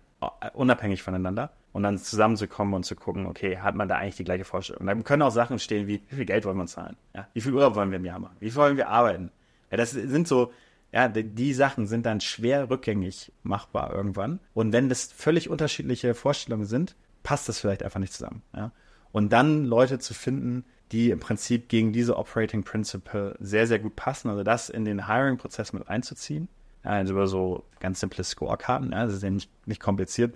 unabhängig 0.53 1.01
voneinander 1.01 1.51
und 1.73 1.83
dann 1.83 1.97
zusammenzukommen 1.97 2.73
und 2.73 2.83
zu 2.83 2.95
gucken, 2.95 3.25
okay, 3.25 3.57
hat 3.57 3.75
man 3.75 3.87
da 3.87 3.97
eigentlich 3.97 4.17
die 4.17 4.23
gleiche 4.23 4.43
Vorstellung? 4.43 4.81
Und 4.81 4.87
dann 4.87 5.03
können 5.03 5.21
auch 5.21 5.31
Sachen 5.31 5.59
stehen 5.59 5.87
wie, 5.87 6.01
wie 6.09 6.15
viel 6.15 6.25
Geld 6.25 6.45
wollen 6.45 6.57
wir 6.57 6.65
zahlen? 6.65 6.97
Ja, 7.15 7.27
wie 7.33 7.41
viel 7.41 7.53
Urlaub 7.53 7.75
wollen 7.75 7.91
wir 7.91 7.97
im 7.97 8.05
Jahr 8.05 8.19
machen? 8.19 8.35
Wie 8.39 8.49
viel 8.49 8.57
wollen 8.57 8.77
wir 8.77 8.89
arbeiten? 8.89 9.31
Ja, 9.69 9.77
das 9.77 9.91
sind 9.91 10.27
so, 10.27 10.51
ja, 10.91 11.07
die, 11.07 11.23
die 11.23 11.53
Sachen 11.53 11.87
sind 11.87 12.05
dann 12.05 12.19
schwer 12.19 12.69
rückgängig 12.69 13.31
machbar 13.43 13.93
irgendwann. 13.93 14.39
Und 14.53 14.73
wenn 14.73 14.89
das 14.89 15.11
völlig 15.11 15.49
unterschiedliche 15.49 16.13
Vorstellungen 16.13 16.65
sind, 16.65 16.95
passt 17.23 17.47
das 17.47 17.59
vielleicht 17.59 17.83
einfach 17.83 17.99
nicht 17.99 18.13
zusammen. 18.13 18.41
Ja? 18.55 18.71
Und 19.13 19.31
dann 19.31 19.65
Leute 19.65 19.99
zu 19.99 20.13
finden, 20.13 20.65
die 20.91 21.09
im 21.09 21.21
Prinzip 21.21 21.69
gegen 21.69 21.93
diese 21.93 22.17
Operating 22.17 22.63
Principle 22.63 23.37
sehr, 23.39 23.65
sehr 23.65 23.79
gut 23.79 23.95
passen, 23.95 24.29
also 24.29 24.43
das 24.43 24.69
in 24.69 24.83
den 24.83 25.07
Hiring-Prozess 25.07 25.71
mit 25.71 25.87
einzuziehen. 25.87 26.49
Ja, 26.83 26.91
also 26.91 27.13
über 27.13 27.27
so 27.27 27.63
ganz 27.79 27.99
simple 27.99 28.23
Scorekarten, 28.23 28.91
ja, 28.91 29.05
das 29.05 29.13
ist 29.13 29.23
ja 29.23 29.29
nicht, 29.29 29.49
nicht 29.67 29.79
kompliziert 29.79 30.35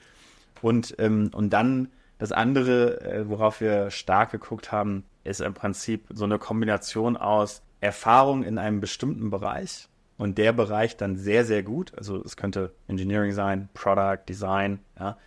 und, 0.61 0.95
ähm, 0.99 1.31
und 1.33 1.51
dann 1.51 1.89
das 2.17 2.31
andere, 2.31 3.01
äh, 3.01 3.29
worauf 3.29 3.61
wir 3.61 3.91
stark 3.91 4.31
geguckt 4.31 4.71
haben, 4.71 5.03
ist 5.23 5.41
im 5.41 5.53
Prinzip 5.53 6.07
so 6.13 6.25
eine 6.25 6.39
Kombination 6.39 7.17
aus 7.17 7.61
Erfahrung 7.81 8.43
in 8.43 8.57
einem 8.57 8.79
bestimmten 8.79 9.29
Bereich 9.29 9.89
und 10.17 10.37
der 10.37 10.53
Bereich 10.53 10.97
dann 10.97 11.17
sehr, 11.17 11.45
sehr 11.45 11.63
gut. 11.63 11.93
Also 11.97 12.23
es 12.23 12.37
könnte 12.37 12.73
Engineering 12.87 13.33
sein, 13.33 13.69
Product, 13.73 14.19
Design, 14.27 14.79
ja. 14.99 15.17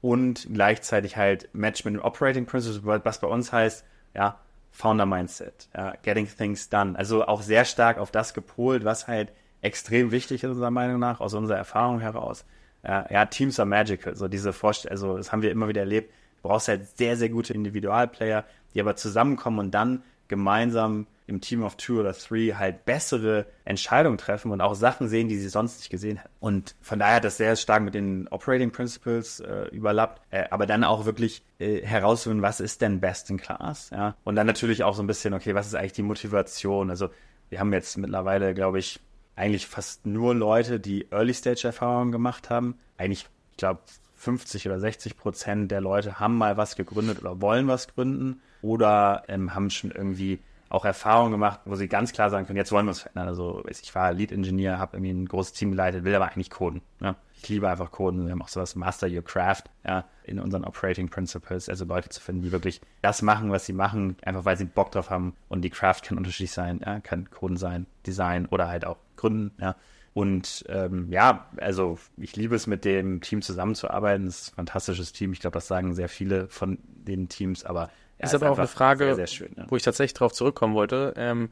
Und 0.00 0.48
gleichzeitig 0.52 1.16
halt 1.16 1.48
mit 1.54 1.82
dem 1.82 1.98
Operating 1.98 2.44
Principles, 2.44 2.84
was 2.84 3.20
bei 3.20 3.26
uns 3.26 3.52
heißt, 3.52 3.86
ja, 4.14 4.38
Founder 4.70 5.06
Mindset, 5.06 5.68
ja, 5.74 5.94
Getting 6.02 6.28
Things 6.28 6.68
Done. 6.68 6.98
Also 6.98 7.26
auch 7.26 7.40
sehr 7.40 7.64
stark 7.64 7.96
auf 7.96 8.10
das 8.10 8.34
gepolt, 8.34 8.84
was 8.84 9.08
halt 9.08 9.32
extrem 9.62 10.10
wichtig 10.10 10.44
ist, 10.44 10.50
unserer 10.50 10.70
Meinung 10.70 10.98
nach, 10.98 11.20
aus 11.20 11.32
unserer 11.32 11.56
Erfahrung 11.56 12.00
heraus. 12.00 12.44
Ja, 12.84 13.06
ja, 13.10 13.26
Teams 13.26 13.58
are 13.58 13.68
magical. 13.68 14.14
So 14.14 14.28
diese 14.28 14.52
Vorstellung, 14.52 14.92
also 14.92 15.16
das 15.16 15.32
haben 15.32 15.42
wir 15.42 15.50
immer 15.50 15.68
wieder 15.68 15.80
erlebt. 15.80 16.12
Du 16.42 16.48
brauchst 16.48 16.68
halt 16.68 16.96
sehr, 16.96 17.16
sehr 17.16 17.30
gute 17.30 17.54
Individualplayer, 17.54 18.44
die 18.74 18.80
aber 18.80 18.96
zusammenkommen 18.96 19.58
und 19.58 19.70
dann 19.70 20.02
gemeinsam 20.28 21.06
im 21.26 21.40
Team 21.40 21.62
of 21.62 21.76
Two 21.76 22.00
oder 22.00 22.12
Three 22.12 22.54
halt 22.54 22.84
bessere 22.84 23.46
Entscheidungen 23.64 24.18
treffen 24.18 24.50
und 24.50 24.60
auch 24.60 24.74
Sachen 24.74 25.08
sehen, 25.08 25.28
die 25.28 25.38
sie 25.38 25.48
sonst 25.48 25.78
nicht 25.78 25.90
gesehen 25.90 26.18
hätten. 26.18 26.34
Und 26.40 26.74
von 26.82 26.98
daher 26.98 27.16
hat 27.16 27.24
das 27.24 27.38
sehr 27.38 27.56
stark 27.56 27.82
mit 27.82 27.94
den 27.94 28.28
Operating 28.28 28.70
Principles 28.70 29.40
äh, 29.40 29.68
überlappt, 29.68 30.20
äh, 30.30 30.44
aber 30.50 30.66
dann 30.66 30.84
auch 30.84 31.06
wirklich 31.06 31.42
äh, 31.58 31.80
herausfinden, 31.80 32.42
was 32.42 32.60
ist 32.60 32.82
denn 32.82 33.00
Best 33.00 33.30
in 33.30 33.38
Class, 33.38 33.90
ja. 33.90 34.14
Und 34.24 34.36
dann 34.36 34.46
natürlich 34.46 34.84
auch 34.84 34.94
so 34.94 35.02
ein 35.02 35.06
bisschen, 35.06 35.32
okay, 35.32 35.54
was 35.54 35.66
ist 35.66 35.74
eigentlich 35.74 35.92
die 35.92 36.02
Motivation? 36.02 36.90
Also 36.90 37.08
wir 37.48 37.58
haben 37.58 37.72
jetzt 37.72 37.96
mittlerweile, 37.96 38.52
glaube 38.54 38.78
ich, 38.78 39.00
eigentlich 39.36 39.66
fast 39.66 40.06
nur 40.06 40.34
Leute, 40.34 40.80
die 40.80 41.10
Early-Stage-Erfahrungen 41.10 42.12
gemacht 42.12 42.50
haben. 42.50 42.78
Eigentlich, 42.96 43.26
ich 43.52 43.56
glaube, 43.56 43.80
50 44.14 44.66
oder 44.66 44.78
60 44.80 45.16
Prozent 45.16 45.70
der 45.70 45.80
Leute 45.80 46.18
haben 46.18 46.38
mal 46.38 46.56
was 46.56 46.76
gegründet 46.76 47.20
oder 47.20 47.40
wollen 47.40 47.68
was 47.68 47.88
gründen 47.88 48.40
oder 48.62 49.24
ähm, 49.28 49.54
haben 49.54 49.70
schon 49.70 49.90
irgendwie 49.90 50.40
auch 50.70 50.84
Erfahrungen 50.84 51.32
gemacht, 51.32 51.60
wo 51.66 51.76
sie 51.76 51.88
ganz 51.88 52.12
klar 52.12 52.30
sagen 52.30 52.46
können, 52.46 52.56
jetzt 52.56 52.72
wollen 52.72 52.86
wir 52.86 52.92
es 52.92 53.00
verändern. 53.00 53.28
Also 53.28 53.62
ich 53.68 53.94
war 53.94 54.12
Lead 54.12 54.32
Engineer, 54.32 54.78
habe 54.78 54.96
irgendwie 54.96 55.12
ein 55.12 55.26
großes 55.26 55.52
Team 55.52 55.70
geleitet, 55.70 56.04
will 56.04 56.14
aber 56.14 56.32
eigentlich 56.32 56.50
coden. 56.50 56.80
Ja. 57.00 57.16
Ich 57.40 57.48
liebe 57.48 57.68
einfach 57.68 57.92
coden. 57.92 58.24
Wir 58.24 58.32
haben 58.32 58.42
auch 58.42 58.48
sowas 58.48 58.74
Master 58.74 59.06
Your 59.06 59.22
Craft 59.22 59.64
ja, 59.86 60.06
in 60.24 60.40
unseren 60.40 60.64
Operating 60.64 61.10
Principles, 61.10 61.68
also 61.68 61.84
Leute 61.84 62.08
zu 62.08 62.20
finden, 62.20 62.42
die 62.42 62.52
wirklich 62.52 62.80
das 63.02 63.20
machen, 63.20 63.52
was 63.52 63.66
sie 63.66 63.74
machen, 63.74 64.16
einfach 64.22 64.46
weil 64.46 64.56
sie 64.56 64.64
Bock 64.64 64.90
drauf 64.92 65.10
haben. 65.10 65.34
Und 65.48 65.60
die 65.62 65.70
Craft 65.70 66.00
kann 66.02 66.16
unterschiedlich 66.16 66.52
sein, 66.52 66.80
ja, 66.84 67.00
kann 67.00 67.30
Coden 67.30 67.58
sein, 67.58 67.86
Design 68.06 68.46
oder 68.46 68.68
halt 68.68 68.86
auch 68.86 68.96
Gründen. 69.24 69.52
Ja. 69.60 69.76
Und 70.12 70.64
ähm, 70.68 71.08
ja, 71.10 71.48
also 71.56 71.98
ich 72.16 72.36
liebe 72.36 72.54
es, 72.54 72.66
mit 72.66 72.84
dem 72.84 73.20
Team 73.20 73.42
zusammenzuarbeiten. 73.42 74.26
Es 74.26 74.42
ist 74.42 74.52
ein 74.52 74.56
fantastisches 74.56 75.12
Team. 75.12 75.32
Ich 75.32 75.40
glaube, 75.40 75.54
das 75.54 75.66
sagen 75.66 75.94
sehr 75.94 76.08
viele 76.08 76.46
von 76.48 76.78
den 76.84 77.28
Teams, 77.28 77.64
aber 77.64 77.90
ja, 78.18 78.26
ist, 78.26 78.34
ist 78.34 78.42
aber 78.42 78.52
auch 78.52 78.58
eine 78.58 78.68
Frage, 78.68 79.06
sehr, 79.06 79.14
sehr 79.16 79.26
schön, 79.26 79.54
ja. 79.56 79.66
wo 79.68 79.76
ich 79.76 79.82
tatsächlich 79.82 80.14
darauf 80.14 80.32
zurückkommen 80.32 80.74
wollte. 80.74 81.14
Ähm, 81.16 81.48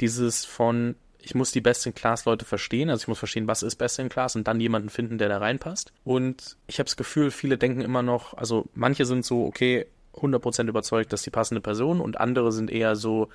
dieses 0.00 0.46
von, 0.46 0.94
ich 1.18 1.34
muss 1.34 1.50
die 1.50 1.60
Best-in-Class-Leute 1.60 2.46
verstehen, 2.46 2.88
also 2.88 3.02
ich 3.02 3.08
muss 3.08 3.18
verstehen, 3.18 3.46
was 3.46 3.62
ist 3.62 3.76
Best-in-Class 3.76 4.36
und 4.36 4.48
dann 4.48 4.58
jemanden 4.58 4.88
finden, 4.88 5.18
der 5.18 5.28
da 5.28 5.38
reinpasst. 5.38 5.92
Und 6.04 6.56
ich 6.66 6.78
habe 6.78 6.86
das 6.86 6.96
Gefühl, 6.96 7.30
viele 7.30 7.58
denken 7.58 7.82
immer 7.82 8.02
noch, 8.02 8.32
also 8.34 8.64
manche 8.74 9.04
sind 9.04 9.24
so, 9.24 9.44
okay, 9.44 9.86
100% 10.14 10.66
überzeugt, 10.66 11.12
dass 11.12 11.22
die 11.22 11.30
passende 11.30 11.60
Person 11.60 12.00
und 12.00 12.18
andere 12.18 12.52
sind 12.52 12.70
eher 12.70 12.96
so, 12.96 13.28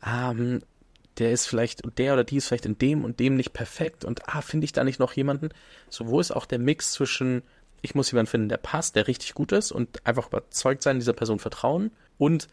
ah, 0.00 0.30
hm, 0.30 0.60
der 1.18 1.32
ist 1.32 1.46
vielleicht, 1.46 1.82
der 1.98 2.14
oder 2.14 2.24
die 2.24 2.36
ist 2.36 2.48
vielleicht 2.48 2.66
in 2.66 2.78
dem 2.78 3.04
und 3.04 3.20
dem 3.20 3.36
nicht 3.36 3.52
perfekt 3.52 4.04
und 4.04 4.28
ah, 4.28 4.40
finde 4.42 4.64
ich 4.64 4.72
da 4.72 4.84
nicht 4.84 5.00
noch 5.00 5.12
jemanden? 5.12 5.50
So, 5.88 6.08
wo 6.08 6.20
ist 6.20 6.30
auch 6.30 6.46
der 6.46 6.58
Mix 6.58 6.92
zwischen, 6.92 7.42
ich 7.82 7.94
muss 7.94 8.10
jemanden 8.10 8.30
finden, 8.30 8.48
der 8.48 8.58
passt, 8.58 8.96
der 8.96 9.06
richtig 9.06 9.34
gut 9.34 9.52
ist 9.52 9.72
und 9.72 10.06
einfach 10.06 10.28
überzeugt 10.28 10.82
sein, 10.82 10.98
dieser 10.98 11.12
Person 11.12 11.38
vertrauen 11.38 11.90
und 12.18 12.48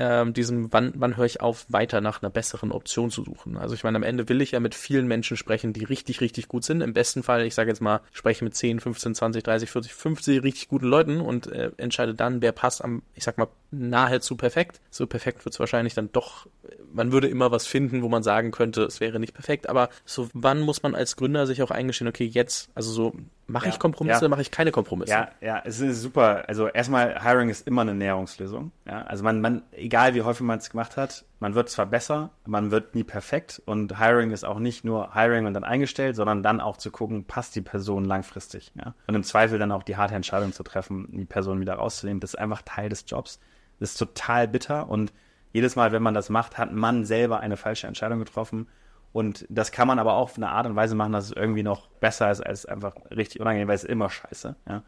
ähm, 0.00 0.32
diesem, 0.32 0.72
wann, 0.72 0.92
wann 0.94 1.16
höre 1.16 1.24
ich 1.24 1.40
auf, 1.40 1.66
weiter 1.68 2.00
nach 2.00 2.22
einer 2.22 2.30
besseren 2.30 2.70
Option 2.70 3.10
zu 3.10 3.24
suchen. 3.24 3.56
Also 3.56 3.74
ich 3.74 3.82
meine, 3.82 3.96
am 3.96 4.04
Ende 4.04 4.28
will 4.28 4.40
ich 4.40 4.52
ja 4.52 4.60
mit 4.60 4.76
vielen 4.76 5.08
Menschen 5.08 5.36
sprechen, 5.36 5.72
die 5.72 5.82
richtig, 5.82 6.20
richtig 6.20 6.46
gut 6.46 6.62
sind. 6.62 6.82
Im 6.82 6.92
besten 6.92 7.24
Fall, 7.24 7.44
ich 7.44 7.56
sage 7.56 7.70
jetzt 7.70 7.80
mal, 7.80 8.00
spreche 8.12 8.44
mit 8.44 8.54
10, 8.54 8.78
15, 8.78 9.16
20, 9.16 9.42
30, 9.42 9.70
40, 9.70 9.92
50 9.92 10.42
richtig 10.44 10.68
guten 10.68 10.86
Leuten 10.86 11.20
und 11.20 11.48
äh, 11.48 11.72
entscheide 11.78 12.14
dann, 12.14 12.42
wer 12.42 12.52
passt 12.52 12.84
am, 12.84 13.02
ich 13.16 13.24
sag 13.24 13.38
mal, 13.38 13.48
nahezu 13.70 14.36
perfekt. 14.36 14.80
So 14.90 15.06
perfekt 15.06 15.44
wird 15.44 15.54
es 15.54 15.60
wahrscheinlich 15.60 15.94
dann 15.94 16.10
doch, 16.12 16.46
man 16.92 17.12
würde 17.12 17.28
immer 17.28 17.50
was 17.50 17.66
finden, 17.66 18.02
wo 18.02 18.08
man 18.08 18.22
sagen 18.22 18.50
könnte, 18.50 18.82
es 18.84 19.00
wäre 19.00 19.20
nicht 19.20 19.34
perfekt, 19.34 19.68
aber 19.68 19.90
so 20.04 20.28
wann 20.32 20.60
muss 20.60 20.82
man 20.82 20.94
als 20.94 21.16
Gründer 21.16 21.46
sich 21.46 21.62
auch 21.62 21.70
eingestehen, 21.70 22.08
okay, 22.08 22.24
jetzt, 22.24 22.70
also 22.74 22.90
so, 22.90 23.12
mache 23.46 23.66
ja, 23.66 23.72
ich 23.72 23.78
Kompromisse, 23.78 24.24
ja. 24.24 24.28
mache 24.28 24.40
ich 24.40 24.50
keine 24.50 24.72
Kompromisse? 24.72 25.12
Ja, 25.12 25.28
ja, 25.40 25.62
es 25.64 25.80
ist 25.80 26.02
super. 26.02 26.44
Also 26.48 26.68
erstmal, 26.68 27.22
Hiring 27.22 27.50
ist 27.50 27.66
immer 27.66 27.82
eine 27.82 27.94
Näherungslösung. 27.94 28.72
Ja, 28.86 29.02
also 29.02 29.24
man, 29.24 29.40
man, 29.40 29.62
egal 29.72 30.14
wie 30.14 30.22
häufig 30.22 30.46
man 30.46 30.58
es 30.58 30.70
gemacht 30.70 30.96
hat, 30.96 31.24
man 31.40 31.54
wird 31.54 31.68
zwar 31.68 31.86
besser, 31.86 32.30
man 32.46 32.70
wird 32.70 32.94
nie 32.94 33.04
perfekt 33.04 33.62
und 33.64 33.98
Hiring 33.98 34.30
ist 34.30 34.44
auch 34.44 34.58
nicht 34.58 34.84
nur 34.84 35.14
Hiring 35.14 35.46
und 35.46 35.54
dann 35.54 35.64
eingestellt, 35.64 36.16
sondern 36.16 36.42
dann 36.42 36.60
auch 36.60 36.76
zu 36.76 36.90
gucken, 36.90 37.24
passt 37.24 37.54
die 37.54 37.60
Person 37.60 38.04
langfristig. 38.04 38.72
Ja? 38.74 38.94
Und 39.06 39.14
im 39.14 39.22
Zweifel 39.22 39.58
dann 39.58 39.72
auch 39.72 39.82
die 39.82 39.96
harte 39.96 40.14
Entscheidung 40.14 40.52
zu 40.52 40.62
treffen, 40.62 41.08
die 41.12 41.24
Person 41.24 41.60
wieder 41.60 41.74
rauszunehmen. 41.74 42.20
Das 42.20 42.34
ist 42.34 42.38
einfach 42.38 42.62
Teil 42.62 42.88
des 42.88 43.04
Jobs. 43.06 43.40
Das 43.80 43.92
ist 43.92 43.96
total 43.96 44.48
bitter 44.48 44.88
und 44.88 45.12
jedes 45.52 45.76
Mal, 45.76 45.92
wenn 45.92 46.02
man 46.02 46.14
das 46.14 46.28
macht, 46.28 46.58
hat 46.58 46.72
man 46.72 47.04
selber 47.04 47.40
eine 47.40 47.56
falsche 47.56 47.86
Entscheidung 47.86 48.18
getroffen. 48.18 48.68
Und 49.12 49.46
das 49.48 49.72
kann 49.72 49.88
man 49.88 49.98
aber 49.98 50.14
auch 50.14 50.22
auf 50.22 50.36
eine 50.36 50.50
Art 50.50 50.66
und 50.66 50.76
Weise 50.76 50.94
machen, 50.94 51.12
dass 51.12 51.24
es 51.24 51.32
irgendwie 51.32 51.62
noch 51.62 51.88
besser 51.88 52.30
ist 52.30 52.40
als 52.40 52.66
einfach 52.66 52.94
richtig 53.10 53.40
unangenehm, 53.40 53.68
weil 53.68 53.74
es 53.74 53.84
ist 53.84 53.90
immer 53.90 54.10
scheiße. 54.10 54.54
Ja? 54.68 54.82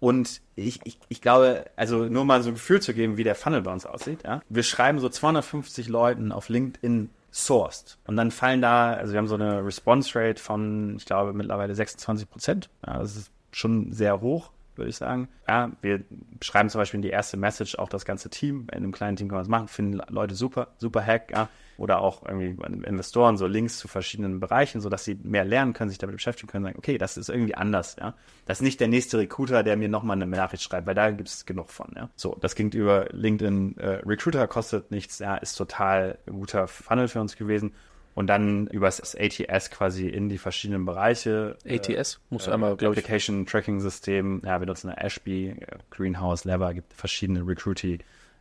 Und 0.00 0.42
ich, 0.56 0.80
ich, 0.84 0.98
ich 1.08 1.20
glaube, 1.20 1.66
also 1.76 2.06
nur 2.06 2.24
mal 2.24 2.42
so 2.42 2.50
ein 2.50 2.54
Gefühl 2.54 2.82
zu 2.82 2.92
geben, 2.92 3.16
wie 3.16 3.24
der 3.24 3.36
Funnel 3.36 3.62
bei 3.62 3.72
uns 3.72 3.86
aussieht. 3.86 4.24
Ja? 4.24 4.42
Wir 4.48 4.64
schreiben 4.64 4.98
so 4.98 5.08
250 5.08 5.88
Leuten 5.88 6.32
auf 6.32 6.48
LinkedIn 6.48 7.10
sourced. 7.30 7.98
Und 8.06 8.16
dann 8.16 8.32
fallen 8.32 8.60
da, 8.60 8.94
also 8.94 9.12
wir 9.12 9.18
haben 9.18 9.28
so 9.28 9.36
eine 9.36 9.64
Response 9.64 10.18
Rate 10.18 10.42
von, 10.42 10.96
ich 10.96 11.06
glaube, 11.06 11.32
mittlerweile 11.32 11.74
26 11.74 12.28
Prozent. 12.28 12.70
Ja, 12.84 12.98
das 12.98 13.16
ist 13.16 13.30
schon 13.52 13.92
sehr 13.92 14.20
hoch 14.20 14.50
würde 14.76 14.90
ich 14.90 14.96
sagen. 14.96 15.28
Ja, 15.48 15.70
wir 15.80 16.02
schreiben 16.40 16.68
zum 16.68 16.80
Beispiel 16.80 16.98
in 16.98 17.02
die 17.02 17.10
erste 17.10 17.36
Message 17.36 17.78
auch 17.78 17.88
das 17.88 18.04
ganze 18.04 18.30
Team. 18.30 18.66
In 18.70 18.78
einem 18.78 18.92
kleinen 18.92 19.16
Team 19.16 19.28
kann 19.28 19.36
man 19.36 19.42
das 19.42 19.50
machen, 19.50 19.68
finden 19.68 20.00
Leute 20.08 20.34
super, 20.34 20.68
super 20.78 21.04
Hack, 21.04 21.30
ja. 21.30 21.48
Oder 21.78 22.00
auch 22.00 22.24
irgendwie 22.24 22.62
Investoren 22.86 23.36
so 23.36 23.46
Links 23.46 23.78
zu 23.78 23.88
verschiedenen 23.88 24.40
Bereichen, 24.40 24.80
sodass 24.80 25.04
sie 25.04 25.18
mehr 25.22 25.44
lernen 25.44 25.72
können, 25.72 25.90
sich 25.90 25.98
damit 25.98 26.16
beschäftigen 26.16 26.48
können, 26.48 26.64
sagen, 26.64 26.78
okay, 26.78 26.98
das 26.98 27.16
ist 27.16 27.28
irgendwie 27.28 27.54
anders, 27.54 27.96
ja. 27.98 28.14
Das 28.46 28.58
ist 28.58 28.62
nicht 28.62 28.78
der 28.78 28.88
nächste 28.88 29.18
Recruiter, 29.18 29.62
der 29.62 29.76
mir 29.76 29.88
nochmal 29.88 30.16
eine 30.16 30.26
Nachricht 30.26 30.62
schreibt, 30.62 30.86
weil 30.86 30.94
da 30.94 31.10
gibt 31.10 31.28
es 31.28 31.46
genug 31.46 31.70
von, 31.70 31.92
ja. 31.96 32.10
So, 32.14 32.36
das 32.40 32.54
ging 32.54 32.70
über 32.72 33.06
LinkedIn 33.10 33.78
äh, 33.78 33.88
Recruiter, 34.06 34.46
kostet 34.46 34.90
nichts, 34.90 35.18
ja, 35.18 35.36
ist 35.36 35.56
total 35.56 36.18
ein 36.26 36.34
guter 36.34 36.68
Funnel 36.68 37.08
für 37.08 37.20
uns 37.20 37.36
gewesen 37.36 37.72
und 38.14 38.26
dann 38.26 38.66
über 38.68 38.86
das 38.86 39.16
ATS 39.16 39.70
quasi 39.70 40.08
in 40.08 40.28
die 40.28 40.38
verschiedenen 40.38 40.84
Bereiche. 40.84 41.56
ATS? 41.66 42.14
Äh, 42.14 42.18
Muss 42.30 42.46
äh, 42.46 42.52
einmal, 42.52 42.76
glaube 42.76 42.94
ich. 42.94 42.98
Application 42.98 43.46
Tracking 43.46 43.80
System. 43.80 44.42
Ja, 44.44 44.60
wir 44.60 44.66
nutzen 44.66 44.90
eine 44.90 45.00
Ashby, 45.00 45.50
äh, 45.50 45.78
Greenhouse, 45.90 46.44
Lever, 46.44 46.74
gibt 46.74 46.92
verschiedene 46.92 47.46
Recruity, 47.46 47.98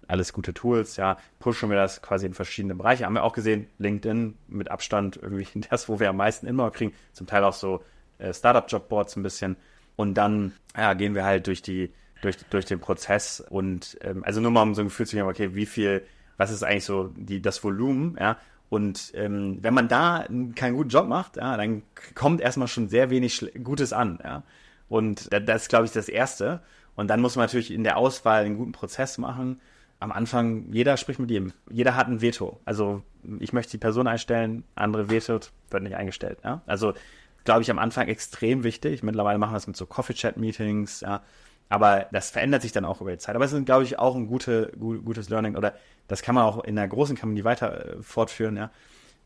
alles 0.07 0.33
gute 0.33 0.53
Tools. 0.53 0.97
Ja, 0.97 1.17
pushen 1.39 1.69
wir 1.69 1.77
das 1.77 2.01
quasi 2.01 2.25
in 2.25 2.33
verschiedene 2.33 2.75
Bereiche. 2.75 3.05
Haben 3.05 3.13
wir 3.13 3.23
auch 3.23 3.33
gesehen, 3.33 3.67
LinkedIn 3.77 4.37
mit 4.47 4.69
Abstand 4.69 5.17
irgendwie 5.21 5.47
das, 5.69 5.87
wo 5.87 5.99
wir 5.99 6.09
am 6.09 6.17
meisten 6.17 6.47
immer 6.47 6.69
kriegen. 6.71 6.93
Zum 7.13 7.27
Teil 7.27 7.43
auch 7.43 7.53
so 7.53 7.83
äh, 8.17 8.33
Startup-Jobboards 8.33 9.15
ein 9.15 9.23
bisschen. 9.23 9.55
Und 9.95 10.15
dann 10.15 10.53
ja, 10.75 10.93
gehen 10.93 11.15
wir 11.15 11.23
halt 11.23 11.47
durch 11.47 11.61
die 11.61 11.91
durch, 12.21 12.37
durch 12.49 12.65
den 12.65 12.79
Prozess 12.79 13.43
und 13.49 13.97
ähm, 14.01 14.23
also 14.23 14.41
nur 14.41 14.51
mal 14.51 14.61
um 14.61 14.75
so 14.75 14.81
ein 14.81 14.87
Gefühl 14.87 15.07
zu 15.07 15.19
haben, 15.19 15.27
okay, 15.27 15.55
wie 15.55 15.65
viel, 15.65 16.05
was 16.37 16.51
ist 16.51 16.63
eigentlich 16.63 16.85
so 16.85 17.11
die, 17.15 17.41
das 17.41 17.63
Volumen, 17.63 18.15
ja, 18.19 18.37
und 18.71 19.11
ähm, 19.15 19.57
wenn 19.59 19.73
man 19.73 19.89
da 19.89 20.25
keinen 20.55 20.77
guten 20.77 20.87
Job 20.87 21.05
macht, 21.05 21.35
ja, 21.35 21.57
dann 21.57 21.83
kommt 22.15 22.39
erstmal 22.39 22.69
schon 22.69 22.87
sehr 22.87 23.09
wenig 23.09 23.51
Gutes 23.61 23.91
an. 23.91 24.17
Ja. 24.23 24.43
Und 24.87 25.27
das 25.29 25.63
ist, 25.63 25.67
glaube 25.67 25.83
ich, 25.83 25.91
das 25.91 26.07
Erste. 26.07 26.61
Und 26.95 27.09
dann 27.09 27.19
muss 27.19 27.35
man 27.35 27.43
natürlich 27.43 27.71
in 27.71 27.83
der 27.83 27.97
Auswahl 27.97 28.45
einen 28.45 28.55
guten 28.55 28.71
Prozess 28.71 29.17
machen. 29.17 29.59
Am 29.99 30.13
Anfang, 30.13 30.71
jeder 30.71 30.95
spricht 30.95 31.19
mit 31.19 31.29
jedem. 31.29 31.51
Jeder 31.69 31.97
hat 31.97 32.07
ein 32.07 32.21
Veto. 32.21 32.61
Also 32.63 33.03
ich 33.41 33.51
möchte 33.51 33.71
die 33.71 33.77
Person 33.77 34.07
einstellen, 34.07 34.63
andere 34.75 35.09
vetot, 35.09 35.51
wird 35.69 35.83
nicht 35.83 35.97
eingestellt. 35.97 36.37
Ja. 36.45 36.61
Also 36.65 36.93
glaube 37.43 37.63
ich, 37.63 37.71
am 37.71 37.77
Anfang 37.77 38.07
extrem 38.07 38.63
wichtig. 38.63 39.03
Mittlerweile 39.03 39.37
machen 39.37 39.51
wir 39.51 39.57
das 39.57 39.67
mit 39.67 39.75
so 39.75 39.85
Coffee-Chat-Meetings, 39.85 41.01
ja. 41.01 41.21
Aber 41.71 42.07
das 42.11 42.31
verändert 42.31 42.63
sich 42.63 42.73
dann 42.73 42.83
auch 42.83 42.99
über 42.99 43.11
die 43.11 43.17
Zeit. 43.17 43.33
Aber 43.33 43.45
es 43.45 43.53
ist, 43.53 43.65
glaube 43.65 43.85
ich, 43.85 43.97
auch 43.97 44.17
ein 44.17 44.27
gute, 44.27 44.73
gutes 44.77 45.29
Learning. 45.29 45.55
Oder 45.55 45.73
das 46.09 46.21
kann 46.21 46.35
man 46.35 46.43
auch 46.43 46.61
in 46.65 46.75
der 46.75 46.85
großen 46.85 47.17
Company 47.17 47.45
weiter 47.45 47.95
äh, 47.97 48.03
fortführen, 48.03 48.57
ja. 48.57 48.71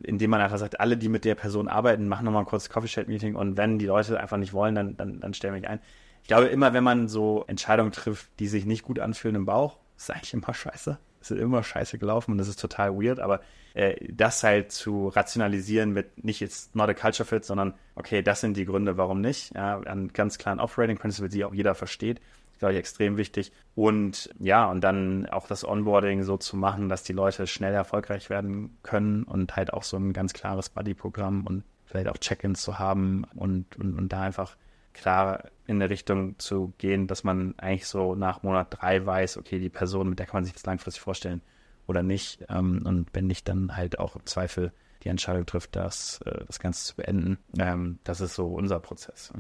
Indem 0.04 0.30
man 0.30 0.42
einfach 0.42 0.60
sagt, 0.60 0.80
alle, 0.80 0.96
die 0.96 1.10
mit 1.10 1.26
der 1.26 1.34
Person 1.34 1.68
arbeiten, 1.68 2.08
machen 2.08 2.24
nochmal 2.26 2.44
ein 2.44 2.46
kurzes 2.46 2.70
Coffee 2.70 2.88
Chat 2.88 3.08
Meeting 3.08 3.34
und 3.34 3.58
wenn 3.58 3.80
die 3.80 3.88
Leute 3.88 4.20
einfach 4.20 4.38
nicht 4.38 4.54
wollen, 4.54 4.76
dann, 4.76 4.96
dann, 4.96 5.22
dann 5.22 5.34
stellen 5.34 5.56
wir 5.56 5.62
mich 5.62 5.70
ein. 5.70 5.80
Ich 6.22 6.28
glaube, 6.28 6.46
immer 6.48 6.74
wenn 6.74 6.84
man 6.84 7.08
so 7.08 7.46
Entscheidungen 7.48 7.92
trifft, 7.92 8.28
die 8.40 8.48
sich 8.48 8.66
nicht 8.66 8.84
gut 8.84 9.00
anfühlen 9.00 9.36
im 9.36 9.46
Bauch, 9.46 9.78
ist 9.98 10.12
eigentlich 10.12 10.34
immer 10.34 10.54
scheiße. 10.54 11.00
Es 11.22 11.32
ist 11.32 11.40
immer 11.40 11.64
scheiße 11.64 11.98
gelaufen 11.98 12.34
und 12.34 12.38
das 12.38 12.48
ist 12.48 12.60
total 12.60 12.96
weird, 12.96 13.20
aber 13.20 13.40
äh, 13.76 13.96
das 14.10 14.42
halt 14.42 14.72
zu 14.72 15.10
rationalisieren 15.10 15.92
mit 15.92 16.24
nicht 16.24 16.40
jetzt 16.40 16.76
not 16.76 16.90
a 16.90 16.94
culture 16.94 17.28
fit, 17.28 17.44
sondern 17.44 17.74
okay, 17.96 18.22
das 18.22 18.40
sind 18.40 18.56
die 18.56 18.66
Gründe, 18.66 18.98
warum 18.98 19.20
nicht. 19.20 19.54
Ja, 19.54 19.80
an 19.82 20.14
ganz 20.14 20.38
klaren 20.38 20.62
Operating 20.62 20.98
Principles, 20.98 21.34
die 21.34 21.44
auch 21.44 21.54
jeder 21.54 21.76
versteht, 21.76 22.22
glaube 22.58 22.74
ich, 22.74 22.80
extrem 22.80 23.18
wichtig. 23.18 23.52
Und 23.76 24.30
ja, 24.40 24.66
und 24.66 24.80
dann 24.80 25.26
auch 25.28 25.48
das 25.48 25.68
Onboarding 25.68 26.24
so 26.24 26.38
zu 26.38 26.56
machen, 26.56 26.88
dass 26.88 27.04
die 27.04 27.12
Leute 27.12 27.48
schnell 27.48 27.74
erfolgreich 27.74 28.30
werden 28.30 28.78
können 28.82 29.24
und 29.24 29.58
halt 29.58 29.74
auch 29.74 29.84
so 29.84 29.98
ein 29.98 30.14
ganz 30.14 30.32
klares 30.32 30.70
Buddy-Programm 30.70 31.46
und 31.46 31.64
vielleicht 31.86 32.08
auch 32.08 32.18
Check-ins 32.18 32.62
zu 32.62 32.80
haben 32.80 33.26
und, 33.36 33.76
und, 33.76 33.98
und 33.98 34.10
da 34.10 34.22
einfach 34.22 34.56
klar 34.94 35.44
in 35.68 35.80
der 35.80 35.90
Richtung 35.90 36.40
zu 36.40 36.72
gehen, 36.78 37.08
dass 37.08 37.26
man 37.26 37.56
eigentlich 37.58 37.88
so 37.88 38.16
nach 38.16 38.42
Monat 38.42 38.68
drei 38.70 39.06
weiß, 39.06 39.36
okay, 39.36 39.60
die 39.60 39.70
Person, 39.70 40.08
mit 40.08 40.20
der 40.20 40.28
kann 40.28 40.38
man 40.38 40.46
sich 40.46 40.54
das 40.54 40.66
langfristig 40.66 41.02
vorstellen 41.02 41.42
oder 41.88 42.04
nicht. 42.04 42.46
Ähm, 42.50 42.82
und 42.86 43.08
wenn 43.14 43.28
nicht, 43.28 43.48
dann 43.48 43.76
halt 43.76 44.00
auch 44.00 44.16
im 44.16 44.26
Zweifel 44.26 44.72
die 45.04 45.10
Entscheidung 45.10 45.46
trifft, 45.46 45.76
das, 45.76 46.20
äh, 46.26 46.44
das 46.48 46.60
Ganze 46.60 46.86
zu 46.86 46.96
beenden. 46.96 47.38
Ähm, 47.58 48.00
das 48.04 48.22
ist 48.22 48.36
so 48.36 48.48
unser 48.48 48.80
Prozess. 48.80 49.32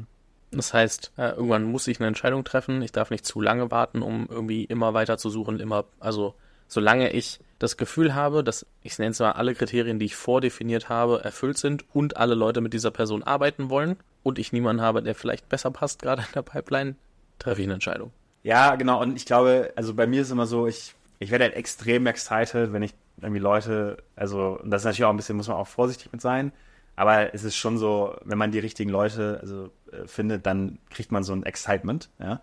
Das 0.51 0.73
heißt, 0.73 1.11
äh, 1.17 1.31
irgendwann 1.31 1.63
muss 1.63 1.87
ich 1.87 1.99
eine 1.99 2.07
Entscheidung 2.07 2.43
treffen. 2.43 2.81
Ich 2.81 2.91
darf 2.91 3.09
nicht 3.09 3.25
zu 3.25 3.41
lange 3.41 3.71
warten, 3.71 4.01
um 4.01 4.27
irgendwie 4.29 4.63
immer 4.63 4.93
weiter 4.93 5.17
zu 5.17 5.29
suchen, 5.29 5.59
immer, 5.59 5.85
also 5.99 6.35
solange 6.67 7.11
ich 7.11 7.39
das 7.59 7.77
Gefühl 7.77 8.15
habe, 8.15 8.43
dass 8.43 8.65
ich 8.81 8.97
nenne 8.97 9.11
es 9.11 9.19
mal 9.19 9.31
alle 9.31 9.55
Kriterien, 9.55 9.99
die 9.99 10.05
ich 10.05 10.15
vordefiniert 10.15 10.89
habe, 10.89 11.23
erfüllt 11.23 11.57
sind 11.57 11.85
und 11.93 12.17
alle 12.17 12.35
Leute 12.35 12.61
mit 12.61 12.73
dieser 12.73 12.91
Person 12.91 13.23
arbeiten 13.23 13.69
wollen 13.69 13.97
und 14.23 14.39
ich 14.39 14.51
niemanden 14.51 14.81
habe, 14.81 15.01
der 15.01 15.15
vielleicht 15.15 15.49
besser 15.49 15.71
passt 15.71 16.01
gerade 16.01 16.23
in 16.23 16.33
der 16.33 16.41
Pipeline, 16.41 16.95
treffe 17.39 17.61
ich 17.61 17.67
eine 17.67 17.75
Entscheidung. 17.75 18.11
Ja, 18.43 18.75
genau. 18.75 19.01
Und 19.01 19.15
ich 19.15 19.25
glaube, 19.25 19.73
also 19.75 19.93
bei 19.93 20.05
mir 20.05 20.21
ist 20.21 20.31
immer 20.31 20.45
so, 20.45 20.67
ich, 20.67 20.95
ich 21.19 21.31
werde 21.31 21.45
halt 21.45 21.55
extrem 21.55 22.07
excited, 22.07 22.73
wenn 22.73 22.83
ich 22.83 22.93
irgendwie 23.21 23.39
Leute, 23.39 23.97
also, 24.15 24.59
und 24.61 24.71
das 24.71 24.81
ist 24.81 24.85
natürlich 24.85 25.05
auch 25.05 25.09
ein 25.09 25.17
bisschen, 25.17 25.37
muss 25.37 25.47
man 25.47 25.57
auch 25.57 25.67
vorsichtig 25.67 26.11
mit 26.11 26.21
sein. 26.21 26.51
Aber 26.95 27.33
es 27.33 27.43
ist 27.43 27.55
schon 27.55 27.77
so, 27.77 28.15
wenn 28.23 28.37
man 28.37 28.51
die 28.51 28.59
richtigen 28.59 28.89
Leute 28.89 29.39
also, 29.41 29.69
äh, 29.91 30.07
findet, 30.07 30.45
dann 30.45 30.79
kriegt 30.89 31.11
man 31.11 31.23
so 31.23 31.33
ein 31.33 31.43
Excitement, 31.43 32.09
ja. 32.19 32.41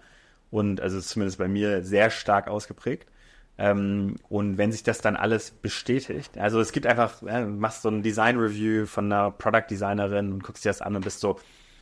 Und 0.51 0.83
also 0.83 1.01
zumindest 1.01 1.39
bei 1.39 1.49
mir 1.49 1.83
sehr 1.83 2.11
stark 2.11 2.49
ausgeprägt. 2.49 3.09
Ähm, 3.57 4.17
und 4.29 4.59
wenn 4.59 4.73
sich 4.73 4.83
das 4.83 5.01
dann 5.01 5.17
alles 5.17 5.51
bestätigt, 5.51 6.37
also 6.37 6.61
es 6.61 6.73
gibt 6.73 6.87
einfach, 6.87 7.23
ja, 7.23 7.47
machst 7.47 7.83
so 7.83 7.89
ein 7.89 8.03
Design 8.03 8.39
Review 8.39 8.87
von 8.87 9.11
einer 9.11 9.31
Product 9.31 9.67
Designerin 9.71 10.33
und 10.33 10.43
guckst 10.43 10.65
dir 10.65 10.71
das 10.71 10.83
an 10.83 10.97
und 10.97 11.05
bist 11.05 11.21
so, 11.21 11.39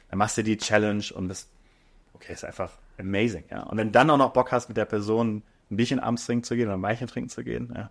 dann 0.09 0.19
machst 0.19 0.39
du 0.39 0.43
die 0.45 0.57
Challenge 0.57 1.05
und 1.15 1.29
bist, 1.29 1.49
okay, 2.15 2.33
ist 2.33 2.45
einfach 2.45 2.73
amazing, 2.99 3.45
ja. 3.51 3.63
Und 3.65 3.79
wenn 3.79 3.93
dann 3.93 4.11
auch 4.11 4.19
noch 4.19 4.33
Bock 4.33 4.53
hast, 4.53 4.69
mit 4.69 4.77
der 4.77 4.85
Person 4.85 5.43
ein 5.71 5.77
Bierchen 5.77 6.01
abends 6.01 6.27
trinken 6.27 6.45
zu 6.45 6.57
gehen 6.57 6.67
oder 6.67 6.77
ein 6.77 6.83
Weinchen 6.83 7.07
trinken 7.07 7.31
zu 7.31 7.45
gehen, 7.45 7.73
ja, 7.75 7.91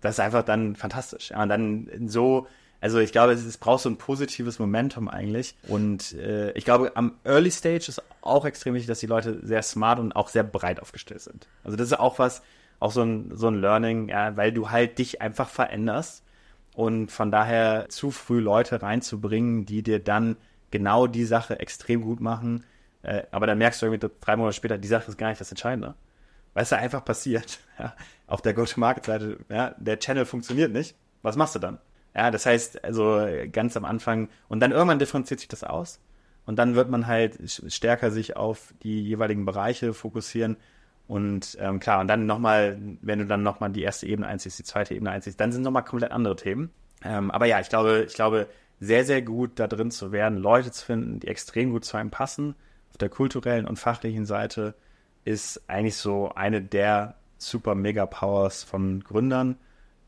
das 0.00 0.16
ist 0.16 0.20
einfach 0.20 0.44
dann 0.44 0.76
fantastisch. 0.76 1.30
Ja, 1.30 1.42
und 1.42 1.48
dann 1.48 1.88
so, 2.06 2.46
also 2.80 2.98
ich 2.98 3.12
glaube, 3.12 3.32
es, 3.32 3.44
es 3.44 3.58
braucht 3.58 3.82
so 3.82 3.88
ein 3.88 3.98
positives 3.98 4.58
Momentum 4.58 5.08
eigentlich. 5.08 5.56
Und 5.66 6.14
äh, 6.14 6.52
ich 6.52 6.64
glaube, 6.64 6.92
am 6.94 7.14
Early 7.24 7.50
Stage 7.50 7.86
ist 7.88 8.02
auch 8.20 8.44
extrem 8.44 8.74
wichtig, 8.74 8.86
dass 8.86 9.00
die 9.00 9.06
Leute 9.06 9.44
sehr 9.44 9.62
smart 9.62 9.98
und 9.98 10.14
auch 10.14 10.28
sehr 10.28 10.44
breit 10.44 10.80
aufgestellt 10.80 11.20
sind. 11.20 11.48
Also 11.64 11.76
das 11.76 11.88
ist 11.88 11.98
auch 11.98 12.18
was, 12.18 12.42
auch 12.78 12.92
so 12.92 13.02
ein, 13.02 13.30
so 13.34 13.48
ein 13.48 13.60
Learning, 13.60 14.08
ja, 14.08 14.36
weil 14.36 14.52
du 14.52 14.70
halt 14.70 14.98
dich 14.98 15.20
einfach 15.20 15.48
veränderst. 15.48 16.22
Und 16.74 17.10
von 17.10 17.32
daher 17.32 17.88
zu 17.88 18.12
früh 18.12 18.38
Leute 18.38 18.82
reinzubringen, 18.82 19.66
die 19.66 19.82
dir 19.82 19.98
dann 19.98 20.36
genau 20.70 21.08
die 21.08 21.24
Sache 21.24 21.58
extrem 21.58 22.02
gut 22.02 22.20
machen. 22.20 22.64
Äh, 23.02 23.24
aber 23.32 23.48
dann 23.48 23.58
merkst 23.58 23.82
du 23.82 23.86
irgendwie 23.86 24.08
drei 24.20 24.36
Monate 24.36 24.54
später, 24.54 24.78
die 24.78 24.86
Sache 24.86 25.10
ist 25.10 25.18
gar 25.18 25.30
nicht 25.30 25.40
das 25.40 25.50
Entscheidende 25.50 25.96
weil 26.58 26.64
es 26.64 26.70
da 26.70 26.76
einfach 26.76 27.04
passiert. 27.04 27.60
Ja, 27.78 27.94
auf 28.26 28.42
der 28.42 28.54
Go-to-Market-Seite, 28.54 29.38
ja, 29.48 29.72
der 29.78 30.00
Channel 30.00 30.26
funktioniert 30.26 30.72
nicht. 30.72 30.96
Was 31.22 31.36
machst 31.36 31.54
du 31.54 31.60
dann? 31.60 31.78
Ja, 32.12 32.32
das 32.32 32.44
heißt, 32.44 32.82
also 32.82 33.24
ganz 33.52 33.76
am 33.76 33.84
Anfang 33.84 34.28
und 34.48 34.58
dann 34.58 34.72
irgendwann 34.72 34.98
differenziert 34.98 35.38
sich 35.38 35.48
das 35.48 35.62
aus 35.62 36.00
und 36.44 36.58
dann 36.58 36.74
wird 36.74 36.90
man 36.90 37.06
halt 37.06 37.38
stärker 37.68 38.10
sich 38.10 38.36
auf 38.36 38.74
die 38.82 39.00
jeweiligen 39.00 39.44
Bereiche 39.44 39.94
fokussieren 39.94 40.56
und 41.06 41.56
ähm, 41.60 41.78
klar, 41.78 42.00
und 42.00 42.08
dann 42.08 42.26
nochmal, 42.26 42.76
wenn 43.00 43.20
du 43.20 43.26
dann 43.26 43.44
nochmal 43.44 43.70
die 43.70 43.82
erste 43.82 44.08
Ebene 44.08 44.26
einziehst, 44.26 44.58
die 44.58 44.64
zweite 44.64 44.96
Ebene 44.96 45.12
einziehst, 45.12 45.38
dann 45.38 45.52
sind 45.52 45.62
nochmal 45.62 45.84
komplett 45.84 46.10
andere 46.10 46.34
Themen. 46.34 46.72
Ähm, 47.04 47.30
aber 47.30 47.46
ja, 47.46 47.60
ich 47.60 47.68
glaube, 47.68 48.06
ich 48.08 48.14
glaube, 48.14 48.48
sehr, 48.80 49.04
sehr 49.04 49.22
gut 49.22 49.52
da 49.60 49.68
drin 49.68 49.92
zu 49.92 50.10
werden, 50.10 50.36
Leute 50.36 50.72
zu 50.72 50.84
finden, 50.84 51.20
die 51.20 51.28
extrem 51.28 51.70
gut 51.70 51.84
zu 51.84 51.96
einem 51.96 52.10
passen, 52.10 52.56
auf 52.90 52.98
der 52.98 53.08
kulturellen 53.08 53.68
und 53.68 53.78
fachlichen 53.78 54.26
Seite, 54.26 54.74
ist 55.28 55.62
eigentlich 55.68 55.96
so 55.96 56.32
eine 56.34 56.62
der 56.62 57.14
super 57.36 57.74
Mega 57.74 58.06
Powers 58.06 58.64
von 58.64 59.04
Gründern. 59.04 59.56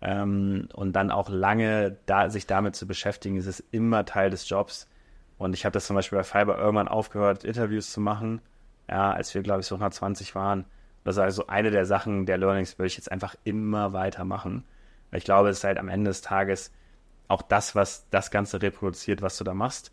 Ähm, 0.00 0.68
und 0.72 0.94
dann 0.94 1.10
auch 1.10 1.28
lange 1.28 1.98
da, 2.06 2.30
sich 2.30 2.46
damit 2.46 2.74
zu 2.74 2.86
beschäftigen, 2.86 3.36
ist 3.36 3.46
es 3.46 3.60
immer 3.70 4.06
Teil 4.06 4.30
des 4.30 4.48
Jobs. 4.48 4.88
Und 5.36 5.54
ich 5.54 5.66
habe 5.66 5.74
das 5.74 5.86
zum 5.86 5.94
Beispiel 5.94 6.18
bei 6.18 6.24
Fiber 6.24 6.58
irgendwann 6.58 6.88
aufgehört, 6.88 7.44
Interviews 7.44 7.92
zu 7.92 8.00
machen, 8.00 8.40
ja, 8.88 9.12
als 9.12 9.34
wir, 9.34 9.42
glaube 9.42 9.60
ich, 9.60 9.66
so 9.66 9.74
120 9.74 10.34
waren. 10.34 10.64
Das 11.04 11.16
ist 11.16 11.20
also 11.20 11.46
eine 11.46 11.70
der 11.70 11.84
Sachen, 11.84 12.24
der 12.24 12.38
Learnings 12.38 12.78
würde 12.78 12.86
ich 12.88 12.96
jetzt 12.96 13.12
einfach 13.12 13.34
immer 13.44 13.92
weitermachen. 13.92 14.64
Ich 15.12 15.24
glaube, 15.24 15.50
es 15.50 15.58
ist 15.58 15.64
halt 15.64 15.78
am 15.78 15.88
Ende 15.88 16.10
des 16.10 16.22
Tages 16.22 16.72
auch 17.28 17.42
das, 17.42 17.74
was 17.74 18.06
das 18.10 18.30
Ganze 18.30 18.62
reproduziert, 18.62 19.20
was 19.20 19.36
du 19.36 19.44
da 19.44 19.52
machst. 19.54 19.92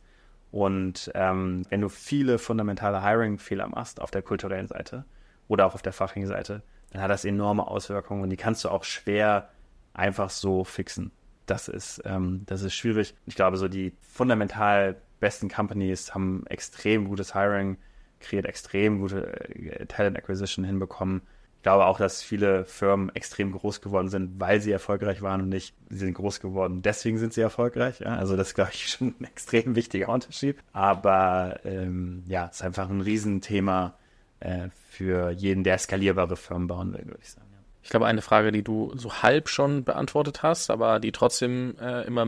Und 0.51 1.11
ähm, 1.15 1.63
wenn 1.69 1.81
du 1.81 1.89
viele 1.89 2.39
fundamentale 2.39 3.03
Hiring-Fehler 3.03 3.67
machst 3.67 4.01
auf 4.01 4.11
der 4.11 4.21
kulturellen 4.21 4.67
Seite, 4.67 5.05
oder 5.47 5.65
auch 5.65 5.75
auf 5.75 5.81
der 5.81 5.93
fachlichen 5.93 6.27
Seite, 6.27 6.63
dann 6.91 7.01
hat 7.01 7.11
das 7.11 7.25
enorme 7.25 7.67
Auswirkungen 7.67 8.23
und 8.23 8.29
die 8.29 8.37
kannst 8.37 8.63
du 8.63 8.69
auch 8.69 8.83
schwer 8.83 9.49
einfach 9.93 10.29
so 10.29 10.63
fixen. 10.63 11.11
Das 11.45 11.67
ist, 11.67 12.01
ähm, 12.05 12.43
das 12.45 12.61
ist 12.61 12.75
schwierig. 12.75 13.15
Ich 13.25 13.35
glaube, 13.35 13.57
so 13.57 13.67
die 13.67 13.93
fundamental 14.01 14.97
besten 15.19 15.49
Companies 15.49 16.13
haben 16.13 16.45
extrem 16.47 17.07
gutes 17.07 17.33
Hiring, 17.33 17.77
kreiert 18.19 18.45
extrem 18.45 18.99
gute 18.99 19.27
äh, 19.55 19.85
Talent 19.85 20.17
Acquisition 20.17 20.65
hinbekommen. 20.65 21.21
Ich 21.57 21.63
glaube 21.63 21.85
auch, 21.85 21.97
dass 21.97 22.21
viele 22.21 22.65
Firmen 22.65 23.13
extrem 23.15 23.51
groß 23.51 23.81
geworden 23.81 24.09
sind, 24.09 24.39
weil 24.39 24.61
sie 24.61 24.71
erfolgreich 24.71 25.21
waren 25.21 25.41
und 25.41 25.49
nicht, 25.49 25.75
sie 25.89 25.97
sind 25.97 26.13
groß 26.13 26.39
geworden, 26.39 26.81
deswegen 26.81 27.17
sind 27.17 27.33
sie 27.33 27.41
erfolgreich. 27.41 27.99
Ja? 27.99 28.15
Also 28.15 28.37
das 28.37 28.49
ist, 28.49 28.55
glaube 28.55 28.71
ich, 28.73 28.87
schon 28.91 29.15
ein 29.19 29.25
extrem 29.25 29.75
wichtiger 29.75 30.09
Unterschied. 30.09 30.57
Aber 30.71 31.59
ähm, 31.65 32.23
ja, 32.27 32.47
es 32.49 32.57
ist 32.57 32.63
einfach 32.63 32.89
ein 32.89 33.01
Riesenthema, 33.01 33.97
äh, 34.39 34.69
für 34.89 35.31
jeden, 35.31 35.63
der 35.63 35.77
skalierbare 35.77 36.35
Firmen 36.35 36.67
bauen 36.67 36.93
will, 36.93 37.05
würde 37.05 37.19
ich 37.21 37.29
sagen. 37.29 37.47
Ja. 37.51 37.59
Ich 37.83 37.89
glaube, 37.89 38.05
eine 38.05 38.21
Frage, 38.21 38.51
die 38.51 38.63
du 38.63 38.91
so 38.95 39.21
halb 39.21 39.49
schon 39.49 39.83
beantwortet 39.83 40.43
hast, 40.43 40.69
aber 40.69 40.99
die 40.99 41.11
trotzdem 41.11 41.75
äh, 41.79 42.05
immer, 42.05 42.25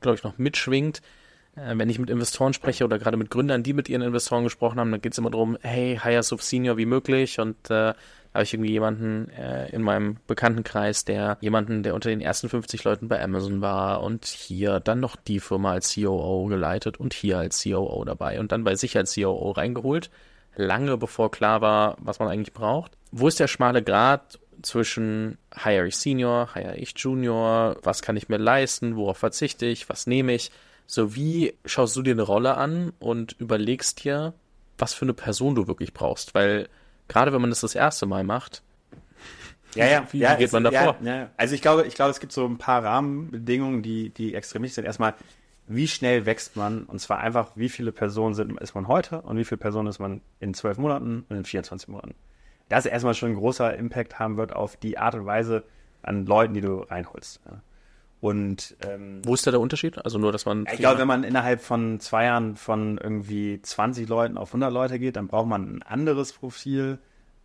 glaube 0.00 0.16
ich, 0.16 0.24
noch 0.24 0.38
mitschwingt. 0.38 1.02
Äh, 1.56 1.76
wenn 1.76 1.90
ich 1.90 1.98
mit 1.98 2.10
Investoren 2.10 2.54
spreche 2.54 2.84
oder 2.84 2.98
gerade 2.98 3.16
mit 3.16 3.30
Gründern, 3.30 3.62
die 3.62 3.72
mit 3.72 3.88
ihren 3.88 4.02
Investoren 4.02 4.44
gesprochen 4.44 4.80
haben, 4.80 4.90
dann 4.90 5.00
geht 5.00 5.12
es 5.12 5.18
immer 5.18 5.30
darum, 5.30 5.56
hey, 5.62 5.98
hire 6.02 6.22
so 6.22 6.36
senior 6.36 6.76
wie 6.76 6.86
möglich 6.86 7.38
und 7.38 7.70
äh, 7.70 7.94
habe 8.34 8.42
ich 8.42 8.52
irgendwie 8.52 8.72
jemanden 8.72 9.28
äh, 9.30 9.68
in 9.70 9.82
meinem 9.82 10.16
Bekanntenkreis, 10.26 11.04
der 11.04 11.38
jemanden, 11.40 11.84
der 11.84 11.94
unter 11.94 12.08
den 12.08 12.20
ersten 12.20 12.48
50 12.48 12.82
Leuten 12.82 13.06
bei 13.08 13.22
Amazon 13.22 13.60
war 13.60 14.02
und 14.02 14.24
hier 14.24 14.80
dann 14.80 14.98
noch 14.98 15.14
die 15.14 15.38
Firma 15.38 15.70
als 15.70 15.94
COO 15.94 16.46
geleitet 16.46 16.98
und 16.98 17.14
hier 17.14 17.38
als 17.38 17.62
COO 17.62 18.04
dabei 18.04 18.40
und 18.40 18.50
dann 18.50 18.64
bei 18.64 18.74
sich 18.74 18.96
als 18.96 19.14
COO 19.14 19.52
reingeholt 19.52 20.10
lange 20.56 20.96
bevor 20.96 21.30
klar 21.30 21.60
war, 21.60 21.96
was 22.00 22.18
man 22.18 22.28
eigentlich 22.28 22.52
braucht. 22.52 22.92
Wo 23.12 23.28
ist 23.28 23.40
der 23.40 23.48
schmale 23.48 23.82
Grad 23.82 24.38
zwischen 24.62 25.38
hire 25.54 25.86
ich 25.86 25.96
Senior, 25.96 26.50
hire 26.54 26.76
ich 26.76 26.94
Junior, 26.96 27.76
was 27.82 28.02
kann 28.02 28.16
ich 28.16 28.28
mir 28.28 28.38
leisten, 28.38 28.96
worauf 28.96 29.18
verzichte 29.18 29.66
ich, 29.66 29.88
was 29.88 30.06
nehme 30.06 30.32
ich? 30.32 30.50
So 30.86 31.14
wie 31.14 31.54
schaust 31.64 31.96
du 31.96 32.02
dir 32.02 32.12
eine 32.12 32.22
Rolle 32.22 32.56
an 32.56 32.92
und 32.98 33.36
überlegst 33.38 34.04
dir, 34.04 34.34
was 34.78 34.94
für 34.94 35.04
eine 35.04 35.14
Person 35.14 35.54
du 35.54 35.66
wirklich 35.66 35.94
brauchst, 35.94 36.34
weil 36.34 36.68
gerade 37.08 37.32
wenn 37.32 37.40
man 37.40 37.50
das 37.50 37.60
das 37.60 37.74
erste 37.74 38.06
Mal 38.06 38.24
macht, 38.24 38.62
ja, 39.74 39.86
ja, 39.86 40.06
wie, 40.12 40.18
ja, 40.18 40.34
geht 40.34 40.52
man 40.52 40.64
davor? 40.64 40.96
Ja, 41.02 41.16
ja. 41.16 41.30
Also 41.36 41.54
ich 41.54 41.62
glaube, 41.62 41.86
ich 41.86 41.94
glaube, 41.94 42.10
es 42.10 42.20
gibt 42.20 42.32
so 42.32 42.44
ein 42.46 42.58
paar 42.58 42.82
Rahmenbedingungen, 42.84 43.82
die, 43.82 44.10
die 44.10 44.34
extrem 44.34 44.62
wichtig 44.62 44.74
sind. 44.74 44.84
Erstmal, 44.84 45.14
wie 45.66 45.88
schnell 45.88 46.26
wächst 46.26 46.56
man 46.56 46.84
und 46.84 47.00
zwar 47.00 47.18
einfach, 47.18 47.52
wie 47.54 47.68
viele 47.68 47.92
Personen 47.92 48.34
sind, 48.34 48.60
ist 48.60 48.74
man 48.74 48.88
heute 48.88 49.22
und 49.22 49.36
wie 49.36 49.44
viele 49.44 49.58
Personen 49.58 49.88
ist 49.88 49.98
man 49.98 50.20
in 50.40 50.54
zwölf 50.54 50.78
Monaten 50.78 51.24
und 51.28 51.36
in 51.36 51.44
24 51.44 51.88
Monaten. 51.88 52.14
Das 52.68 52.86
erstmal 52.86 53.14
schon 53.14 53.30
ein 53.30 53.36
großer 53.36 53.76
Impact 53.76 54.18
haben 54.18 54.36
wird 54.36 54.54
auf 54.54 54.76
die 54.76 54.98
Art 54.98 55.14
und 55.14 55.26
Weise 55.26 55.64
an 56.02 56.26
Leuten, 56.26 56.54
die 56.54 56.60
du 56.60 56.80
reinholst. 56.80 57.40
Ja. 57.46 57.62
Und 58.20 58.76
ähm, 58.86 59.20
wo 59.22 59.34
ist 59.34 59.46
da 59.46 59.50
der 59.50 59.60
Unterschied? 59.60 60.02
Also 60.02 60.18
nur, 60.18 60.32
dass 60.32 60.46
man. 60.46 60.66
Ich 60.72 60.78
glaube, 60.78 60.98
wenn 60.98 61.06
man 61.06 61.24
innerhalb 61.24 61.60
von 61.60 62.00
zwei 62.00 62.24
Jahren 62.24 62.56
von 62.56 62.96
irgendwie 62.96 63.60
20 63.60 64.08
Leuten 64.08 64.38
auf 64.38 64.48
100 64.48 64.72
Leute 64.72 64.98
geht, 64.98 65.16
dann 65.16 65.28
braucht 65.28 65.46
man 65.46 65.76
ein 65.76 65.82
anderes 65.82 66.32
Profil 66.32 66.98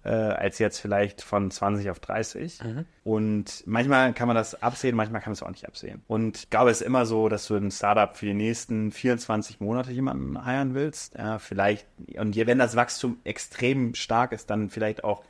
äh, 0.04 0.10
als 0.10 0.60
jetzt 0.60 0.80
vielleicht 0.80 1.22
von 1.22 1.52
20 1.52 1.90
auf 1.90 2.00
30. 2.00 2.64
Mhm. 2.64 2.86
Und 3.04 3.64
manchmal 3.66 4.14
kann 4.14 4.28
man 4.28 4.36
das 4.36 4.62
absehen, 4.62 4.96
manchmal 4.96 5.22
kann 5.22 5.32
man 5.32 5.34
es 5.34 5.44
auch 5.44 5.50
nicht 5.50 5.68
absehen. 5.68 6.02
Und 6.08 6.38
ich 6.38 6.50
glaube, 6.50 6.72
es 6.72 6.82
ist 6.82 6.88
immer 6.88 7.06
so, 7.06 7.28
dass 7.28 7.48
du 7.48 7.56
ein 7.56 7.72
Startup 7.72 8.16
für 8.16 8.26
die 8.26 8.34
nächsten 8.34 8.92
24 8.92 9.60
Monate 9.60 9.92
jemanden 9.92 10.46
heiren 10.46 10.74
willst. 10.74 11.16
Ja, 11.18 11.40
vielleicht, 11.40 11.86
und 12.18 12.36
wenn 12.36 12.60
das 12.60 12.76
Wachstum 12.76 13.18
extrem 13.24 13.94
stark 13.94 14.32
ist, 14.32 14.50
dann 14.50 14.70
vielleicht 14.70 15.04
auch, 15.04 15.24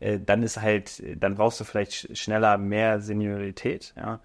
äh, 0.00 0.18
dann 0.18 0.42
ist 0.42 0.60
halt, 0.60 1.02
dann 1.22 1.36
brauchst 1.36 1.60
du 1.60 1.64
vielleicht 1.64 2.16
schneller 2.16 2.58
mehr 2.58 3.00
Seniorität. 3.00 3.94
Ja. 3.96 4.20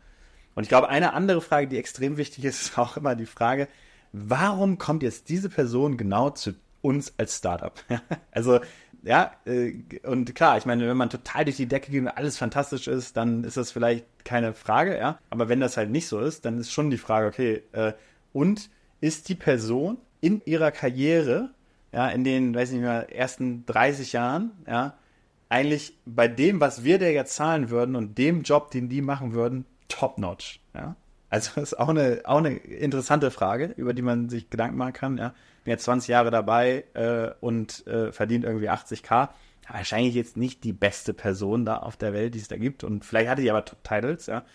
Und 0.56 0.64
ich 0.64 0.70
glaube, 0.70 0.89
eine 0.89 1.14
andere 1.14 1.41
Frage, 1.41 1.68
die 1.68 1.78
extrem 1.78 2.18
wichtig 2.18 2.43
ist, 2.43 2.62
ist 2.62 2.78
auch 2.78 2.98
immer 2.98 3.16
die 3.16 3.26
Frage, 3.26 3.68
warum 4.12 4.78
kommt 4.78 5.04
jetzt 5.04 5.30
diese 5.30 5.50
Person 5.50 5.98
genau 5.98 6.32
zu 6.32 6.54
uns 6.82 7.14
als 7.18 7.38
Startup? 7.38 7.74
also 8.32 8.60
ja, 9.06 9.32
äh, 9.45 9.74
und 10.03 10.34
klar, 10.34 10.58
ich 10.58 10.66
meine, 10.66 10.88
wenn 10.88 10.97
man 10.97 11.12
total 11.12 11.45
durch 11.45 11.58
die 11.58 11.68
Decke 11.68 11.91
geht 11.91 12.01
und 12.01 12.08
alles 12.08 12.38
fantastisch 12.38 12.88
ist, 12.88 13.16
dann 13.16 13.43
ist 13.43 13.56
das 13.56 13.72
vielleicht 13.72 14.06
keine 14.26 14.53
Frage, 14.53 14.97
ja. 14.97 15.20
Aber 15.30 15.47
wenn 15.47 15.60
das 15.60 15.78
halt 15.78 15.91
nicht 15.91 16.08
so 16.08 16.20
ist, 16.20 16.43
dann 16.43 16.58
ist 16.58 16.72
schon 16.72 16.89
die 16.89 16.97
Frage, 16.97 17.28
okay, 17.28 17.62
äh, 17.72 17.93
und 18.34 18.72
ist 19.01 19.30
die 19.30 19.36
Person 19.36 19.97
in 20.22 20.41
ihrer 20.45 20.72
Karriere, 20.72 21.51
ja, 21.93 22.10
in 22.10 22.24
den, 22.24 22.56
weiß 22.56 22.72
nicht 22.72 22.82
mehr, 22.82 23.16
ersten 23.16 23.66
30 23.68 24.12
Jahren, 24.12 24.51
ja, 24.68 24.97
eigentlich 25.49 25.95
bei 26.06 26.28
dem, 26.28 26.60
was 26.60 26.84
wir 26.84 26.97
der 26.97 27.12
jetzt 27.14 27.36
zahlen 27.36 27.70
würden 27.70 27.95
und 27.95 28.18
dem 28.18 28.41
Job, 28.41 28.72
den 28.72 28.89
die 28.89 29.03
machen 29.03 29.34
würden, 29.34 29.66
top-notch, 29.88 30.62
ja. 30.74 30.95
Also 31.30 31.51
das 31.56 31.64
ist 31.74 31.80
auch 31.80 31.89
eine, 31.89 32.22
auch 32.26 32.39
eine 32.39 32.56
interessante 32.56 33.30
Frage, 33.30 33.74
über 33.78 33.93
die 33.93 34.01
man 34.01 34.30
sich 34.30 34.49
Gedanken 34.49 34.78
machen 34.78 34.93
kann, 34.93 35.18
ja 35.20 35.36
bin 35.66 35.74
jetzt 35.74 35.84
20 35.84 36.07
Jahre 36.07 36.32
dabei 36.32 36.86
äh, 36.93 37.32
und 37.41 37.86
äh, 37.88 38.11
verdient 38.11 38.45
irgendwie 38.45 38.70
80k. 38.70 39.30
wahrscheinlich 39.68 40.16
jetzt 40.16 40.38
nicht 40.38 40.63
die 40.63 40.74
beste 40.74 41.13
Person 41.13 41.66
da 41.66 41.78
auf 41.78 41.97
der 41.97 42.13
Welt, 42.13 42.36
die 42.36 42.39
es 42.39 42.47
da 42.47 42.55
gibt. 42.55 42.84
Und 42.84 43.03
vielleicht 43.03 43.30
hatte 43.30 43.41
die 43.41 43.51
aber 43.51 43.66
Top-Titles, 43.66 44.28
ja. 44.28 44.45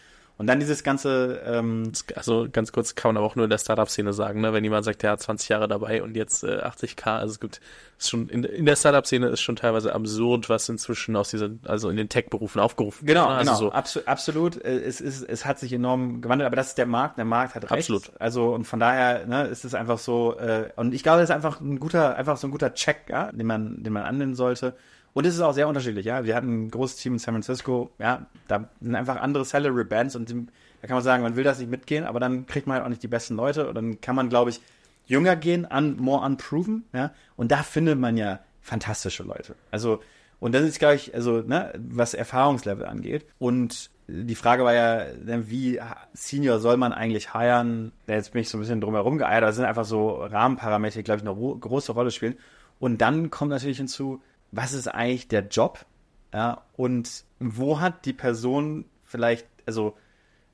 Und 0.40 0.46
dann 0.46 0.58
dieses 0.58 0.82
ganze. 0.82 1.42
Ähm, 1.44 1.92
also 2.16 2.48
ganz 2.50 2.72
kurz 2.72 2.94
kann 2.94 3.10
man 3.10 3.18
aber 3.18 3.26
auch 3.26 3.36
nur 3.36 3.44
in 3.44 3.50
der 3.50 3.58
Startup-Szene 3.58 4.14
sagen, 4.14 4.40
ne? 4.40 4.54
wenn 4.54 4.64
jemand 4.64 4.86
sagt, 4.86 5.02
der 5.02 5.10
hat 5.10 5.20
20 5.20 5.50
Jahre 5.50 5.68
dabei 5.68 6.02
und 6.02 6.16
jetzt 6.16 6.44
äh, 6.44 6.62
80k, 6.62 7.18
also 7.18 7.32
es 7.32 7.40
gibt 7.40 7.60
ist 7.98 8.08
schon 8.08 8.26
in, 8.30 8.44
in 8.44 8.64
der 8.64 8.74
Startup-Szene 8.74 9.26
ist 9.26 9.42
schon 9.42 9.56
teilweise 9.56 9.94
absurd, 9.94 10.48
was 10.48 10.66
inzwischen 10.70 11.14
aus 11.14 11.28
diesen, 11.28 11.60
also 11.66 11.90
in 11.90 11.98
den 11.98 12.08
Tech-Berufen 12.08 12.58
aufgerufen 12.58 13.04
Genau, 13.04 13.28
wird. 13.28 13.32
ne? 13.32 13.36
also 13.36 13.50
genau, 13.50 13.58
so. 13.58 13.72
Absu 13.72 14.00
absolut. 14.06 14.64
Äh, 14.64 14.78
es, 14.78 15.02
ist, 15.02 15.28
es 15.28 15.44
hat 15.44 15.58
sich 15.58 15.74
enorm 15.74 16.22
gewandelt, 16.22 16.46
aber 16.46 16.56
das 16.56 16.68
ist 16.68 16.78
der 16.78 16.86
Markt, 16.86 17.18
der 17.18 17.26
Markt 17.26 17.54
hat 17.54 17.64
recht. 17.64 17.72
Absolut. 17.72 18.10
Also 18.18 18.54
und 18.54 18.64
von 18.64 18.80
daher 18.80 19.26
ne, 19.26 19.46
ist 19.46 19.66
es 19.66 19.74
einfach 19.74 19.98
so, 19.98 20.38
äh, 20.38 20.70
und 20.74 20.94
ich 20.94 21.02
glaube, 21.02 21.20
das 21.20 21.28
ist 21.28 21.36
einfach 21.36 21.60
ein 21.60 21.78
guter, 21.78 22.16
einfach 22.16 22.38
so 22.38 22.46
ein 22.46 22.50
guter 22.50 22.72
Check, 22.72 23.10
ja, 23.10 23.30
den 23.30 23.46
man, 23.46 23.82
den 23.82 23.92
man 23.92 24.04
annehmen 24.04 24.34
sollte. 24.34 24.74
Und 25.12 25.26
es 25.26 25.34
ist 25.34 25.40
auch 25.40 25.52
sehr 25.52 25.68
unterschiedlich, 25.68 26.06
ja. 26.06 26.24
Wir 26.24 26.36
hatten 26.36 26.64
ein 26.64 26.70
großes 26.70 26.96
Team 26.96 27.14
in 27.14 27.18
San 27.18 27.34
Francisco, 27.34 27.90
ja, 27.98 28.26
da 28.48 28.68
sind 28.80 28.94
einfach 28.94 29.16
andere 29.20 29.44
Salary 29.44 29.84
Bands 29.84 30.14
und 30.14 30.30
da 30.30 30.86
kann 30.86 30.94
man 30.96 31.02
sagen, 31.02 31.22
man 31.22 31.36
will 31.36 31.44
das 31.44 31.58
nicht 31.58 31.70
mitgehen, 31.70 32.04
aber 32.04 32.20
dann 32.20 32.46
kriegt 32.46 32.66
man 32.66 32.76
halt 32.76 32.84
auch 32.84 32.90
nicht 32.90 33.02
die 33.02 33.08
besten 33.08 33.34
Leute 33.34 33.68
und 33.68 33.74
dann 33.74 34.00
kann 34.00 34.14
man, 34.14 34.28
glaube 34.28 34.50
ich, 34.50 34.60
jünger 35.06 35.34
gehen, 35.34 35.66
an 35.66 35.96
more 35.96 36.24
unproven, 36.24 36.84
ja. 36.92 37.12
Und 37.36 37.50
da 37.50 37.62
findet 37.62 37.98
man 37.98 38.16
ja 38.16 38.38
fantastische 38.60 39.24
Leute. 39.24 39.56
Also, 39.70 40.00
und 40.38 40.54
das 40.54 40.62
ist, 40.62 40.78
glaube 40.78 40.94
ich, 40.94 41.14
also, 41.14 41.42
ne, 41.42 41.72
was 41.76 42.14
Erfahrungslevel 42.14 42.86
angeht. 42.86 43.26
Und 43.38 43.90
die 44.06 44.34
Frage 44.34 44.64
war 44.64 44.74
ja, 44.74 45.04
ne, 45.22 45.50
wie 45.50 45.80
Senior 46.12 46.60
soll 46.60 46.76
man 46.76 46.92
eigentlich 46.92 47.32
hiren? 47.32 47.92
Jetzt 48.06 48.32
bin 48.32 48.42
ich 48.42 48.48
so 48.48 48.56
ein 48.56 48.60
bisschen 48.60 48.80
drumherum 48.80 49.18
geeiert, 49.18 49.42
aber 49.42 49.50
es 49.50 49.56
sind 49.56 49.64
einfach 49.64 49.84
so 49.84 50.14
Rahmenparameter, 50.14 50.98
die, 50.98 51.02
glaube 51.02 51.20
ich, 51.20 51.28
eine 51.28 51.58
große 51.58 51.92
Rolle 51.92 52.10
spielen. 52.10 52.36
Und 52.78 53.00
dann 53.00 53.30
kommt 53.30 53.50
natürlich 53.50 53.76
hinzu, 53.76 54.22
was 54.52 54.72
ist 54.72 54.88
eigentlich 54.88 55.28
der 55.28 55.46
Job? 55.46 55.84
Ja, 56.32 56.62
und 56.76 57.24
wo 57.38 57.80
hat 57.80 58.04
die 58.04 58.12
Person 58.12 58.84
vielleicht, 59.04 59.46
also 59.66 59.96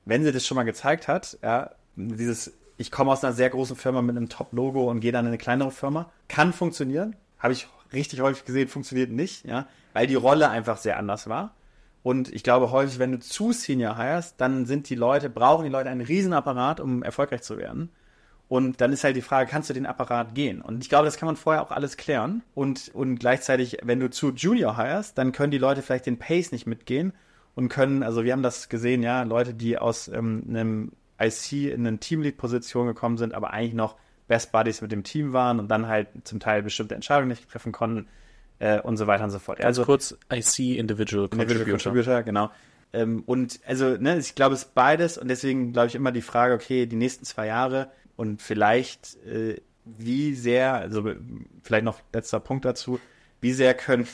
wenn 0.05 0.25
sie 0.25 0.33
das 0.33 0.47
schon 0.47 0.57
mal 0.57 0.65
gezeigt 0.65 1.09
hat, 1.09 1.39
ja, 1.43 1.71
dieses, 1.97 2.55
ich 2.77 2.91
komme 2.91 3.13
aus 3.13 3.25
einer 3.25 3.35
sehr 3.35 3.51
großen 3.51 3.77
Firma 3.77 4.03
mit 4.03 4.17
einem 4.17 4.29
Top-Logo 4.29 4.91
und 4.91 5.01
gehe 5.01 5.13
dann 5.13 5.25
in 5.25 5.29
eine 5.29 5.39
kleinere 5.39 5.71
Firma, 5.71 6.11
kann 6.29 6.53
funktionieren. 6.53 7.17
Habe 7.39 7.53
ich 7.53 7.69
richtig 7.93 8.21
häufig 8.21 8.45
gesehen, 8.45 8.69
funktioniert 8.69 9.11
nicht, 9.11 9.45
ja, 9.45 9.67
weil 9.93 10.07
die 10.07 10.15
Rolle 10.15 10.49
einfach 10.49 10.79
sehr 10.79 10.99
anders 10.99 11.29
war. 11.29 11.55
Und 12.03 12.33
ich 12.33 12.45
glaube 12.45 12.71
häufig, 12.71 12.99
wenn 12.99 13.13
du 13.13 13.19
zu 13.19 13.53
Senior 13.53 13.97
hirest, 13.97 14.41
dann 14.41 14.65
sind 14.65 14.89
die 14.89 14.95
Leute, 14.95 15.29
brauchen 15.29 15.65
die 15.65 15.71
Leute 15.71 15.91
einen 15.91 16.03
Riesenapparat, 16.03 16.81
um 16.81 17.03
erfolgreich 17.03 17.43
zu 17.43 17.59
werden. 17.59 17.91
Und 18.49 18.81
dann 18.81 18.93
ist 18.93 19.03
halt 19.03 19.17
die 19.17 19.23
Frage, 19.23 19.51
kannst 19.51 19.71
du 19.71 19.75
den 19.75 19.87
Apparat 19.87 20.35
gehen? 20.35 20.61
Und 20.61 20.83
ich 20.83 20.89
glaube, 20.89 21.05
das 21.05 21.17
kann 21.17 21.27
man 21.27 21.37
vorher 21.37 21.63
auch 21.63 21.73
alles 21.73 21.97
klären. 21.97 22.43
Und, 22.55 22.91
und 22.95 23.19
gleichzeitig, 23.19 23.79
wenn 23.83 23.99
du 23.99 24.09
zu 24.09 24.31
Junior 24.31 24.77
hirest, 24.77 25.19
dann 25.19 25.33
können 25.33 25.51
die 25.51 25.59
Leute 25.59 25.83
vielleicht 25.83 26.07
den 26.07 26.19
Pace 26.19 26.53
nicht 26.53 26.67
mitgehen 26.67 27.13
und 27.57 27.69
können, 27.69 28.05
also 28.05 28.23
wir 28.23 28.33
haben 28.33 28.45
das 28.45 28.69
gesehen, 28.69 29.03
ja, 29.03 29.23
Leute, 29.25 29.53
die 29.53 29.79
aus 29.79 30.07
ähm, 30.09 30.45
einem 30.49 30.93
IC 31.21 31.73
in 31.73 31.87
eine 31.87 31.99
Teamlead-Position 31.99 32.87
gekommen 32.87 33.17
sind, 33.17 33.35
aber 33.35 33.51
eigentlich 33.51 33.75
noch 33.75 33.97
Best 34.29 34.53
Buddies 34.53 34.81
mit 34.81 34.93
dem 34.93 35.03
Team 35.03 35.33
waren 35.33 35.59
und 35.59 35.69
dann 35.69 35.89
halt 35.89 36.09
zum 36.25 36.39
Teil 36.39 36.63
bestimmte 36.63 36.95
Entscheidungen 36.95 37.29
nicht 37.29 37.51
treffen 37.51 37.73
konnten 37.73 38.07
äh, 38.59 38.81
und 38.81 38.97
so 38.97 39.07
weiter 39.07 39.25
und 39.25 39.31
so 39.31 39.39
fort. 39.39 39.59
Ganz 39.59 39.79
also 39.79 39.85
kurz 39.85 40.17
IC 40.33 40.79
Individual 40.79 41.29
Contributor. 41.29 41.43
Individual 41.43 41.79
Contributor, 41.79 42.23
genau. 42.23 42.51
Ähm, 42.93 43.23
und 43.27 43.61
also, 43.67 43.97
ne, 43.97 44.19
ich 44.19 44.35
glaube, 44.35 44.55
es 44.55 44.63
ist 44.63 44.75
beides 44.75 45.19
und 45.19 45.29
deswegen 45.29 45.73
glaube 45.73 45.89
ich 45.89 45.95
immer 45.95 46.13
die 46.13 46.23
Frage, 46.23 46.55
okay, 46.55 46.87
die 46.87 46.97
nächsten 46.97 47.25
zwei 47.25 47.47
Jahre 47.47 47.91
und 48.17 48.43
vielleicht 48.43 49.17
äh, 49.27 49.61
wie 49.85 50.35
sehr, 50.35 50.75
also 50.75 51.15
vielleicht 51.63 51.85
noch 51.85 52.01
letzter 52.13 52.41
Punkt 52.41 52.65
dazu, 52.65 52.99
wie 53.41 53.53
sehr 53.53 53.75
können 53.75 54.09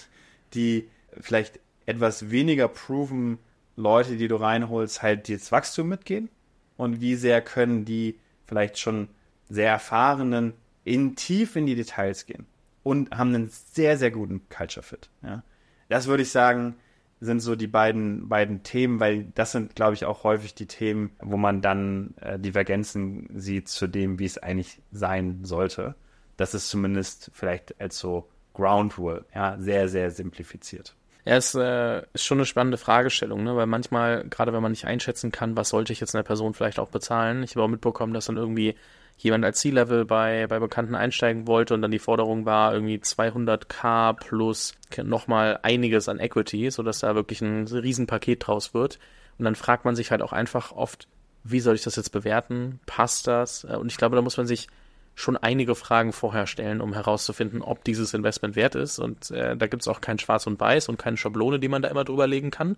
die 0.54 0.88
vielleicht 1.20 1.60
etwas 1.86 2.30
weniger 2.30 2.68
proven 2.68 3.38
Leute, 3.76 4.16
die 4.16 4.28
du 4.28 4.36
reinholst, 4.36 5.02
halt 5.02 5.28
das 5.28 5.50
Wachstum 5.50 5.88
mitgehen 5.88 6.28
und 6.76 7.00
wie 7.00 7.14
sehr 7.14 7.40
können 7.40 7.84
die 7.84 8.18
vielleicht 8.46 8.78
schon 8.78 9.08
sehr 9.48 9.70
erfahrenen 9.70 10.52
in 10.84 11.16
tief 11.16 11.56
in 11.56 11.66
die 11.66 11.74
Details 11.74 12.26
gehen 12.26 12.46
und 12.82 13.10
haben 13.12 13.34
einen 13.34 13.50
sehr, 13.50 13.96
sehr 13.96 14.10
guten 14.10 14.46
Culture 14.48 14.82
Fit. 14.82 15.08
Ja. 15.22 15.42
Das 15.88 16.06
würde 16.06 16.22
ich 16.22 16.30
sagen, 16.30 16.76
sind 17.22 17.40
so 17.40 17.54
die 17.54 17.68
beiden, 17.68 18.28
beiden 18.28 18.64
Themen, 18.64 18.98
weil 18.98 19.26
das 19.34 19.52
sind, 19.52 19.76
glaube 19.76 19.94
ich, 19.94 20.04
auch 20.04 20.24
häufig 20.24 20.54
die 20.54 20.66
Themen, 20.66 21.12
wo 21.20 21.36
man 21.36 21.62
dann 21.62 22.14
äh, 22.20 22.38
Divergenzen 22.38 23.28
sieht 23.34 23.68
zu 23.68 23.86
dem, 23.86 24.18
wie 24.18 24.24
es 24.24 24.38
eigentlich 24.38 24.80
sein 24.90 25.44
sollte. 25.44 25.94
Das 26.36 26.52
ist 26.52 26.68
zumindest 26.68 27.30
vielleicht 27.32 27.80
als 27.80 27.98
so 27.98 28.28
Ground 28.54 28.98
Rule, 28.98 29.24
ja, 29.34 29.56
sehr, 29.58 29.88
sehr 29.88 30.10
simplifiziert. 30.10 30.96
Ja, 31.24 31.36
es 31.36 31.54
äh, 31.54 32.02
ist 32.12 32.24
schon 32.24 32.38
eine 32.38 32.46
spannende 32.46 32.76
Fragestellung, 32.76 33.44
ne? 33.44 33.54
weil 33.54 33.66
manchmal, 33.66 34.24
gerade 34.28 34.52
wenn 34.52 34.62
man 34.62 34.72
nicht 34.72 34.86
einschätzen 34.86 35.30
kann, 35.30 35.56
was 35.56 35.68
sollte 35.68 35.92
ich 35.92 36.00
jetzt 36.00 36.16
einer 36.16 36.24
Person 36.24 36.54
vielleicht 36.54 36.80
auch 36.80 36.88
bezahlen. 36.88 37.44
Ich 37.44 37.54
habe 37.54 37.62
auch 37.62 37.68
mitbekommen, 37.68 38.12
dass 38.12 38.26
dann 38.26 38.36
irgendwie 38.36 38.74
jemand 39.18 39.44
als 39.44 39.60
C-Level 39.60 40.04
bei, 40.04 40.46
bei 40.48 40.58
Bekannten 40.58 40.94
einsteigen 40.94 41.46
wollte 41.46 41.74
und 41.74 41.82
dann 41.82 41.90
die 41.90 41.98
Forderung 41.98 42.44
war 42.44 42.74
irgendwie 42.74 42.98
200k 42.98 44.14
plus 44.14 44.74
nochmal 45.02 45.60
einiges 45.62 46.08
an 46.08 46.18
Equity, 46.18 46.70
sodass 46.70 47.00
da 47.00 47.14
wirklich 47.14 47.40
ein 47.40 47.66
Riesenpaket 47.66 48.46
draus 48.46 48.74
wird. 48.74 48.98
Und 49.38 49.44
dann 49.44 49.54
fragt 49.54 49.84
man 49.84 49.94
sich 49.94 50.10
halt 50.10 50.22
auch 50.22 50.32
einfach 50.32 50.72
oft, 50.72 51.08
wie 51.44 51.60
soll 51.60 51.74
ich 51.74 51.82
das 51.82 51.96
jetzt 51.96 52.10
bewerten? 52.10 52.80
Passt 52.86 53.26
das? 53.26 53.64
Äh, 53.64 53.76
und 53.76 53.90
ich 53.90 53.96
glaube, 53.96 54.16
da 54.16 54.22
muss 54.22 54.36
man 54.36 54.46
sich 54.46 54.68
schon 55.14 55.36
einige 55.36 55.74
Fragen 55.74 56.12
vorher 56.12 56.46
stellen, 56.46 56.80
um 56.80 56.94
herauszufinden, 56.94 57.62
ob 57.62 57.84
dieses 57.84 58.14
Investment 58.14 58.56
wert 58.56 58.74
ist. 58.74 58.98
Und 58.98 59.30
äh, 59.30 59.56
da 59.56 59.66
gibt 59.66 59.82
es 59.82 59.88
auch 59.88 60.00
kein 60.00 60.18
Schwarz 60.18 60.46
und 60.46 60.58
Weiß 60.58 60.88
und 60.88 60.98
keine 60.98 61.16
Schablone, 61.16 61.58
die 61.58 61.68
man 61.68 61.82
da 61.82 61.88
immer 61.88 62.04
drüber 62.04 62.26
legen 62.26 62.50
kann. 62.50 62.76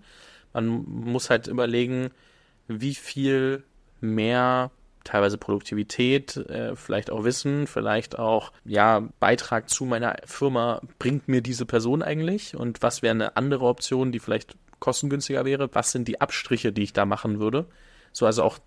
Man 0.52 0.84
muss 0.86 1.30
halt 1.30 1.46
überlegen, 1.46 2.10
wie 2.66 2.94
viel 2.94 3.62
mehr 4.00 4.70
teilweise 5.04 5.38
Produktivität, 5.38 6.36
äh, 6.36 6.74
vielleicht 6.74 7.10
auch 7.10 7.24
Wissen, 7.24 7.66
vielleicht 7.66 8.18
auch 8.18 8.52
ja 8.64 9.08
Beitrag 9.20 9.68
zu 9.68 9.84
meiner 9.84 10.16
Firma 10.24 10.80
bringt 10.98 11.28
mir 11.28 11.42
diese 11.42 11.66
Person 11.66 12.02
eigentlich 12.02 12.56
und 12.56 12.82
was 12.82 13.02
wäre 13.02 13.12
eine 13.12 13.36
andere 13.36 13.66
Option, 13.66 14.12
die 14.12 14.18
vielleicht 14.18 14.56
kostengünstiger 14.80 15.44
wäre? 15.44 15.70
Was 15.72 15.92
sind 15.92 16.08
die 16.08 16.20
Abstriche, 16.20 16.72
die 16.72 16.82
ich 16.82 16.92
da 16.92 17.04
machen 17.06 17.38
würde? 17.38 17.66
So 18.12 18.26
also 18.26 18.42
auch 18.42 18.58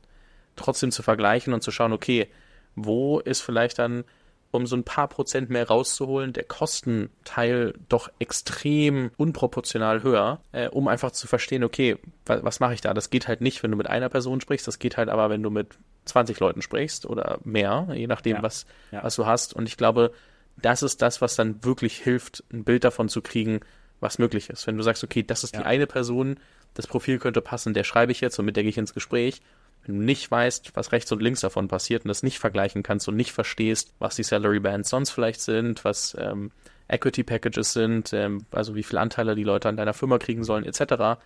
trotzdem 0.55 0.91
zu 0.91 1.03
vergleichen 1.03 1.53
und 1.53 1.61
zu 1.61 1.71
schauen, 1.71 1.93
okay, 1.93 2.27
wo 2.75 3.19
ist 3.19 3.41
vielleicht 3.41 3.79
dann 3.79 4.03
um 4.51 4.65
so 4.65 4.75
ein 4.75 4.83
paar 4.83 5.07
Prozent 5.07 5.49
mehr 5.49 5.67
rauszuholen, 5.67 6.33
der 6.33 6.45
Kostenteil 6.45 7.73
doch 7.89 8.09
extrem 8.19 9.11
unproportional 9.17 10.03
höher, 10.03 10.41
äh, 10.51 10.69
um 10.69 10.87
einfach 10.87 11.11
zu 11.11 11.27
verstehen, 11.27 11.63
okay, 11.63 11.97
was, 12.25 12.43
was 12.43 12.59
mache 12.59 12.73
ich 12.73 12.81
da? 12.81 12.93
Das 12.93 13.09
geht 13.09 13.27
halt 13.27 13.41
nicht, 13.41 13.61
wenn 13.61 13.71
du 13.71 13.77
mit 13.77 13.87
einer 13.87 14.09
Person 14.09 14.41
sprichst, 14.41 14.67
das 14.67 14.79
geht 14.79 14.97
halt 14.97 15.09
aber, 15.09 15.29
wenn 15.29 15.43
du 15.43 15.49
mit 15.49 15.77
20 16.07 16.39
Leuten 16.39 16.61
sprichst 16.61 17.05
oder 17.05 17.39
mehr, 17.43 17.87
je 17.93 18.07
nachdem, 18.07 18.37
ja. 18.37 18.43
Was, 18.43 18.65
ja. 18.91 19.03
was 19.03 19.15
du 19.15 19.25
hast. 19.25 19.53
Und 19.53 19.67
ich 19.67 19.77
glaube, 19.77 20.11
das 20.57 20.83
ist 20.83 21.01
das, 21.01 21.21
was 21.21 21.35
dann 21.35 21.63
wirklich 21.63 21.97
hilft, 21.97 22.43
ein 22.51 22.63
Bild 22.63 22.83
davon 22.83 23.09
zu 23.09 23.21
kriegen, 23.21 23.59
was 23.99 24.19
möglich 24.19 24.49
ist. 24.49 24.67
Wenn 24.67 24.77
du 24.77 24.83
sagst, 24.83 25.03
okay, 25.03 25.23
das 25.23 25.43
ist 25.43 25.53
ja. 25.53 25.61
die 25.61 25.65
eine 25.65 25.87
Person, 25.87 26.39
das 26.73 26.87
Profil 26.87 27.19
könnte 27.19 27.41
passen, 27.41 27.73
der 27.73 27.83
schreibe 27.83 28.11
ich 28.11 28.21
jetzt 28.21 28.37
und 28.39 28.45
mit 28.45 28.55
der 28.55 28.63
gehe 28.63 28.69
ich 28.69 28.77
ins 28.77 28.93
Gespräch. 28.93 29.41
Wenn 29.85 29.95
du 29.99 30.01
nicht 30.03 30.29
weißt, 30.29 30.75
was 30.75 30.91
rechts 30.91 31.11
und 31.11 31.21
links 31.21 31.41
davon 31.41 31.67
passiert 31.67 32.03
und 32.03 32.09
das 32.09 32.23
nicht 32.23 32.39
vergleichen 32.39 32.83
kannst 32.83 33.07
und 33.07 33.15
nicht 33.15 33.31
verstehst, 33.31 33.93
was 33.99 34.15
die 34.15 34.23
Salary 34.23 34.59
Bands 34.59 34.89
sonst 34.89 35.11
vielleicht 35.11 35.41
sind, 35.41 35.85
was 35.85 36.15
ähm, 36.19 36.51
Equity 36.87 37.23
Packages 37.23 37.73
sind, 37.73 38.13
ähm, 38.13 38.45
also 38.51 38.75
wie 38.75 38.83
viele 38.83 39.01
Anteile 39.01 39.35
die 39.35 39.43
Leute 39.43 39.69
an 39.69 39.77
deiner 39.77 39.93
Firma 39.93 40.17
kriegen 40.17 40.43
sollen, 40.43 40.65
etc., 40.65 41.19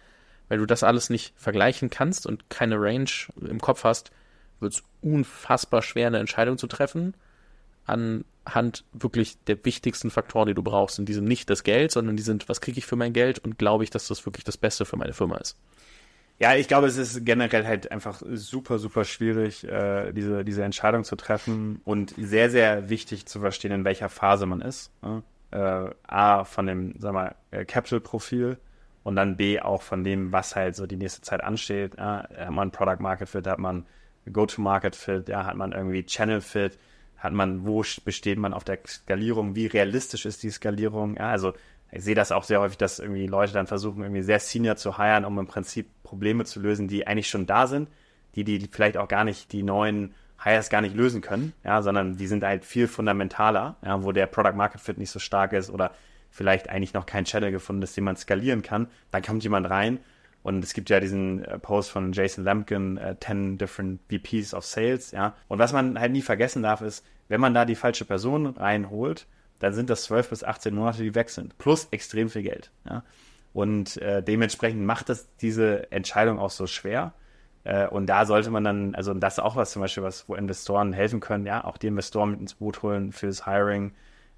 weil 0.47 0.57
du 0.57 0.65
das 0.65 0.83
alles 0.83 1.09
nicht 1.09 1.33
vergleichen 1.37 1.89
kannst 1.89 2.27
und 2.27 2.49
keine 2.49 2.75
Range 2.79 3.09
im 3.39 3.61
Kopf 3.61 3.83
hast, 3.83 4.11
wird 4.61 4.73
es 4.73 4.83
unfassbar 5.01 5.81
schwer, 5.81 6.07
eine 6.07 6.19
Entscheidung 6.19 6.57
zu 6.57 6.67
treffen 6.67 7.13
anhand 7.85 8.85
wirklich 8.93 9.37
der 9.45 9.63
wichtigsten 9.65 10.09
Faktoren, 10.09 10.47
die 10.47 10.53
du 10.53 10.63
brauchst. 10.63 10.99
Und 10.99 11.05
die 11.05 11.13
sind 11.13 11.25
nicht 11.25 11.49
das 11.49 11.63
Geld, 11.63 11.91
sondern 11.91 12.15
die 12.15 12.23
sind, 12.23 12.49
was 12.49 12.61
kriege 12.61 12.77
ich 12.77 12.85
für 12.85 12.95
mein 12.95 13.13
Geld 13.13 13.39
und 13.39 13.57
glaube 13.57 13.83
ich, 13.83 13.89
dass 13.89 14.07
das 14.07 14.25
wirklich 14.25 14.43
das 14.43 14.57
Beste 14.57 14.85
für 14.85 14.97
meine 14.97 15.13
Firma 15.13 15.37
ist. 15.37 15.57
Ja, 16.39 16.55
ich 16.55 16.67
glaube, 16.67 16.87
es 16.87 16.97
ist 16.97 17.23
generell 17.23 17.67
halt 17.67 17.91
einfach 17.91 18.21
super, 18.31 18.79
super 18.79 19.03
schwierig, 19.03 19.63
äh, 19.63 20.11
diese, 20.11 20.43
diese 20.43 20.63
Entscheidung 20.63 21.03
zu 21.03 21.15
treffen 21.15 21.81
und 21.85 22.15
sehr, 22.17 22.49
sehr 22.49 22.89
wichtig 22.89 23.27
zu 23.27 23.41
verstehen, 23.41 23.71
in 23.71 23.85
welcher 23.85 24.09
Phase 24.09 24.47
man 24.47 24.61
ist. 24.61 24.91
Ne? 25.03 25.21
Äh, 25.51 25.93
A, 26.07 26.43
von 26.43 26.65
dem, 26.65 26.95
sag 26.97 27.13
mal, 27.13 27.35
äh, 27.51 27.63
Capital-Profil 27.63 28.57
und 29.03 29.15
dann 29.17 29.37
B, 29.37 29.59
auch 29.59 29.83
von 29.83 30.03
dem, 30.03 30.31
was 30.31 30.55
halt 30.55 30.75
so 30.75 30.87
die 30.87 30.95
nächste 30.95 31.21
Zeit 31.21 31.43
ansteht. 31.43 31.97
Ja? 31.99 32.27
Hat 32.35 32.49
man 32.49 32.71
Product 32.71 33.01
Market 33.01 33.29
Fit, 33.29 33.45
hat 33.45 33.59
man 33.59 33.85
Go-to-Market-Fit, 34.31 35.29
ja, 35.29 35.45
hat 35.45 35.55
man 35.55 35.71
irgendwie 35.71 36.05
Channel-Fit, 36.05 36.77
hat 37.17 37.33
man, 37.33 37.65
wo 37.65 37.83
besteht 38.03 38.37
man 38.37 38.53
auf 38.53 38.63
der 38.63 38.79
Skalierung, 38.87 39.55
wie 39.55 39.67
realistisch 39.67 40.25
ist 40.25 40.43
die 40.43 40.49
Skalierung, 40.49 41.17
ja, 41.17 41.29
also 41.29 41.53
ich 41.91 42.03
sehe 42.03 42.15
das 42.15 42.31
auch 42.31 42.43
sehr 42.43 42.61
häufig, 42.61 42.77
dass 42.77 42.99
irgendwie 42.99 43.27
Leute 43.27 43.53
dann 43.53 43.67
versuchen, 43.67 44.01
irgendwie 44.01 44.21
sehr 44.21 44.39
senior 44.39 44.77
zu 44.77 44.97
hiren, 44.97 45.25
um 45.25 45.37
im 45.37 45.47
Prinzip 45.47 45.89
Probleme 46.03 46.45
zu 46.45 46.61
lösen, 46.61 46.87
die 46.87 47.05
eigentlich 47.05 47.29
schon 47.29 47.45
da 47.45 47.67
sind, 47.67 47.89
die 48.35 48.45
die 48.45 48.69
vielleicht 48.71 48.97
auch 48.97 49.09
gar 49.09 49.25
nicht, 49.25 49.51
die 49.51 49.61
neuen 49.61 50.13
Hires 50.41 50.69
gar 50.69 50.81
nicht 50.81 50.95
lösen 50.95 51.21
können, 51.21 51.53
ja, 51.63 51.81
sondern 51.81 52.17
die 52.17 52.27
sind 52.27 52.43
halt 52.43 52.65
viel 52.65 52.87
fundamentaler, 52.87 53.75
ja, 53.83 54.01
wo 54.03 54.11
der 54.11 54.25
Product 54.25 54.55
Market 54.55 54.81
Fit 54.81 54.97
nicht 54.97 55.11
so 55.11 55.19
stark 55.19 55.53
ist 55.53 55.69
oder 55.69 55.91
vielleicht 56.29 56.69
eigentlich 56.69 56.93
noch 56.93 57.05
kein 57.05 57.25
Channel 57.25 57.51
gefunden 57.51 57.83
ist, 57.83 57.95
den 57.97 58.05
man 58.05 58.15
skalieren 58.15 58.61
kann. 58.61 58.87
Dann 59.11 59.21
kommt 59.21 59.43
jemand 59.43 59.69
rein 59.69 59.99
und 60.43 60.63
es 60.63 60.73
gibt 60.73 60.89
ja 60.89 60.99
diesen 60.99 61.43
äh, 61.45 61.59
Post 61.59 61.91
von 61.91 62.13
Jason 62.13 62.43
Lampkin, 62.43 62.97
äh, 62.97 63.15
10 63.19 63.57
different 63.57 64.01
VPs 64.09 64.53
of 64.53 64.65
Sales, 64.65 65.11
ja. 65.11 65.35
Und 65.47 65.59
was 65.59 65.73
man 65.73 65.99
halt 65.99 66.11
nie 66.11 66.21
vergessen 66.21 66.63
darf, 66.63 66.81
ist, 66.81 67.05
wenn 67.27 67.41
man 67.41 67.53
da 67.53 67.65
die 67.65 67.75
falsche 67.75 68.05
Person 68.05 68.47
reinholt, 68.47 69.27
dann 69.59 69.73
sind 69.73 69.89
das 69.89 70.03
12 70.03 70.29
bis 70.29 70.43
18 70.43 70.73
Monate, 70.73 71.03
die 71.03 71.13
weg 71.13 71.29
sind. 71.29 71.57
Plus 71.57 71.87
extrem 71.91 72.29
viel 72.29 72.43
Geld, 72.43 72.71
ja. 72.89 73.03
Und 73.53 73.97
äh, 73.97 74.23
dementsprechend 74.23 74.83
macht 74.83 75.09
das 75.09 75.27
diese 75.37 75.91
Entscheidung 75.91 76.39
auch 76.39 76.49
so 76.49 76.67
schwer. 76.67 77.13
Äh, 77.63 77.87
und 77.87 78.07
da 78.07 78.25
sollte 78.25 78.49
man 78.49 78.63
dann, 78.63 78.95
also 78.95 79.13
das 79.13 79.33
ist 79.33 79.39
auch 79.39 79.55
was 79.55 79.71
zum 79.71 79.81
Beispiel, 79.81 80.03
was, 80.03 80.27
wo 80.27 80.35
Investoren 80.35 80.93
helfen 80.93 81.19
können, 81.19 81.45
ja, 81.45 81.63
auch 81.63 81.77
die 81.77 81.87
Investoren 81.87 82.31
mit 82.31 82.39
ins 82.39 82.55
Boot 82.55 82.81
holen 82.81 83.11
fürs 83.11 83.45
Hiring, 83.45 83.93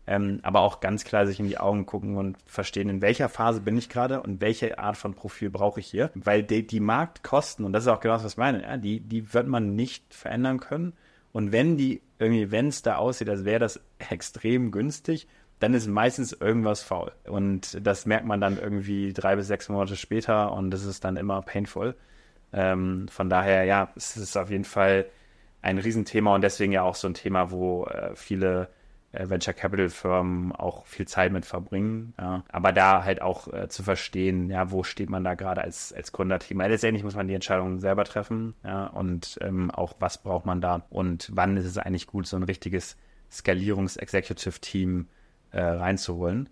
ähm, 0.06 0.40
aber 0.44 0.62
auch 0.62 0.80
ganz 0.80 1.06
klar 1.06 1.26
sich 1.26 1.40
in 1.40 1.48
die 1.48 1.58
Augen 1.58 1.86
gucken 1.86 2.18
und 2.18 2.38
verstehen, 2.46 2.90
in 2.90 3.02
welcher 3.02 3.30
Phase 3.30 3.62
bin 3.62 3.78
ich 3.78 3.90
gerade 3.90 4.22
und 4.22 4.42
welche 4.42 4.78
Art 4.80 4.98
von 4.98 5.14
Profil 5.14 5.50
brauche 5.50 5.80
ich 5.80 5.88
hier. 5.88 6.12
Weil 6.14 6.44
die, 6.44 6.68
die 6.68 6.80
Marktkosten, 6.82 7.66
und 7.66 7.74
das 7.74 7.84
ist 7.84 7.90
auch 7.90 8.02
genau 8.02 8.16
das, 8.16 8.26
was 8.26 8.34
ich 8.34 8.38
meine, 8.38 8.64
ja, 8.64 8.78
die, 8.78 9.00
die 9.00 9.34
wird 9.34 9.48
man 9.48 9.76
nicht 9.76 10.14
verändern 10.14 10.60
können. 10.60 10.94
Und 11.32 11.52
wenn 11.52 11.78
die 11.78 12.02
irgendwie, 12.20 12.52
wenn 12.52 12.68
es 12.68 12.82
da 12.82 12.98
aussieht, 12.98 13.30
als 13.30 13.46
wäre 13.46 13.60
das 13.60 13.80
extrem 13.98 14.72
günstig, 14.72 15.28
dann 15.60 15.74
ist 15.74 15.88
meistens 15.88 16.34
irgendwas 16.34 16.84
faul. 16.84 17.14
Und 17.26 17.86
das 17.86 18.06
merkt 18.06 18.26
man 18.26 18.42
dann 18.42 18.58
irgendwie 18.58 19.14
drei 19.14 19.38
bis 19.38 19.48
sechs 19.48 19.70
Monate 19.70 19.96
später 19.96 20.52
und 20.52 20.72
das 20.72 20.84
ist 20.84 21.06
dann 21.06 21.16
immer 21.16 21.42
painful. 21.42 21.96
Ähm, 22.52 23.08
von 23.08 23.30
daher, 23.30 23.64
ja, 23.64 23.92
es 23.96 24.18
ist 24.18 24.36
auf 24.38 24.50
jeden 24.50 24.66
Fall 24.66 25.06
ein 25.62 25.78
Riesenthema 25.78 26.36
und 26.36 26.42
deswegen 26.42 26.74
ja 26.74 26.84
auch 26.84 26.96
so 26.96 27.08
ein 27.08 27.14
Thema, 27.14 27.50
wo 27.50 27.86
äh, 27.86 28.16
viele 28.16 28.70
Venture 29.14 29.54
Capital 29.54 29.90
Firmen 29.90 30.52
auch 30.52 30.86
viel 30.86 31.08
Zeit 31.08 31.32
mit 31.32 31.46
verbringen. 31.46 32.14
Ja. 32.20 32.44
Aber 32.50 32.72
da 32.72 33.04
halt 33.04 33.22
auch 33.22 33.48
äh, 33.54 33.70
zu 33.70 33.84
verstehen, 33.84 34.50
ja, 34.50 34.72
wo 34.72 34.84
steht 34.84 35.10
man 35.10 35.24
da 35.24 35.36
gerade 35.36 35.62
als, 35.62 35.94
als 35.94 36.12
Gründerteam. 36.12 36.58
Weil 36.58 36.72
letztendlich 36.72 37.04
muss 37.04 37.16
man 37.16 37.28
die 37.28 37.36
Entscheidungen 37.36 37.80
selber 37.80 38.06
treffen, 38.06 38.56
ja, 38.64 38.88
und 38.88 39.38
ähm, 39.42 39.70
auch 39.72 39.94
was 40.00 40.18
braucht 40.18 40.46
man 40.46 40.62
da 40.62 40.86
und 40.90 41.30
wann 41.34 41.58
ist 41.58 41.66
es 41.66 41.78
eigentlich 41.78 42.08
gut, 42.08 42.26
so 42.26 42.36
ein 42.38 42.44
richtiges 42.44 42.98
Skalierungs-Executive-Team 43.32 45.08
äh, 45.52 45.62
reinzuholen. 45.62 46.50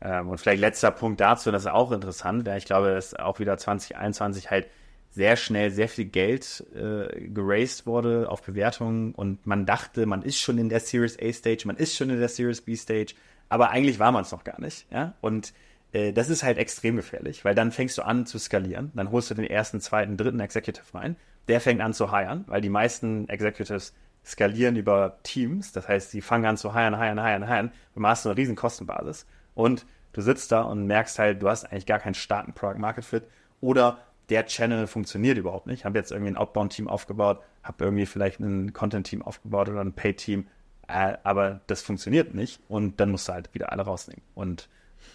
Ähm, 0.00 0.28
und 0.28 0.38
vielleicht 0.38 0.60
letzter 0.60 0.90
Punkt 0.90 1.20
dazu, 1.20 1.50
das 1.50 1.62
ist 1.62 1.70
auch 1.70 1.90
interessant, 1.90 2.46
ja, 2.46 2.56
ich 2.56 2.66
glaube, 2.66 2.94
dass 2.94 3.14
auch 3.14 3.38
wieder 3.38 3.56
2021 3.56 4.50
halt 4.50 4.66
sehr 5.14 5.36
schnell 5.36 5.70
sehr 5.70 5.88
viel 5.88 6.06
Geld 6.06 6.64
äh, 6.74 7.28
geraced 7.28 7.86
wurde 7.86 8.28
auf 8.28 8.42
Bewertungen 8.42 9.14
und 9.14 9.46
man 9.46 9.64
dachte, 9.64 10.06
man 10.06 10.22
ist 10.22 10.40
schon 10.40 10.58
in 10.58 10.68
der 10.68 10.80
Series 10.80 11.16
A 11.22 11.32
Stage, 11.32 11.62
man 11.66 11.76
ist 11.76 11.94
schon 11.94 12.10
in 12.10 12.18
der 12.18 12.28
Series 12.28 12.60
B 12.60 12.74
Stage, 12.74 13.14
aber 13.48 13.70
eigentlich 13.70 14.00
war 14.00 14.10
man 14.10 14.22
es 14.22 14.32
noch 14.32 14.42
gar 14.42 14.60
nicht, 14.60 14.86
ja. 14.90 15.14
Und 15.20 15.54
äh, 15.92 16.12
das 16.12 16.30
ist 16.30 16.42
halt 16.42 16.58
extrem 16.58 16.96
gefährlich, 16.96 17.44
weil 17.44 17.54
dann 17.54 17.70
fängst 17.70 17.96
du 17.96 18.02
an 18.02 18.26
zu 18.26 18.38
skalieren, 18.38 18.90
dann 18.94 19.12
holst 19.12 19.30
du 19.30 19.34
den 19.34 19.44
ersten, 19.44 19.80
zweiten, 19.80 20.16
dritten 20.16 20.40
Executive 20.40 20.86
rein, 20.92 21.14
der 21.46 21.60
fängt 21.60 21.80
an 21.80 21.94
zu 21.94 22.10
hiren, 22.10 22.44
weil 22.48 22.60
die 22.60 22.68
meisten 22.68 23.28
Executives 23.28 23.94
skalieren 24.26 24.74
über 24.74 25.18
Teams, 25.22 25.70
das 25.70 25.86
heißt, 25.86 26.10
sie 26.10 26.22
fangen 26.22 26.46
an 26.46 26.56
zu 26.56 26.74
hiren, 26.74 27.00
hiren, 27.00 27.24
hiren, 27.24 27.46
hiren, 27.46 27.72
du 27.94 28.04
hast 28.04 28.26
eine 28.26 28.36
riesen 28.36 28.56
Kostenbasis 28.56 29.26
und 29.54 29.86
du 30.12 30.22
sitzt 30.22 30.50
da 30.50 30.62
und 30.62 30.88
merkst 30.88 31.20
halt, 31.20 31.40
du 31.40 31.48
hast 31.48 31.66
eigentlich 31.66 31.86
gar 31.86 32.00
keinen 32.00 32.14
starken 32.14 32.52
Product 32.52 32.80
Market 32.80 33.04
Fit 33.04 33.24
oder 33.60 33.98
der 34.28 34.46
Channel 34.46 34.86
funktioniert 34.86 35.38
überhaupt 35.38 35.66
nicht. 35.66 35.80
Ich 35.80 35.84
habe 35.84 35.98
jetzt 35.98 36.10
irgendwie 36.12 36.32
ein 36.32 36.36
Outbound-Team 36.36 36.88
aufgebaut, 36.88 37.40
habe 37.62 37.84
irgendwie 37.84 38.06
vielleicht 38.06 38.40
ein 38.40 38.72
Content-Team 38.72 39.22
aufgebaut 39.22 39.68
oder 39.68 39.80
ein 39.80 39.92
Paid-Team, 39.92 40.46
äh, 40.88 41.16
aber 41.22 41.60
das 41.66 41.82
funktioniert 41.82 42.34
nicht 42.34 42.60
und 42.68 43.00
dann 43.00 43.10
musst 43.10 43.28
du 43.28 43.32
halt 43.32 43.52
wieder 43.54 43.72
alle 43.72 43.82
rausnehmen. 43.82 44.22
Und 44.34 44.68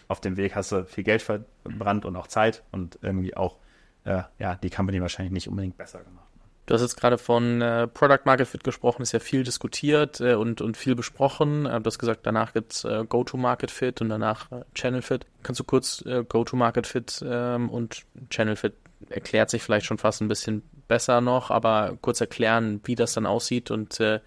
auf 0.08 0.22
dem 0.22 0.38
Weg 0.38 0.56
hast 0.56 0.72
du 0.72 0.86
viel 0.86 1.04
Geld 1.04 1.22
verbrannt 1.22 2.06
und 2.06 2.16
auch 2.16 2.28
Zeit 2.28 2.64
und 2.72 3.00
irgendwie 3.02 3.36
auch 3.36 3.58
äh, 4.06 4.24
ja, 4.38 4.56
die 4.56 4.70
Company 4.70 5.02
wahrscheinlich 5.02 5.34
nicht 5.34 5.48
unbedingt 5.48 5.78
besser 5.78 6.00
gemacht. 6.04 6.26
Du 6.66 6.76
hast 6.76 6.82
jetzt 6.82 6.98
gerade 6.98 7.18
von 7.18 7.64
äh, 7.64 7.88
Product 7.88 8.26
Market 8.26 8.48
Fit 8.48 8.64
gesprochen, 8.64 9.02
ist 9.02 9.12
ja 9.12 9.20
viel 9.20 9.44
diskutiert 9.44 10.22
äh, 10.22 10.36
und, 10.36 10.62
und 10.62 10.78
viel 10.78 10.94
besprochen. 10.94 11.66
Äh, 11.66 11.82
du 11.82 11.88
hast 11.88 11.98
gesagt, 11.98 12.28
danach 12.28 12.54
gibt's 12.54 12.84
äh, 12.84 13.06
Go-to-Market 13.10 13.72
Fit 13.72 14.02
und 14.02 14.10
danach 14.10 14.52
äh, 14.52 14.62
Channel 14.76 15.02
Fit. 15.02 15.26
Kannst 15.42 15.60
du 15.60 15.64
kurz 15.64 16.04
äh, 16.06 16.24
Go-to-Market 16.24 16.86
Fit 16.86 17.26
ähm, 17.26 17.72
und 17.72 18.06
Channel 18.30 18.56
Fit 18.56 18.76
erklärt 19.10 19.50
sich 19.50 19.64
vielleicht 19.64 19.86
schon 19.86 19.98
fast 19.98 20.22
ein 20.22 20.28
bisschen 20.28 20.64
besser 20.88 21.22
noch, 21.22 21.52
aber 21.52 21.98
kurz 22.02 22.20
erklären, 22.22 22.82
wie 22.84 22.96
das 22.96 23.14
dann 23.14 23.26
aussieht 23.26 23.72
und 23.72 24.00
äh, 24.00 24.20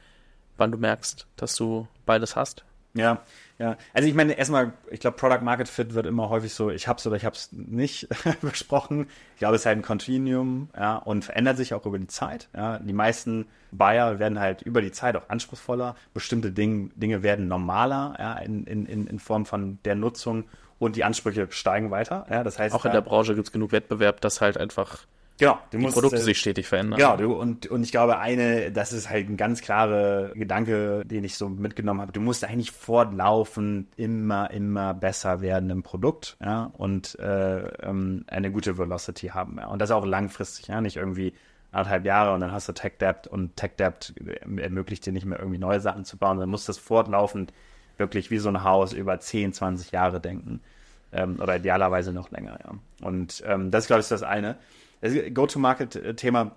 wann 0.56 0.72
du 0.72 0.78
merkst, 0.78 1.26
dass 1.36 1.56
du 1.56 1.88
beides 2.06 2.36
hast. 2.36 2.64
Ja, 2.94 3.22
ja. 3.58 3.76
Also 3.94 4.08
ich 4.08 4.14
meine, 4.14 4.34
erstmal, 4.34 4.72
ich 4.90 5.00
glaube, 5.00 5.16
Product 5.16 5.42
Market 5.42 5.68
Fit 5.68 5.94
wird 5.94 6.06
immer 6.06 6.28
häufig 6.28 6.52
so, 6.52 6.70
ich 6.70 6.88
hab's 6.88 7.06
oder 7.06 7.16
ich 7.16 7.24
hab's 7.24 7.50
nicht 7.52 8.08
besprochen. 8.42 9.06
Ich 9.34 9.38
glaube, 9.38 9.54
es 9.54 9.62
ist 9.62 9.66
halt 9.66 9.78
ein 9.78 9.82
Continuum, 9.82 10.68
ja, 10.76 10.96
und 10.96 11.24
verändert 11.24 11.56
sich 11.56 11.72
auch 11.72 11.86
über 11.86 11.98
die 11.98 12.06
Zeit. 12.06 12.48
Ja. 12.54 12.78
Die 12.78 12.92
meisten 12.92 13.46
Buyer 13.70 14.18
werden 14.18 14.38
halt 14.38 14.62
über 14.62 14.82
die 14.82 14.92
Zeit 14.92 15.16
auch 15.16 15.28
anspruchsvoller. 15.30 15.96
Bestimmte 16.12 16.52
Dinge, 16.52 16.90
Dinge 16.94 17.22
werden 17.22 17.48
normaler, 17.48 18.14
ja, 18.18 18.34
in, 18.38 18.64
in, 18.66 19.06
in 19.06 19.18
Form 19.18 19.46
von 19.46 19.78
der 19.84 19.94
Nutzung 19.94 20.44
und 20.82 20.96
die 20.96 21.04
Ansprüche 21.04 21.46
steigen 21.50 21.90
weiter. 21.90 22.26
Ja, 22.28 22.42
das 22.42 22.58
heißt, 22.58 22.74
auch 22.74 22.84
in 22.84 22.92
der 22.92 23.00
Branche 23.00 23.34
gibt 23.34 23.46
es 23.46 23.52
genug 23.52 23.72
Wettbewerb, 23.72 24.20
dass 24.20 24.40
halt 24.40 24.58
einfach 24.58 25.06
genau, 25.38 25.58
die 25.72 25.78
musst, 25.78 25.94
Produkte 25.94 26.16
äh, 26.16 26.22
sich 26.22 26.38
stetig 26.38 26.66
verändern. 26.66 26.98
Genau, 26.98 27.16
du, 27.16 27.32
und, 27.34 27.68
und 27.68 27.82
ich 27.82 27.92
glaube, 27.92 28.18
eine, 28.18 28.72
das 28.72 28.92
ist 28.92 29.08
halt 29.08 29.28
ein 29.28 29.36
ganz 29.36 29.60
klarer 29.60 30.30
Gedanke, 30.34 31.04
den 31.04 31.22
ich 31.22 31.36
so 31.36 31.48
mitgenommen 31.48 32.00
habe. 32.00 32.12
Du 32.12 32.20
musst 32.20 32.44
eigentlich 32.44 32.72
fortlaufend 32.72 33.86
immer, 33.96 34.50
immer 34.50 34.92
besser 34.92 35.40
werden 35.40 35.70
im 35.70 35.82
Produkt 35.82 36.36
ja, 36.42 36.72
und 36.76 37.18
äh, 37.20 37.60
ähm, 37.60 38.24
eine 38.26 38.50
gute 38.50 38.76
Velocity 38.76 39.28
haben. 39.28 39.58
Ja. 39.58 39.68
Und 39.68 39.80
das 39.80 39.92
auch 39.92 40.04
langfristig, 40.04 40.66
ja, 40.66 40.80
nicht 40.80 40.96
irgendwie 40.96 41.32
anderthalb 41.70 42.04
Jahre 42.04 42.34
und 42.34 42.40
dann 42.40 42.52
hast 42.52 42.68
du 42.68 42.72
Tech 42.72 42.98
Debt 43.00 43.28
und 43.28 43.56
Tech 43.56 43.76
Debt 43.78 44.14
ermöglicht 44.58 45.06
dir 45.06 45.12
nicht 45.12 45.24
mehr 45.24 45.38
irgendwie 45.38 45.58
neue 45.58 45.80
Sachen 45.80 46.04
zu 46.04 46.18
bauen. 46.18 46.38
Dann 46.38 46.50
musst 46.50 46.68
du 46.68 46.70
das 46.70 46.78
fortlaufend 46.78 47.52
wirklich 47.96 48.30
wie 48.30 48.38
so 48.38 48.48
ein 48.48 48.64
Haus 48.64 48.92
über 48.92 49.18
10, 49.18 49.52
20 49.52 49.92
Jahre 49.92 50.20
denken. 50.20 50.60
Ähm, 51.12 51.38
oder 51.40 51.56
idealerweise 51.56 52.12
noch 52.12 52.30
länger, 52.30 52.58
ja. 52.64 53.06
Und 53.06 53.42
ähm, 53.46 53.70
das, 53.70 53.86
glaube 53.86 54.00
ich, 54.00 54.04
ist 54.04 54.12
das 54.12 54.22
eine. 54.22 54.56
Das 55.00 55.12
Go-to-Market-Thema, 55.34 56.52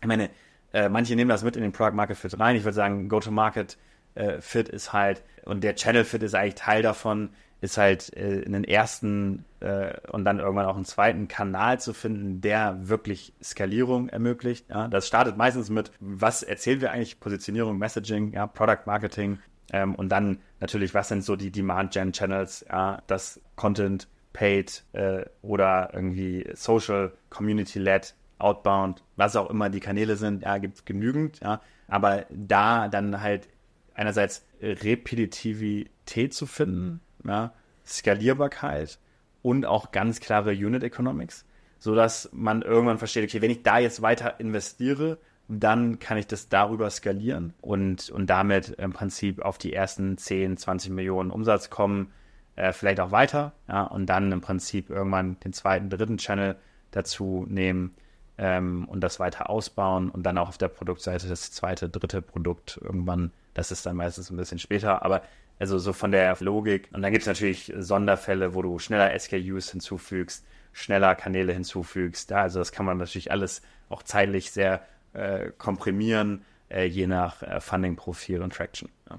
ich 0.00 0.06
meine, 0.06 0.30
äh, 0.72 0.88
manche 0.88 1.16
nehmen 1.16 1.30
das 1.30 1.44
mit 1.44 1.56
in 1.56 1.62
den 1.62 1.72
Product-Market-Fit 1.72 2.38
rein. 2.38 2.56
Ich 2.56 2.64
würde 2.64 2.74
sagen, 2.74 3.08
Go-to-Market-Fit 3.08 4.68
ist 4.68 4.92
halt, 4.92 5.22
und 5.44 5.64
der 5.64 5.76
Channel-Fit 5.76 6.22
ist 6.22 6.34
eigentlich 6.34 6.56
Teil 6.56 6.82
davon, 6.82 7.30
ist 7.60 7.78
halt 7.78 8.14
äh, 8.16 8.44
einen 8.44 8.64
ersten 8.64 9.44
äh, 9.60 9.94
und 10.10 10.24
dann 10.24 10.40
irgendwann 10.40 10.66
auch 10.66 10.76
einen 10.76 10.84
zweiten 10.84 11.26
Kanal 11.26 11.80
zu 11.80 11.94
finden, 11.94 12.40
der 12.40 12.88
wirklich 12.88 13.32
Skalierung 13.42 14.08
ermöglicht. 14.08 14.68
Ja, 14.68 14.88
das 14.88 15.06
startet 15.06 15.36
meistens 15.36 15.70
mit, 15.70 15.90
was 16.00 16.42
erzählen 16.42 16.80
wir 16.80 16.92
eigentlich, 16.92 17.18
Positionierung, 17.18 17.78
Messaging, 17.78 18.32
ja, 18.32 18.46
Product 18.46 18.84
Marketing, 18.84 19.38
ähm, 19.72 19.94
und 19.94 20.08
dann 20.10 20.38
natürlich, 20.60 20.94
was 20.94 21.08
sind 21.08 21.24
so 21.24 21.36
die 21.36 21.50
Demand-Gen-Channels, 21.50 22.66
ja, 22.68 23.02
das 23.06 23.40
Content, 23.56 24.08
Paid 24.32 24.84
äh, 24.92 25.24
oder 25.40 25.90
irgendwie 25.94 26.46
Social, 26.52 27.12
Community-led, 27.30 28.14
Outbound, 28.38 29.02
was 29.16 29.34
auch 29.34 29.48
immer 29.48 29.70
die 29.70 29.80
Kanäle 29.80 30.16
sind, 30.16 30.42
ja, 30.42 30.58
gibt 30.58 30.76
es 30.76 30.84
genügend, 30.84 31.40
ja. 31.40 31.62
Aber 31.88 32.26
da 32.28 32.88
dann 32.88 33.22
halt 33.22 33.48
einerseits 33.94 34.44
Repetitivität 34.60 36.34
zu 36.34 36.44
finden, 36.44 37.00
ja, 37.24 37.54
Skalierbarkeit 37.86 38.98
und 39.40 39.64
auch 39.64 39.90
ganz 39.90 40.20
klare 40.20 40.50
Unit 40.50 40.82
Economics, 40.82 41.46
sodass 41.78 42.28
man 42.32 42.60
irgendwann 42.60 42.98
versteht, 42.98 43.24
okay, 43.24 43.40
wenn 43.40 43.50
ich 43.50 43.62
da 43.62 43.78
jetzt 43.78 44.02
weiter 44.02 44.38
investiere, 44.38 45.16
dann 45.48 45.98
kann 45.98 46.18
ich 46.18 46.26
das 46.26 46.48
darüber 46.48 46.90
skalieren 46.90 47.54
und, 47.60 48.10
und 48.10 48.28
damit 48.28 48.70
im 48.70 48.92
Prinzip 48.92 49.40
auf 49.40 49.58
die 49.58 49.72
ersten 49.72 50.18
10, 50.18 50.56
20 50.56 50.90
Millionen 50.90 51.30
Umsatz 51.30 51.70
kommen, 51.70 52.12
äh, 52.56 52.72
vielleicht 52.72 53.00
auch 53.00 53.12
weiter, 53.12 53.52
ja, 53.68 53.82
und 53.84 54.06
dann 54.06 54.32
im 54.32 54.40
Prinzip 54.40 54.90
irgendwann 54.90 55.38
den 55.40 55.52
zweiten, 55.52 55.90
dritten 55.90 56.18
Channel 56.18 56.56
dazu 56.90 57.46
nehmen 57.48 57.94
ähm, 58.38 58.86
und 58.88 59.00
das 59.00 59.20
weiter 59.20 59.48
ausbauen 59.50 60.10
und 60.10 60.24
dann 60.24 60.38
auch 60.38 60.48
auf 60.48 60.58
der 60.58 60.68
Produktseite 60.68 61.28
das 61.28 61.52
zweite, 61.52 61.88
dritte 61.88 62.22
Produkt 62.22 62.80
irgendwann, 62.82 63.30
das 63.54 63.70
ist 63.70 63.86
dann 63.86 63.96
meistens 63.96 64.30
ein 64.30 64.36
bisschen 64.36 64.58
später, 64.58 65.04
aber 65.04 65.22
also 65.58 65.78
so 65.78 65.92
von 65.92 66.10
der 66.12 66.36
Logik. 66.40 66.88
Und 66.92 67.02
dann 67.02 67.12
gibt 67.12 67.22
es 67.22 67.28
natürlich 67.28 67.72
Sonderfälle, 67.78 68.54
wo 68.54 68.62
du 68.62 68.78
schneller 68.78 69.18
SKUs 69.18 69.70
hinzufügst, 69.70 70.44
schneller 70.72 71.14
Kanäle 71.14 71.52
hinzufügst. 71.52 72.30
Ja, 72.30 72.42
also 72.42 72.58
das 72.58 72.72
kann 72.72 72.84
man 72.84 72.98
natürlich 72.98 73.30
alles 73.30 73.62
auch 73.88 74.02
zeitlich 74.02 74.50
sehr 74.50 74.82
äh, 75.16 75.52
komprimieren, 75.58 76.44
äh, 76.68 76.84
je 76.84 77.06
nach 77.06 77.42
äh, 77.42 77.60
Funding-Profil 77.60 78.42
und 78.42 78.52
Traction. 78.52 78.88
Ja. 79.08 79.18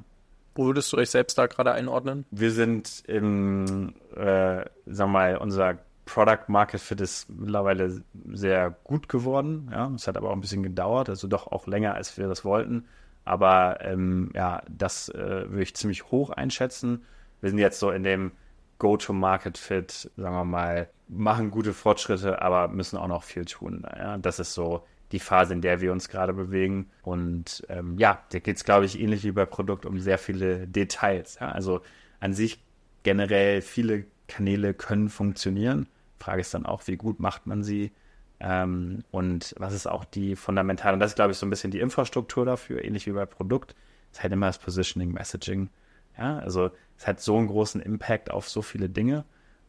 Wo 0.55 0.65
würdest 0.65 0.91
du 0.91 0.97
euch 0.97 1.09
selbst 1.09 1.37
da 1.37 1.45
gerade 1.47 1.71
einordnen? 1.71 2.25
Wir 2.31 2.51
sind 2.51 3.03
im, 3.07 3.93
äh, 4.15 4.65
sagen 4.65 4.67
wir 4.85 5.07
mal, 5.07 5.37
unser 5.37 5.77
Product 6.05 6.45
Market 6.47 6.79
Fit 6.79 7.01
ist 7.01 7.29
mittlerweile 7.29 8.01
sehr 8.31 8.75
gut 8.83 9.09
geworden. 9.09 9.69
Ja, 9.71 9.91
es 9.93 10.07
hat 10.07 10.17
aber 10.17 10.29
auch 10.29 10.33
ein 10.33 10.41
bisschen 10.41 10.63
gedauert, 10.63 11.09
also 11.09 11.27
doch 11.27 11.47
auch 11.47 11.67
länger, 11.67 11.93
als 11.93 12.17
wir 12.17 12.27
das 12.27 12.43
wollten. 12.43 12.85
Aber 13.25 13.79
ähm, 13.81 14.31
ja, 14.33 14.63
das 14.69 15.09
äh, 15.09 15.49
würde 15.49 15.61
ich 15.61 15.75
ziemlich 15.75 16.05
hoch 16.11 16.29
einschätzen. 16.29 17.03
Wir 17.41 17.49
sind 17.49 17.59
jetzt 17.59 17.79
so 17.79 17.91
in 17.91 18.03
dem 18.03 18.31
Go-to-Market-Fit, 18.79 20.11
sagen 20.15 20.35
wir 20.35 20.45
mal, 20.45 20.89
machen 21.07 21.51
gute 21.51 21.73
Fortschritte, 21.73 22.41
aber 22.41 22.67
müssen 22.67 22.97
auch 22.97 23.07
noch 23.07 23.23
viel 23.23 23.45
tun. 23.45 23.85
Ja, 23.95 24.17
das 24.17 24.39
ist 24.39 24.53
so 24.53 24.85
die 25.12 25.20
Phase, 25.20 25.53
in 25.53 25.62
der 25.62 25.82
wir 25.82 25.91
uns 25.91 26.10
gerade 26.10 26.34
bewegen. 26.34 26.89
Und 27.01 27.66
ähm, 27.70 27.97
ja, 27.97 28.24
da 28.32 28.39
geht 28.39 28.58
es, 28.58 28.64
glaube 28.64 28.86
ich, 28.86 28.99
ähnlich 28.99 29.24
wie 29.24 29.32
bei 29.32 29.45
Produkt 29.45 29.86
um 29.86 29.99
sehr 29.99 30.18
viele 30.18 30.68
Details. 30.68 31.38
Ja? 31.39 31.51
Also 31.51 31.82
an 32.20 32.34
sich 32.34 32.62
generell 33.03 33.62
viele 33.62 34.05
Kanäle 34.28 34.74
können 34.74 35.10
funktionieren. 35.10 35.88
Frage 36.20 36.41
ist 36.41 36.53
dann 36.53 36.66
auch, 36.66 36.86
wie 36.88 36.97
gut 36.97 37.20
macht 37.20 37.47
man 37.47 37.64
sie? 37.64 37.91
Ähm, 38.39 39.03
und 39.12 39.55
was 39.58 39.74
ist 39.74 39.88
auch 39.88 40.03
die 40.03 40.36
fundamentale, 40.36 40.93
und 40.93 40.99
das 40.99 41.12
ist, 41.12 41.16
glaube 41.16 41.32
ich, 41.32 41.38
so 41.38 41.45
ein 41.45 41.49
bisschen 41.49 41.72
die 41.72 41.80
Infrastruktur 41.80 42.45
dafür, 42.45 42.84
ähnlich 42.84 43.08
wie 43.08 43.12
bei 43.12 43.26
Produkt, 43.26 43.76
ist 44.12 44.22
halt 44.22 44.34
immer 44.34 44.47
das 44.47 44.60
Positioning, 44.60 45.12
Messaging. 45.12 45.70
Ja, 46.18 46.39
also 46.39 46.72
es 46.97 47.08
hat 47.08 47.22
so 47.22 47.38
einen 47.38 47.47
großen 47.47 47.82
Impact 47.82 48.32
auf 48.32 48.49
so 48.49 48.62
viele 48.62 48.89
Dinge. 48.89 49.24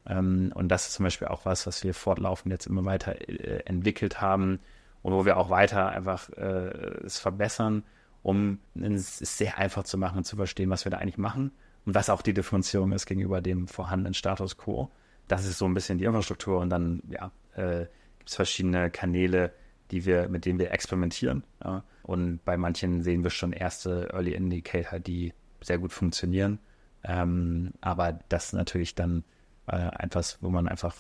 Ähm, 0.07 0.51
und 0.55 0.68
das 0.68 0.89
ist 0.89 0.95
zum 0.95 1.05
Beispiel 1.05 1.28
auch 1.28 1.45
was, 1.45 1.66
was 1.66 1.84
wir 1.84 1.95
fortlaufend 1.95 2.53
jetzt 2.53 2.66
immer 2.66 2.84
weiter 2.84 3.20
äh, 3.28 3.62
entwickelt 3.66 4.20
haben 4.20 4.59
und 5.03 5.12
wo 5.12 5.24
wir 5.24 5.36
auch 5.36 5.51
weiter 5.51 5.88
einfach 5.88 6.28
äh, 6.30 7.05
es 7.05 7.18
verbessern, 7.18 7.84
um 8.22 8.59
es 8.74 9.18
sehr 9.18 9.59
einfach 9.59 9.84
zu 9.84 9.99
machen 9.99 10.18
und 10.18 10.24
zu 10.24 10.36
verstehen, 10.36 10.70
was 10.70 10.84
wir 10.84 10.90
da 10.90 10.99
eigentlich 10.99 11.18
machen 11.18 11.53
und 11.86 11.94
was 11.94 12.11
auch 12.11 12.22
die 12.22 12.34
Differenzierung 12.34 12.92
ist 12.92 13.07
gegenüber 13.07 13.40
dem 13.40 13.68
vorhandenen 13.68 14.14
Status 14.14 14.57
quo. 14.57 14.90
Das 15.28 15.44
ist 15.44 15.59
so 15.59 15.66
ein 15.66 15.74
bisschen 15.74 15.99
die 15.99 16.05
Infrastruktur 16.05 16.59
und 16.59 16.70
dann 16.70 17.03
ja, 17.09 17.30
äh, 17.55 17.86
gibt 18.18 18.30
es 18.30 18.34
verschiedene 18.34 18.90
Kanäle, 18.90 19.53
die 19.90 20.05
wir, 20.05 20.28
mit 20.28 20.44
denen 20.44 20.59
wir 20.59 20.72
experimentieren. 20.72 21.44
Ja. 21.64 21.84
Und 22.03 22.44
bei 22.44 22.57
manchen 22.57 23.03
sehen 23.03 23.22
wir 23.22 23.30
schon 23.30 23.53
erste 23.53 24.09
Early 24.12 24.34
Indicator, 24.34 24.99
die 24.99 25.32
sehr 25.61 25.78
gut 25.78 25.92
funktionieren. 25.92 26.59
Ähm, 27.05 27.72
aber 27.80 28.18
das 28.28 28.53
natürlich 28.53 28.94
dann 28.94 29.24
äh, 29.66 29.90
etwas, 29.99 30.38
wo 30.40 30.51
man 30.51 30.68
einfach 30.68 30.94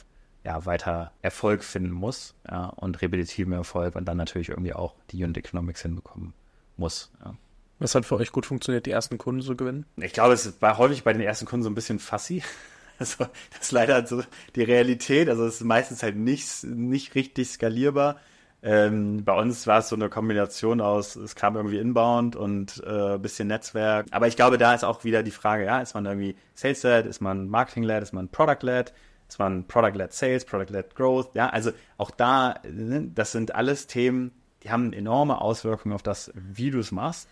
ja, 0.48 0.64
weiter 0.64 1.12
Erfolg 1.20 1.62
finden 1.62 1.90
muss 1.90 2.34
ja, 2.50 2.66
und 2.66 3.02
repetitiven 3.02 3.52
Erfolg 3.52 3.96
und 3.96 4.06
dann 4.06 4.16
natürlich 4.16 4.48
irgendwie 4.48 4.72
auch 4.72 4.94
die 5.10 5.22
Unit 5.22 5.36
Economics 5.36 5.82
hinbekommen 5.82 6.32
muss. 6.78 7.12
Ja. 7.22 7.34
Was 7.80 7.94
hat 7.94 8.06
für 8.06 8.16
euch 8.16 8.32
gut 8.32 8.46
funktioniert, 8.46 8.86
die 8.86 8.90
ersten 8.90 9.18
Kunden 9.18 9.42
zu 9.42 9.56
gewinnen? 9.56 9.84
Ich 9.96 10.14
glaube, 10.14 10.32
es 10.32 10.60
war 10.62 10.78
häufig 10.78 11.04
bei 11.04 11.12
den 11.12 11.20
ersten 11.20 11.44
Kunden 11.44 11.64
so 11.64 11.70
ein 11.70 11.74
bisschen 11.74 11.98
fussy. 11.98 12.42
Also, 13.00 13.26
das 13.52 13.60
ist 13.60 13.70
leider 13.70 14.04
so 14.08 14.24
die 14.56 14.64
Realität. 14.64 15.28
Also, 15.28 15.46
es 15.46 15.60
ist 15.60 15.64
meistens 15.64 16.02
halt 16.02 16.16
nicht, 16.16 16.64
nicht 16.64 17.14
richtig 17.14 17.48
skalierbar. 17.48 18.16
Ähm, 18.60 19.24
bei 19.24 19.38
uns 19.38 19.68
war 19.68 19.78
es 19.78 19.88
so 19.88 19.94
eine 19.94 20.08
Kombination 20.08 20.80
aus, 20.80 21.14
es 21.14 21.36
kam 21.36 21.54
irgendwie 21.54 21.78
inbound 21.78 22.34
und 22.34 22.82
äh, 22.84 23.16
bisschen 23.18 23.46
Netzwerk. 23.46 24.06
Aber 24.10 24.26
ich 24.26 24.34
glaube, 24.34 24.58
da 24.58 24.74
ist 24.74 24.82
auch 24.82 25.04
wieder 25.04 25.22
die 25.22 25.30
Frage, 25.30 25.64
ja, 25.64 25.80
ist 25.80 25.94
man 25.94 26.06
irgendwie 26.06 26.34
Sales-led, 26.54 27.06
ist 27.06 27.20
man 27.20 27.48
Marketing-led, 27.48 28.02
ist 28.02 28.12
man 28.12 28.30
Product-led, 28.30 28.92
ist 29.28 29.38
man 29.38 29.66
Product-led 29.66 30.12
Sales, 30.12 30.44
Product-led 30.44 30.94
Growth. 30.94 31.34
Ja, 31.34 31.50
also 31.50 31.70
auch 31.98 32.10
da, 32.10 32.54
ne, 32.70 33.10
das 33.14 33.32
sind 33.32 33.54
alles 33.54 33.86
Themen, 33.86 34.32
die 34.62 34.70
haben 34.70 34.92
enorme 34.92 35.40
Auswirkungen 35.40 35.94
auf 35.94 36.02
das, 36.02 36.32
wie 36.34 36.70
du 36.70 36.78
es 36.78 36.90
machst. 36.92 37.28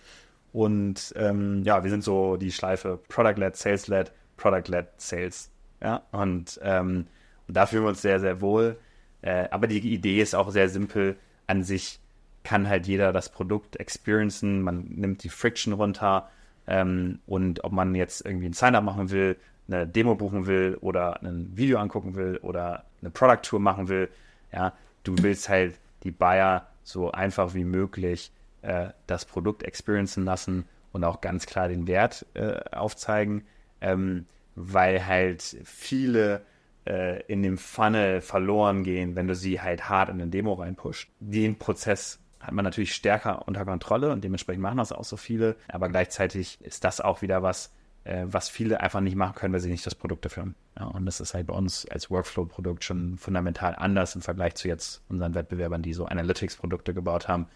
Und 0.52 1.12
ähm, 1.16 1.62
ja, 1.64 1.82
wir 1.82 1.90
sind 1.90 2.04
so 2.04 2.36
die 2.36 2.52
Schleife 2.52 3.00
Product-led, 3.08 3.56
Sales-led, 3.56 4.12
Product-led 4.36 4.88
Sales. 4.96 5.50
Ja, 5.82 6.02
und, 6.12 6.58
ähm, 6.62 7.06
und 7.46 7.56
da 7.56 7.66
fühlen 7.66 7.84
wir 7.84 7.90
uns 7.90 8.02
sehr, 8.02 8.20
sehr 8.20 8.40
wohl. 8.40 8.78
Äh, 9.22 9.48
aber 9.50 9.66
die 9.66 9.78
Idee 9.78 10.20
ist 10.20 10.34
auch 10.34 10.50
sehr 10.50 10.68
simpel. 10.68 11.16
An 11.46 11.62
sich 11.62 12.00
kann 12.42 12.68
halt 12.68 12.86
jeder 12.86 13.12
das 13.12 13.30
Produkt 13.30 13.76
experiencen. 13.76 14.62
Man 14.62 14.84
nimmt 14.88 15.24
die 15.24 15.28
Friction 15.28 15.72
runter. 15.72 16.30
Ähm, 16.66 17.20
und 17.26 17.64
ob 17.64 17.72
man 17.72 17.94
jetzt 17.94 18.24
irgendwie 18.24 18.46
ein 18.46 18.52
Sign-up 18.52 18.84
machen 18.84 19.10
will, 19.10 19.36
eine 19.68 19.86
Demo 19.86 20.14
buchen 20.14 20.46
will 20.46 20.78
oder 20.80 21.22
ein 21.22 21.56
Video 21.56 21.78
angucken 21.78 22.14
will 22.14 22.38
oder 22.42 22.84
eine 23.00 23.10
Product 23.10 23.42
Tour 23.42 23.60
machen 23.60 23.88
will, 23.88 24.08
ja, 24.52 24.72
du 25.04 25.14
willst 25.20 25.48
halt 25.48 25.78
die 26.02 26.10
Buyer 26.10 26.66
so 26.82 27.10
einfach 27.10 27.54
wie 27.54 27.64
möglich 27.64 28.30
äh, 28.62 28.88
das 29.06 29.24
Produkt 29.24 29.62
experiencen 29.62 30.24
lassen 30.24 30.64
und 30.92 31.04
auch 31.04 31.20
ganz 31.20 31.46
klar 31.46 31.68
den 31.68 31.86
Wert 31.86 32.26
äh, 32.34 32.60
aufzeigen, 32.70 33.44
ähm, 33.80 34.26
weil 34.54 35.06
halt 35.06 35.42
viele 35.64 36.42
äh, 36.86 37.22
in 37.24 37.42
dem 37.42 37.58
Funnel 37.58 38.20
verloren 38.20 38.84
gehen, 38.84 39.16
wenn 39.16 39.26
du 39.26 39.34
sie 39.34 39.60
halt 39.60 39.88
hart 39.88 40.08
in 40.08 40.18
den 40.18 40.30
Demo 40.30 40.54
reinpusht. 40.54 41.10
Den 41.20 41.58
Prozess 41.58 42.20
hat 42.40 42.52
man 42.52 42.64
natürlich 42.64 42.94
stärker 42.94 43.46
unter 43.46 43.64
Kontrolle 43.64 44.12
und 44.12 44.22
dementsprechend 44.22 44.62
machen 44.62 44.78
das 44.78 44.92
auch 44.92 45.04
so 45.04 45.16
viele, 45.16 45.56
aber 45.68 45.88
gleichzeitig 45.88 46.58
ist 46.60 46.84
das 46.84 47.00
auch 47.00 47.22
wieder 47.22 47.42
was, 47.42 47.72
äh, 48.06 48.26
was 48.26 48.48
viele 48.48 48.80
einfach 48.80 49.00
nicht 49.00 49.16
machen 49.16 49.34
können, 49.34 49.52
weil 49.52 49.60
sie 49.60 49.70
nicht 49.70 49.84
das 49.84 49.94
Produkt 49.94 50.24
dafür 50.24 50.44
haben. 50.44 50.54
Ja, 50.78 50.86
und 50.86 51.06
das 51.06 51.20
ist 51.20 51.34
halt 51.34 51.48
bei 51.48 51.54
uns 51.54 51.86
als 51.86 52.10
Workflow-Produkt 52.10 52.84
schon 52.84 53.18
fundamental 53.18 53.74
anders 53.76 54.14
im 54.14 54.22
Vergleich 54.22 54.54
zu 54.54 54.68
jetzt 54.68 55.02
unseren 55.08 55.34
Wettbewerbern, 55.34 55.82
die 55.82 55.92
so 55.92 56.06
Analytics-Produkte 56.06 56.94
gebaut 56.94 57.28
haben, 57.28 57.46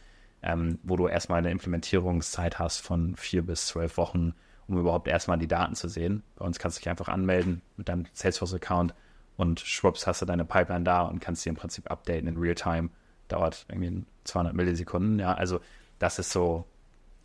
ähm, 0.42 0.78
wo 0.82 0.96
du 0.96 1.06
erstmal 1.06 1.38
eine 1.38 1.50
Implementierungszeit 1.50 2.58
hast 2.58 2.78
von 2.78 3.14
vier 3.16 3.42
bis 3.42 3.66
zwölf 3.66 3.96
Wochen, 3.96 4.34
um 4.66 4.78
überhaupt 4.78 5.08
erstmal 5.08 5.38
die 5.38 5.48
Daten 5.48 5.74
zu 5.74 5.88
sehen. 5.88 6.22
Bei 6.36 6.44
uns 6.44 6.58
kannst 6.58 6.78
du 6.78 6.80
dich 6.80 6.88
einfach 6.88 7.08
anmelden 7.08 7.62
mit 7.76 7.88
deinem 7.88 8.06
Salesforce-Account 8.12 8.94
und 9.36 9.60
schwupps 9.60 10.06
hast 10.06 10.22
du 10.22 10.26
deine 10.26 10.44
Pipeline 10.44 10.84
da 10.84 11.02
und 11.02 11.20
kannst 11.20 11.42
sie 11.42 11.48
im 11.48 11.56
Prinzip 11.56 11.90
updaten 11.90 12.26
in 12.26 12.36
Real-Time. 12.36 12.90
Dauert 13.28 13.66
irgendwie 13.68 14.04
200 14.24 14.54
Millisekunden. 14.54 15.20
Ja, 15.20 15.34
also 15.34 15.60
das 16.00 16.18
ist 16.18 16.32
so, 16.32 16.64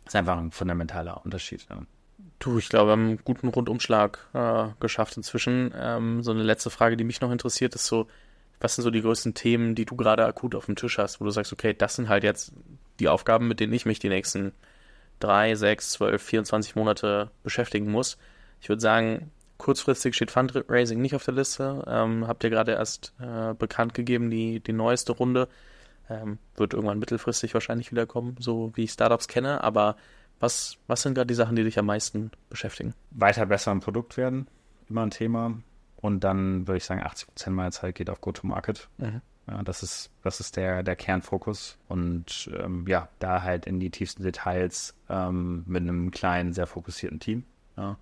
ist 0.04 0.14
einfach 0.14 0.38
ein 0.38 0.52
fundamentaler 0.52 1.24
Unterschied. 1.24 1.66
Ja. 1.68 1.82
Du, 2.38 2.58
ich 2.58 2.68
glaube, 2.68 2.88
wir 2.88 2.92
haben 2.92 3.08
einen 3.08 3.24
guten 3.24 3.48
Rundumschlag 3.48 4.18
äh, 4.34 4.68
geschafft 4.78 5.16
inzwischen. 5.16 5.72
Ähm, 5.76 6.22
so 6.22 6.32
eine 6.32 6.42
letzte 6.42 6.70
Frage, 6.70 6.96
die 6.96 7.04
mich 7.04 7.20
noch 7.20 7.32
interessiert, 7.32 7.74
ist 7.74 7.86
so, 7.86 8.06
was 8.60 8.74
sind 8.74 8.84
so 8.84 8.90
die 8.90 9.02
größten 9.02 9.34
Themen, 9.34 9.74
die 9.74 9.86
du 9.86 9.96
gerade 9.96 10.24
akut 10.24 10.54
auf 10.54 10.66
dem 10.66 10.76
Tisch 10.76 10.98
hast, 10.98 11.20
wo 11.20 11.24
du 11.24 11.30
sagst, 11.30 11.52
okay, 11.52 11.74
das 11.74 11.96
sind 11.96 12.08
halt 12.08 12.24
jetzt 12.24 12.52
die 13.00 13.08
Aufgaben, 13.08 13.48
mit 13.48 13.60
denen 13.60 13.72
ich 13.72 13.86
mich 13.86 13.98
die 13.98 14.08
nächsten 14.08 14.52
drei, 15.18 15.54
sechs, 15.54 15.90
zwölf, 15.90 16.22
24 16.22 16.76
Monate 16.76 17.30
beschäftigen 17.42 17.90
muss. 17.90 18.18
Ich 18.60 18.68
würde 18.68 18.82
sagen, 18.82 19.30
kurzfristig 19.58 20.14
steht 20.14 20.30
Fundraising 20.30 21.00
nicht 21.00 21.14
auf 21.14 21.24
der 21.24 21.34
Liste. 21.34 21.84
Ähm, 21.86 22.26
habt 22.26 22.44
ihr 22.44 22.50
gerade 22.50 22.72
erst 22.72 23.14
äh, 23.18 23.54
bekannt 23.54 23.94
gegeben, 23.94 24.30
die, 24.30 24.60
die 24.60 24.72
neueste 24.72 25.12
Runde. 25.12 25.48
Ähm, 26.08 26.38
wird 26.56 26.74
irgendwann 26.74 26.98
mittelfristig 26.98 27.54
wahrscheinlich 27.54 27.90
wiederkommen, 27.90 28.36
so 28.38 28.72
wie 28.74 28.84
ich 28.84 28.92
Startups 28.92 29.26
kenne, 29.26 29.64
aber 29.64 29.96
was, 30.40 30.76
was 30.86 31.02
sind 31.02 31.14
gerade 31.14 31.26
die 31.26 31.34
Sachen, 31.34 31.56
die 31.56 31.64
dich 31.64 31.78
am 31.78 31.86
meisten 31.86 32.30
beschäftigen? 32.50 32.94
Weiter 33.10 33.46
besser 33.46 33.72
im 33.72 33.80
Produkt 33.80 34.16
werden, 34.16 34.48
immer 34.88 35.02
ein 35.02 35.10
Thema. 35.10 35.58
Und 35.96 36.20
dann 36.24 36.66
würde 36.66 36.76
ich 36.76 36.84
sagen, 36.84 37.02
80 37.02 37.28
Prozent 37.28 37.56
meiner 37.56 37.70
Zeit 37.70 37.94
geht 37.94 38.10
auf 38.10 38.20
Go-to-Market. 38.20 38.88
Mhm. 38.98 39.22
Ja, 39.48 39.62
das 39.62 39.82
ist, 39.82 40.10
das 40.22 40.40
ist 40.40 40.56
der, 40.56 40.82
der 40.82 40.96
Kernfokus. 40.96 41.78
Und 41.88 42.50
ähm, 42.58 42.84
ja, 42.88 43.08
da 43.18 43.42
halt 43.42 43.66
in 43.66 43.80
die 43.80 43.90
tiefsten 43.90 44.22
Details 44.22 44.94
ähm, 45.08 45.64
mit 45.66 45.82
einem 45.82 46.10
kleinen, 46.10 46.52
sehr 46.52 46.66
fokussierten 46.66 47.20
Team. 47.20 47.44
Ja, 47.76 47.96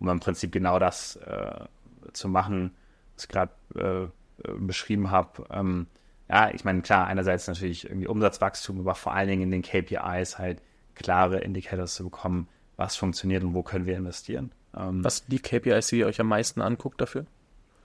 um 0.00 0.08
im 0.08 0.20
Prinzip 0.20 0.52
genau 0.52 0.78
das 0.78 1.16
äh, 1.16 1.64
zu 2.12 2.28
machen, 2.28 2.74
was 3.14 3.24
ich 3.24 3.28
gerade 3.28 3.52
äh, 3.74 4.52
beschrieben 4.58 5.10
habe. 5.10 5.44
Ähm, 5.50 5.86
ja, 6.28 6.50
ich 6.52 6.64
meine, 6.64 6.82
klar, 6.82 7.06
einerseits 7.06 7.46
natürlich 7.46 7.84
irgendwie 7.84 8.06
Umsatzwachstum, 8.06 8.80
aber 8.80 8.94
vor 8.94 9.12
allen 9.14 9.28
Dingen 9.28 9.42
in 9.42 9.50
den 9.50 9.62
KPIs 9.62 10.38
halt 10.38 10.62
klare 11.00 11.40
Indicators 11.40 11.94
zu 11.94 12.04
bekommen, 12.04 12.46
was 12.76 12.96
funktioniert 12.96 13.42
und 13.42 13.54
wo 13.54 13.62
können 13.62 13.86
wir 13.86 13.96
investieren. 13.96 14.52
Ähm, 14.76 15.02
was 15.02 15.26
die 15.26 15.38
KPIs, 15.38 15.88
die 15.88 16.00
ihr 16.00 16.06
euch 16.06 16.20
am 16.20 16.28
meisten 16.28 16.60
anguckt 16.60 17.00
dafür? 17.00 17.24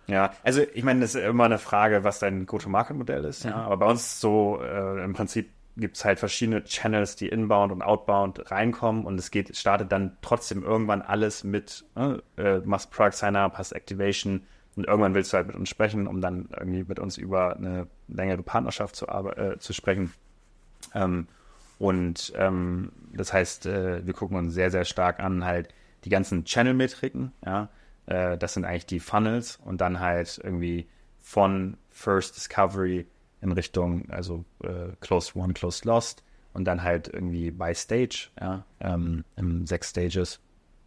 Ja, 0.08 0.34
also 0.44 0.62
ich 0.74 0.84
meine, 0.84 1.00
das 1.00 1.16
ist 1.16 1.24
immer 1.24 1.46
eine 1.46 1.58
Frage, 1.58 2.04
was 2.04 2.20
dein 2.20 2.46
Go-to-Market-Modell 2.46 3.26
ist. 3.26 3.46
Mhm. 3.46 3.52
Ja, 3.52 3.56
aber 3.58 3.78
bei 3.78 3.86
uns 3.88 4.20
so 4.20 4.60
äh, 4.62 5.04
im 5.04 5.14
Prinzip 5.14 5.50
gibt 5.78 5.98
es 5.98 6.06
halt 6.06 6.20
verschiedene 6.20 6.64
Channels, 6.64 7.16
die 7.16 7.28
inbound 7.28 7.72
und 7.72 7.82
outbound 7.82 8.52
reinkommen 8.52 9.06
und 9.06 9.20
es 9.20 9.32
geht, 9.32 9.56
startet 9.58 9.92
dann 9.92 10.18
trotzdem 10.22 10.64
irgendwann 10.64 11.02
alles 11.02 11.44
mit, 11.44 11.86
ne, 11.96 12.22
äh, 12.38 12.60
machst 12.60 12.92
Product 12.92 13.14
Sign-up, 13.14 13.58
hast 13.58 13.72
Activation 13.72 14.44
und 14.76 14.86
irgendwann 14.88 15.16
willst 15.16 15.34
du 15.34 15.38
halt 15.38 15.48
mit 15.48 15.56
uns 15.56 15.70
sprechen, 15.70 16.08
um 16.08 16.22
dann 16.22 16.50
irgendwie 16.58 16.86
mit 16.88 17.00
uns 17.00 17.18
über 17.18 17.56
eine 17.56 17.88
längere 18.08 18.44
Partnerschaft 18.44 18.96
zu, 18.96 19.08
äh, 19.08 19.58
zu 19.60 19.74
sprechen. 19.74 20.14
Ähm, 20.94 21.28
und 21.78 22.34
ähm, 22.36 22.92
das 23.14 23.34
heißt, 23.34 23.66
äh, 23.66 24.06
wir 24.06 24.14
gucken 24.14 24.38
uns 24.38 24.54
sehr, 24.54 24.72
sehr 24.72 24.86
stark 24.86 25.20
an, 25.20 25.46
halt 25.46 25.74
die 26.04 26.10
ganzen 26.10 26.46
Channel-Metriken, 26.46 27.32
ja. 27.46 27.70
Äh, 28.06 28.38
das 28.38 28.54
sind 28.54 28.66
eigentlich 28.66 28.86
die 28.86 29.00
Funnels 29.00 29.60
und 29.64 29.82
dann 29.82 30.00
halt 30.00 30.40
irgendwie 30.44 30.88
von 31.20 31.78
First 31.90 32.36
Discovery 32.36 33.08
in 33.42 33.52
Richtung, 33.52 34.10
also 34.10 34.46
äh, 34.64 34.96
Closed 35.02 35.36
One, 35.36 35.54
Closed 35.54 35.86
Lost 35.86 36.24
und 36.54 36.66
dann 36.66 36.84
halt 36.84 37.08
irgendwie 37.08 37.52
by 37.52 37.74
Stage, 37.74 38.30
ja, 38.40 38.66
ähm, 38.80 39.24
in 39.36 39.66
sechs 39.66 39.90
Stages, 39.90 40.40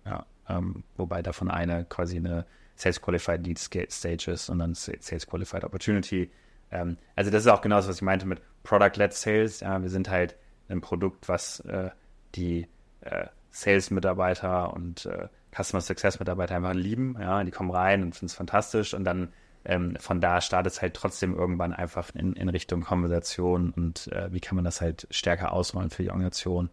ja, 0.07 0.25
ähm, 0.49 0.85
wobei 0.97 1.23
davon 1.23 1.51
eine 1.51 1.85
quasi 1.85 2.17
eine 2.17 2.47
Sales 2.77 3.03
Qualified 3.03 3.45
Lead 3.45 3.59
Stage 3.59 4.31
ist 4.31 4.49
und 4.49 4.61
dann 4.61 4.75
Sales 4.75 5.27
Qualified 5.27 5.65
Opportunity. 5.65 6.31
Ähm, 6.71 6.97
also 7.17 7.31
das 7.31 7.45
ist 7.45 7.49
auch 7.49 7.61
genau 7.61 7.77
das, 7.77 7.89
was 7.89 7.97
ich 7.97 8.03
meinte 8.03 8.27
mit 8.27 8.41
Product-led 8.63 9.13
Sales. 9.13 9.61
Ja, 9.61 9.83
wir 9.83 9.91
sind 9.91 10.09
halt 10.09 10.37
ein 10.69 10.81
Produkt, 10.81 11.29
was 11.29 11.61
äh, 11.61 11.91
die 12.35 12.67
äh, 13.01 13.27
Sales-Mitarbeiter 13.51 14.73
und 14.75 15.07
äh, 15.07 15.29
Customer 15.55 15.81
Success-Mitarbeiter 15.81 16.57
einfach 16.57 16.75
lieben. 16.75 17.17
Ja, 17.19 17.43
die 17.45 17.51
kommen 17.51 17.71
rein 17.71 18.03
und 18.03 18.15
finden 18.15 18.27
es 18.27 18.35
fantastisch 18.35 18.95
und 18.95 19.05
dann 19.05 19.33
ähm, 19.65 19.97
von 19.99 20.21
da 20.21 20.41
startet 20.41 20.73
es 20.73 20.83
halt 20.83 20.95
trotzdem 20.95 21.35
irgendwann 21.35 21.73
einfach 21.73 22.15
in, 22.15 22.33
in 22.35 22.49
Richtung 22.49 22.83
Konversation 22.83 23.71
und 23.71 24.09
äh, 24.13 24.33
wie 24.33 24.41
kann 24.41 24.57
man 24.57 24.65
das 24.65 24.81
halt 24.81 25.07
stärker 25.11 25.53
ausrollen 25.53 25.91
für 25.91 26.03
die 26.03 26.11
Organisation. 26.11 26.71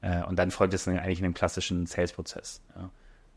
Äh, 0.00 0.22
und 0.24 0.38
dann 0.38 0.50
folgt 0.50 0.74
es 0.74 0.86
eigentlich 0.86 1.18
in 1.18 1.24
dem 1.24 1.34
klassischen 1.34 1.86
Sales-Prozess. 1.86 2.62
Ja. 2.76 2.90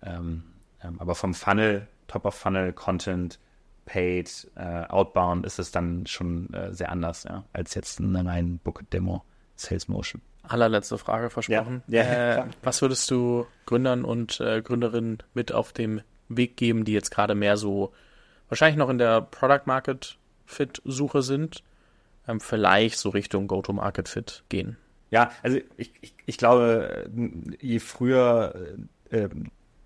Ähm, 0.03 0.43
ähm, 0.83 0.99
aber 0.99 1.15
vom 1.15 1.33
Funnel, 1.33 1.87
Top-of-Funnel, 2.07 2.73
Content, 2.73 3.39
Paid, 3.85 4.49
äh, 4.55 4.85
Outbound 4.85 5.45
ist 5.45 5.59
es 5.59 5.71
dann 5.71 6.05
schon 6.05 6.53
äh, 6.53 6.73
sehr 6.73 6.91
anders, 6.91 7.23
ja, 7.23 7.43
als 7.51 7.73
jetzt 7.73 7.99
eine 7.99 8.23
rein 8.25 8.59
Book-Demo 8.59 9.23
Sales 9.61 9.87
Motion. 9.87 10.21
Allerletzte 10.43 10.97
Frage 10.97 11.29
versprochen. 11.29 11.83
Ja, 11.87 12.03
ja, 12.03 12.35
äh, 12.35 12.45
was 12.63 12.81
würdest 12.81 13.09
du 13.11 13.45
Gründern 13.65 14.03
und 14.03 14.39
äh, 14.39 14.61
Gründerinnen 14.61 15.19
mit 15.33 15.51
auf 15.51 15.71
dem 15.73 16.01
Weg 16.29 16.57
geben, 16.57 16.85
die 16.85 16.93
jetzt 16.93 17.11
gerade 17.11 17.35
mehr 17.35 17.57
so 17.57 17.93
wahrscheinlich 18.49 18.77
noch 18.77 18.89
in 18.89 18.97
der 18.97 19.21
Product 19.21 19.65
Market 19.65 20.17
Fit 20.45 20.81
Suche 20.83 21.21
sind, 21.21 21.63
ähm, 22.27 22.39
vielleicht 22.39 22.97
so 22.99 23.09
Richtung 23.09 23.47
Go-to-Market 23.47 24.09
Fit 24.09 24.43
gehen? 24.49 24.77
Ja, 25.09 25.31
also 25.43 25.59
ich, 25.77 25.93
ich, 26.01 26.13
ich 26.25 26.37
glaube, 26.37 27.09
je 27.59 27.79
früher 27.79 28.77
äh, 29.09 29.29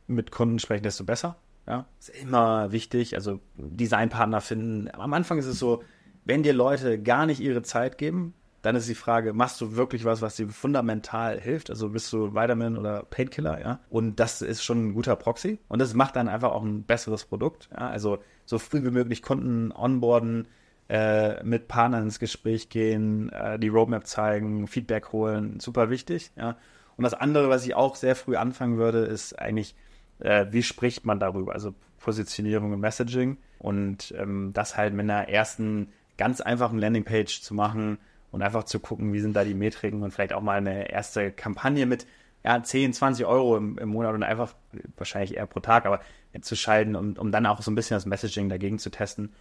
mit 0.08 0.32
Kunden 0.32 0.60
sprechen, 0.60 0.84
desto 0.84 1.04
besser. 1.04 1.36
Ja, 1.68 1.86
ist 2.00 2.10
immer 2.10 2.72
wichtig. 2.72 3.16
Also 3.16 3.40
Designpartner 3.56 4.42
finden. 4.42 4.90
Am 4.94 5.14
Anfang 5.14 5.40
ist 5.40 5.48
es 5.48 5.58
so, 5.58 5.84
wenn 6.24 6.44
dir 6.44 6.54
Leute 6.54 7.02
gar 7.02 7.26
nicht 7.26 7.40
ihre 7.40 7.64
Zeit 7.64 7.98
geben, 7.98 8.34
dann 8.66 8.76
ist 8.76 8.90
die 8.90 8.96
Frage, 8.96 9.34
machst 9.34 9.62
du 9.62 9.76
wirklich 9.76 10.06
was, 10.06 10.24
was 10.24 10.38
dir 10.38 10.50
fundamental 10.50 11.40
hilft? 11.40 11.70
Also 11.70 11.90
bist 11.90 12.12
du 12.12 12.34
Vitamin 12.34 12.78
oder 12.78 13.04
Painkiller, 13.04 13.60
ja? 13.60 13.80
Und 13.90 14.20
das 14.20 14.42
ist 14.42 14.64
schon 14.64 14.88
ein 14.88 14.94
guter 14.96 15.16
Proxy. 15.16 15.60
Und 15.68 15.80
das 15.80 15.94
macht 15.94 16.16
dann 16.16 16.28
einfach 16.28 16.52
auch 16.52 16.64
ein 16.64 16.84
besseres 16.84 17.26
Produkt. 17.26 17.70
Ja? 17.72 17.90
Also 17.90 18.18
so 18.46 18.58
früh 18.58 18.84
wie 18.84 18.90
möglich 18.90 19.22
Kunden 19.22 19.72
onboarden, 19.72 20.48
äh, 20.90 21.44
mit 21.44 21.68
Partnern 21.68 22.04
ins 22.04 22.20
Gespräch 22.20 22.70
gehen, 22.70 23.30
äh, 23.30 23.60
die 23.60 23.68
Roadmap 23.68 24.08
zeigen, 24.08 24.68
Feedback 24.68 25.12
holen, 25.12 25.60
super 25.60 25.90
wichtig, 25.90 26.32
ja. 26.36 26.58
Und 26.98 27.04
das 27.04 27.14
andere, 27.14 27.50
was 27.50 27.66
ich 27.66 27.76
auch 27.76 27.96
sehr 27.96 28.16
früh 28.16 28.36
anfangen 28.36 28.78
würde, 28.78 29.00
ist 29.00 29.38
eigentlich, 29.38 29.76
äh, 30.20 30.46
wie 30.52 30.64
spricht 30.64 31.06
man 31.06 31.20
darüber? 31.20 31.54
Also 31.54 31.74
Positionierung 32.00 32.72
und 32.72 32.80
Messaging 32.80 33.38
und 33.60 34.14
ähm, 34.18 34.52
das 34.54 34.78
halt 34.78 34.94
mit 34.94 35.04
einer 35.04 35.28
ersten 35.28 35.90
ganz 36.18 36.40
einfachen 36.40 36.80
Landingpage 36.80 37.42
zu 37.42 37.54
machen, 37.54 37.98
und 38.36 38.42
einfach 38.42 38.66
zu 38.66 38.80
gucken, 38.80 39.14
wie 39.14 39.22
sind 39.22 39.34
da 39.34 39.46
die 39.46 39.54
Metriken 39.54 40.04
und 40.04 40.12
vielleicht 40.12 40.34
auch 40.34 40.42
mal 40.42 40.58
eine 40.58 40.92
erste 40.92 41.32
Kampagne 41.32 41.86
mit 41.86 42.06
ja, 42.44 42.62
10, 42.62 42.92
20 42.92 43.26
Euro 43.26 43.56
im, 43.56 43.78
im 43.78 43.90
Monat 43.90 44.14
und 44.14 44.24
einfach 44.24 44.54
wahrscheinlich 44.98 45.38
eher 45.38 45.48
pro 45.48 45.62
Tag, 45.62 45.86
aber 45.86 46.02
zu 46.42 46.58
schalten, 46.58 46.98
um, 46.98 47.14
um 47.14 47.32
dann 47.32 47.46
auch 47.46 47.62
so 47.62 47.72
ein 47.72 47.76
bisschen 47.76 47.96
das 47.96 48.06
Messaging 48.06 48.50
dagegen 48.50 48.78
zu 48.78 48.90
testen 48.90 49.34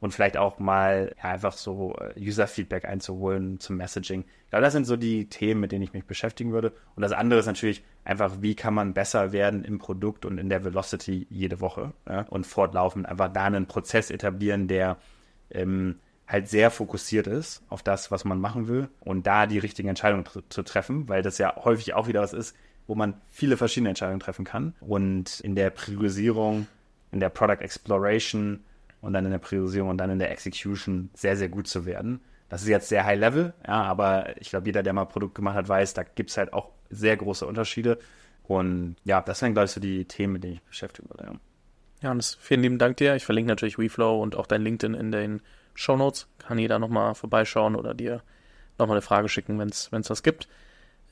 und 0.00 0.12
vielleicht 0.12 0.36
auch 0.36 0.58
mal 0.58 1.14
ja, 1.22 1.30
einfach 1.30 1.52
so 1.52 1.94
äh, 1.94 2.18
User-Feedback 2.18 2.86
einzuholen 2.86 3.60
zum 3.60 3.76
Messaging. 3.76 4.24
Ich 4.44 4.50
glaube, 4.50 4.64
das 4.64 4.72
sind 4.72 4.84
so 4.84 4.96
die 4.96 5.28
Themen, 5.28 5.60
mit 5.60 5.70
denen 5.70 5.84
ich 5.84 5.92
mich 5.92 6.06
beschäftigen 6.06 6.52
würde. 6.52 6.72
Und 6.96 7.02
das 7.02 7.12
andere 7.12 7.38
ist 7.38 7.46
natürlich 7.46 7.84
einfach, 8.02 8.38
wie 8.40 8.56
kann 8.56 8.74
man 8.74 8.94
besser 8.94 9.30
werden 9.30 9.64
im 9.64 9.78
Produkt 9.78 10.24
und 10.24 10.38
in 10.38 10.48
der 10.48 10.64
Velocity 10.64 11.28
jede 11.30 11.60
Woche 11.60 11.92
ja? 12.08 12.22
und 12.22 12.46
fortlaufend 12.46 13.06
einfach 13.06 13.32
da 13.32 13.44
einen 13.44 13.66
Prozess 13.66 14.10
etablieren, 14.10 14.66
der 14.66 14.96
ähm, 15.50 16.00
halt 16.30 16.48
sehr 16.48 16.70
fokussiert 16.70 17.26
ist 17.26 17.62
auf 17.68 17.82
das, 17.82 18.10
was 18.10 18.24
man 18.24 18.40
machen 18.40 18.68
will 18.68 18.88
und 19.00 19.26
da 19.26 19.46
die 19.46 19.58
richtigen 19.58 19.88
Entscheidungen 19.88 20.24
tr 20.24 20.42
zu 20.48 20.62
treffen, 20.62 21.08
weil 21.08 21.22
das 21.22 21.38
ja 21.38 21.56
häufig 21.64 21.94
auch 21.94 22.06
wieder 22.06 22.20
was 22.20 22.32
ist, 22.32 22.54
wo 22.86 22.94
man 22.94 23.14
viele 23.28 23.56
verschiedene 23.56 23.90
Entscheidungen 23.90 24.20
treffen 24.20 24.44
kann 24.44 24.74
und 24.80 25.40
in 25.40 25.54
der 25.54 25.70
Priorisierung, 25.70 26.66
in 27.10 27.20
der 27.20 27.30
Product 27.30 27.60
Exploration 27.60 28.60
und 29.00 29.12
dann 29.12 29.24
in 29.24 29.30
der 29.32 29.38
Priorisierung 29.38 29.90
und 29.90 29.98
dann 29.98 30.10
in 30.10 30.18
der 30.18 30.30
Execution 30.30 31.10
sehr, 31.14 31.36
sehr 31.36 31.48
gut 31.48 31.66
zu 31.66 31.84
werden. 31.84 32.20
Das 32.48 32.62
ist 32.62 32.68
jetzt 32.68 32.88
sehr 32.88 33.04
high 33.04 33.18
level, 33.18 33.54
ja, 33.66 33.82
aber 33.82 34.36
ich 34.40 34.50
glaube, 34.50 34.66
jeder, 34.66 34.82
der 34.82 34.92
mal 34.92 35.04
Produkt 35.04 35.34
gemacht 35.34 35.56
hat, 35.56 35.68
weiß, 35.68 35.94
da 35.94 36.02
gibt 36.02 36.30
es 36.30 36.36
halt 36.36 36.52
auch 36.52 36.70
sehr 36.90 37.16
große 37.16 37.46
Unterschiede. 37.46 37.98
Und 38.42 38.96
ja, 39.04 39.20
das 39.20 39.40
wären, 39.42 39.52
glaube 39.52 39.66
ich, 39.66 39.70
so 39.70 39.80
die 39.80 40.04
Themen, 40.06 40.32
mit 40.32 40.42
denen 40.42 40.54
ich 40.54 40.62
beschäftigen 40.62 41.08
würde. 41.08 41.24
Ja. 41.26 41.40
Johannes, 42.02 42.36
vielen 42.40 42.62
lieben 42.62 42.78
Dank 42.78 42.96
dir. 42.96 43.14
Ich 43.14 43.24
verlinke 43.24 43.48
natürlich 43.48 43.78
WeFlow 43.78 44.20
und 44.20 44.34
auch 44.34 44.46
dein 44.46 44.62
LinkedIn 44.62 44.94
in 44.94 45.12
den 45.12 45.42
Shownotes. 45.74 46.26
Kann 46.38 46.58
jeder 46.58 46.78
nochmal 46.78 47.14
vorbeischauen 47.14 47.76
oder 47.76 47.94
dir 47.94 48.22
nochmal 48.78 48.96
eine 48.96 49.02
Frage 49.02 49.28
schicken, 49.28 49.58
wenn 49.58 49.68
es 49.68 49.90
was 49.92 50.22
gibt. 50.22 50.48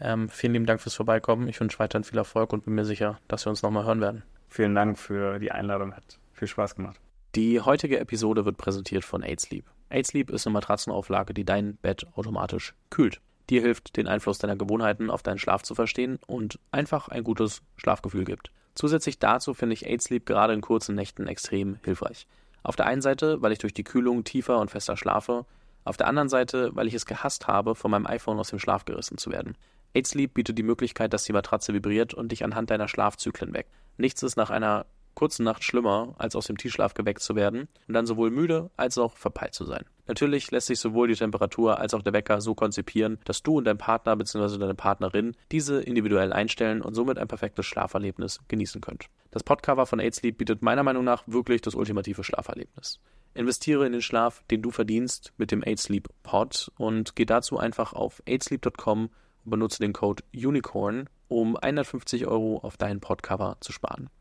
Ähm, 0.00 0.28
vielen 0.28 0.52
lieben 0.52 0.66
Dank 0.66 0.80
fürs 0.80 0.94
Vorbeikommen. 0.94 1.48
Ich 1.48 1.60
wünsche 1.60 1.78
weiterhin 1.78 2.04
viel 2.04 2.18
Erfolg 2.18 2.52
und 2.52 2.64
bin 2.64 2.74
mir 2.74 2.84
sicher, 2.84 3.18
dass 3.28 3.46
wir 3.46 3.50
uns 3.50 3.62
nochmal 3.62 3.84
hören 3.84 4.00
werden. 4.00 4.22
Vielen 4.48 4.74
Dank 4.74 4.98
für 4.98 5.38
die 5.38 5.52
Einladung. 5.52 5.94
Hat 5.94 6.18
viel 6.32 6.48
Spaß 6.48 6.76
gemacht. 6.76 7.00
Die 7.34 7.60
heutige 7.60 7.98
Episode 7.98 8.44
wird 8.44 8.56
präsentiert 8.56 9.04
von 9.04 9.22
AidSleep. 9.22 9.64
AidSleep 9.90 10.30
ist 10.30 10.46
eine 10.46 10.54
Matratzenauflage, 10.54 11.34
die 11.34 11.44
dein 11.44 11.76
Bett 11.76 12.06
automatisch 12.14 12.74
kühlt. 12.90 13.20
Dir 13.50 13.62
hilft, 13.62 13.96
den 13.96 14.06
Einfluss 14.08 14.38
deiner 14.38 14.56
Gewohnheiten 14.56 15.10
auf 15.10 15.22
deinen 15.22 15.38
Schlaf 15.38 15.62
zu 15.62 15.74
verstehen 15.74 16.18
und 16.26 16.58
einfach 16.70 17.08
ein 17.08 17.24
gutes 17.24 17.62
Schlafgefühl 17.76 18.24
gibt. 18.24 18.50
Zusätzlich 18.74 19.18
dazu 19.18 19.54
finde 19.54 19.74
ich 19.74 19.86
AidSleep 19.86 20.26
gerade 20.26 20.52
in 20.52 20.60
kurzen 20.60 20.94
Nächten 20.94 21.26
extrem 21.26 21.78
hilfreich. 21.82 22.26
Auf 22.62 22.76
der 22.76 22.86
einen 22.86 23.02
Seite, 23.02 23.40
weil 23.40 23.52
ich 23.52 23.58
durch 23.58 23.74
die 23.74 23.84
Kühlung 23.84 24.24
tiefer 24.24 24.58
und 24.58 24.70
fester 24.70 24.96
schlafe, 24.96 25.46
auf 25.84 25.96
der 25.96 26.06
anderen 26.06 26.28
Seite, 26.28 26.70
weil 26.74 26.86
ich 26.86 26.94
es 26.94 27.06
gehasst 27.06 27.46
habe, 27.46 27.74
von 27.74 27.90
meinem 27.90 28.06
iPhone 28.06 28.38
aus 28.38 28.50
dem 28.50 28.58
Schlaf 28.58 28.84
gerissen 28.84 29.16
zu 29.16 29.30
werden. 29.30 29.56
8 29.96 30.06
Sleep 30.06 30.34
bietet 30.34 30.58
die 30.58 30.62
Möglichkeit, 30.62 31.14
dass 31.14 31.24
die 31.24 31.32
Matratze 31.32 31.72
vibriert 31.72 32.12
und 32.12 32.30
dich 32.30 32.44
anhand 32.44 32.70
deiner 32.70 32.88
Schlafzyklen 32.88 33.54
weckt. 33.54 33.70
Nichts 33.96 34.22
ist 34.22 34.36
nach 34.36 34.50
einer 34.50 34.86
kurzen 35.14 35.44
Nacht 35.44 35.64
schlimmer, 35.64 36.14
als 36.18 36.36
aus 36.36 36.46
dem 36.46 36.58
Tiefschlaf 36.58 36.94
geweckt 36.94 37.20
zu 37.20 37.34
werden 37.34 37.68
und 37.88 37.94
dann 37.94 38.06
sowohl 38.06 38.30
müde 38.30 38.70
als 38.76 38.98
auch 38.98 39.16
verpeilt 39.16 39.54
zu 39.54 39.64
sein. 39.64 39.84
Natürlich 40.08 40.50
lässt 40.50 40.68
sich 40.68 40.80
sowohl 40.80 41.08
die 41.08 41.14
Temperatur 41.14 41.78
als 41.78 41.92
auch 41.92 42.02
der 42.02 42.14
Wecker 42.14 42.40
so 42.40 42.54
konzipieren, 42.54 43.18
dass 43.24 43.42
du 43.42 43.58
und 43.58 43.64
dein 43.64 43.76
Partner 43.76 44.16
bzw. 44.16 44.58
deine 44.58 44.74
Partnerin 44.74 45.36
diese 45.52 45.82
individuell 45.82 46.32
einstellen 46.32 46.80
und 46.80 46.94
somit 46.94 47.18
ein 47.18 47.28
perfektes 47.28 47.66
Schlaferlebnis 47.66 48.40
genießen 48.48 48.80
könnt. 48.80 49.10
Das 49.30 49.44
Podcover 49.44 49.84
von 49.84 50.00
8 50.00 50.14
Sleep 50.14 50.38
bietet 50.38 50.62
meiner 50.62 50.82
Meinung 50.82 51.04
nach 51.04 51.24
wirklich 51.26 51.60
das 51.60 51.74
ultimative 51.74 52.24
Schlaferlebnis. 52.24 53.00
Investiere 53.34 53.86
in 53.86 53.92
den 53.92 54.00
Schlaf, 54.02 54.42
den 54.50 54.62
du 54.62 54.70
verdienst 54.70 55.34
mit 55.36 55.52
dem 55.52 55.62
8 55.62 55.78
Sleep 55.78 56.08
Pod 56.22 56.72
und 56.78 57.14
geh 57.14 57.26
dazu 57.26 57.58
einfach 57.58 57.92
auf 57.92 58.22
8sleep.com 58.26 59.10
und 59.44 59.50
benutze 59.50 59.80
den 59.80 59.92
Code 59.92 60.24
UNICORN, 60.34 61.10
um 61.28 61.56
150 61.56 62.26
Euro 62.26 62.60
auf 62.62 62.78
dein 62.78 63.00
Podcover 63.00 63.58
zu 63.60 63.72
sparen. 63.72 64.08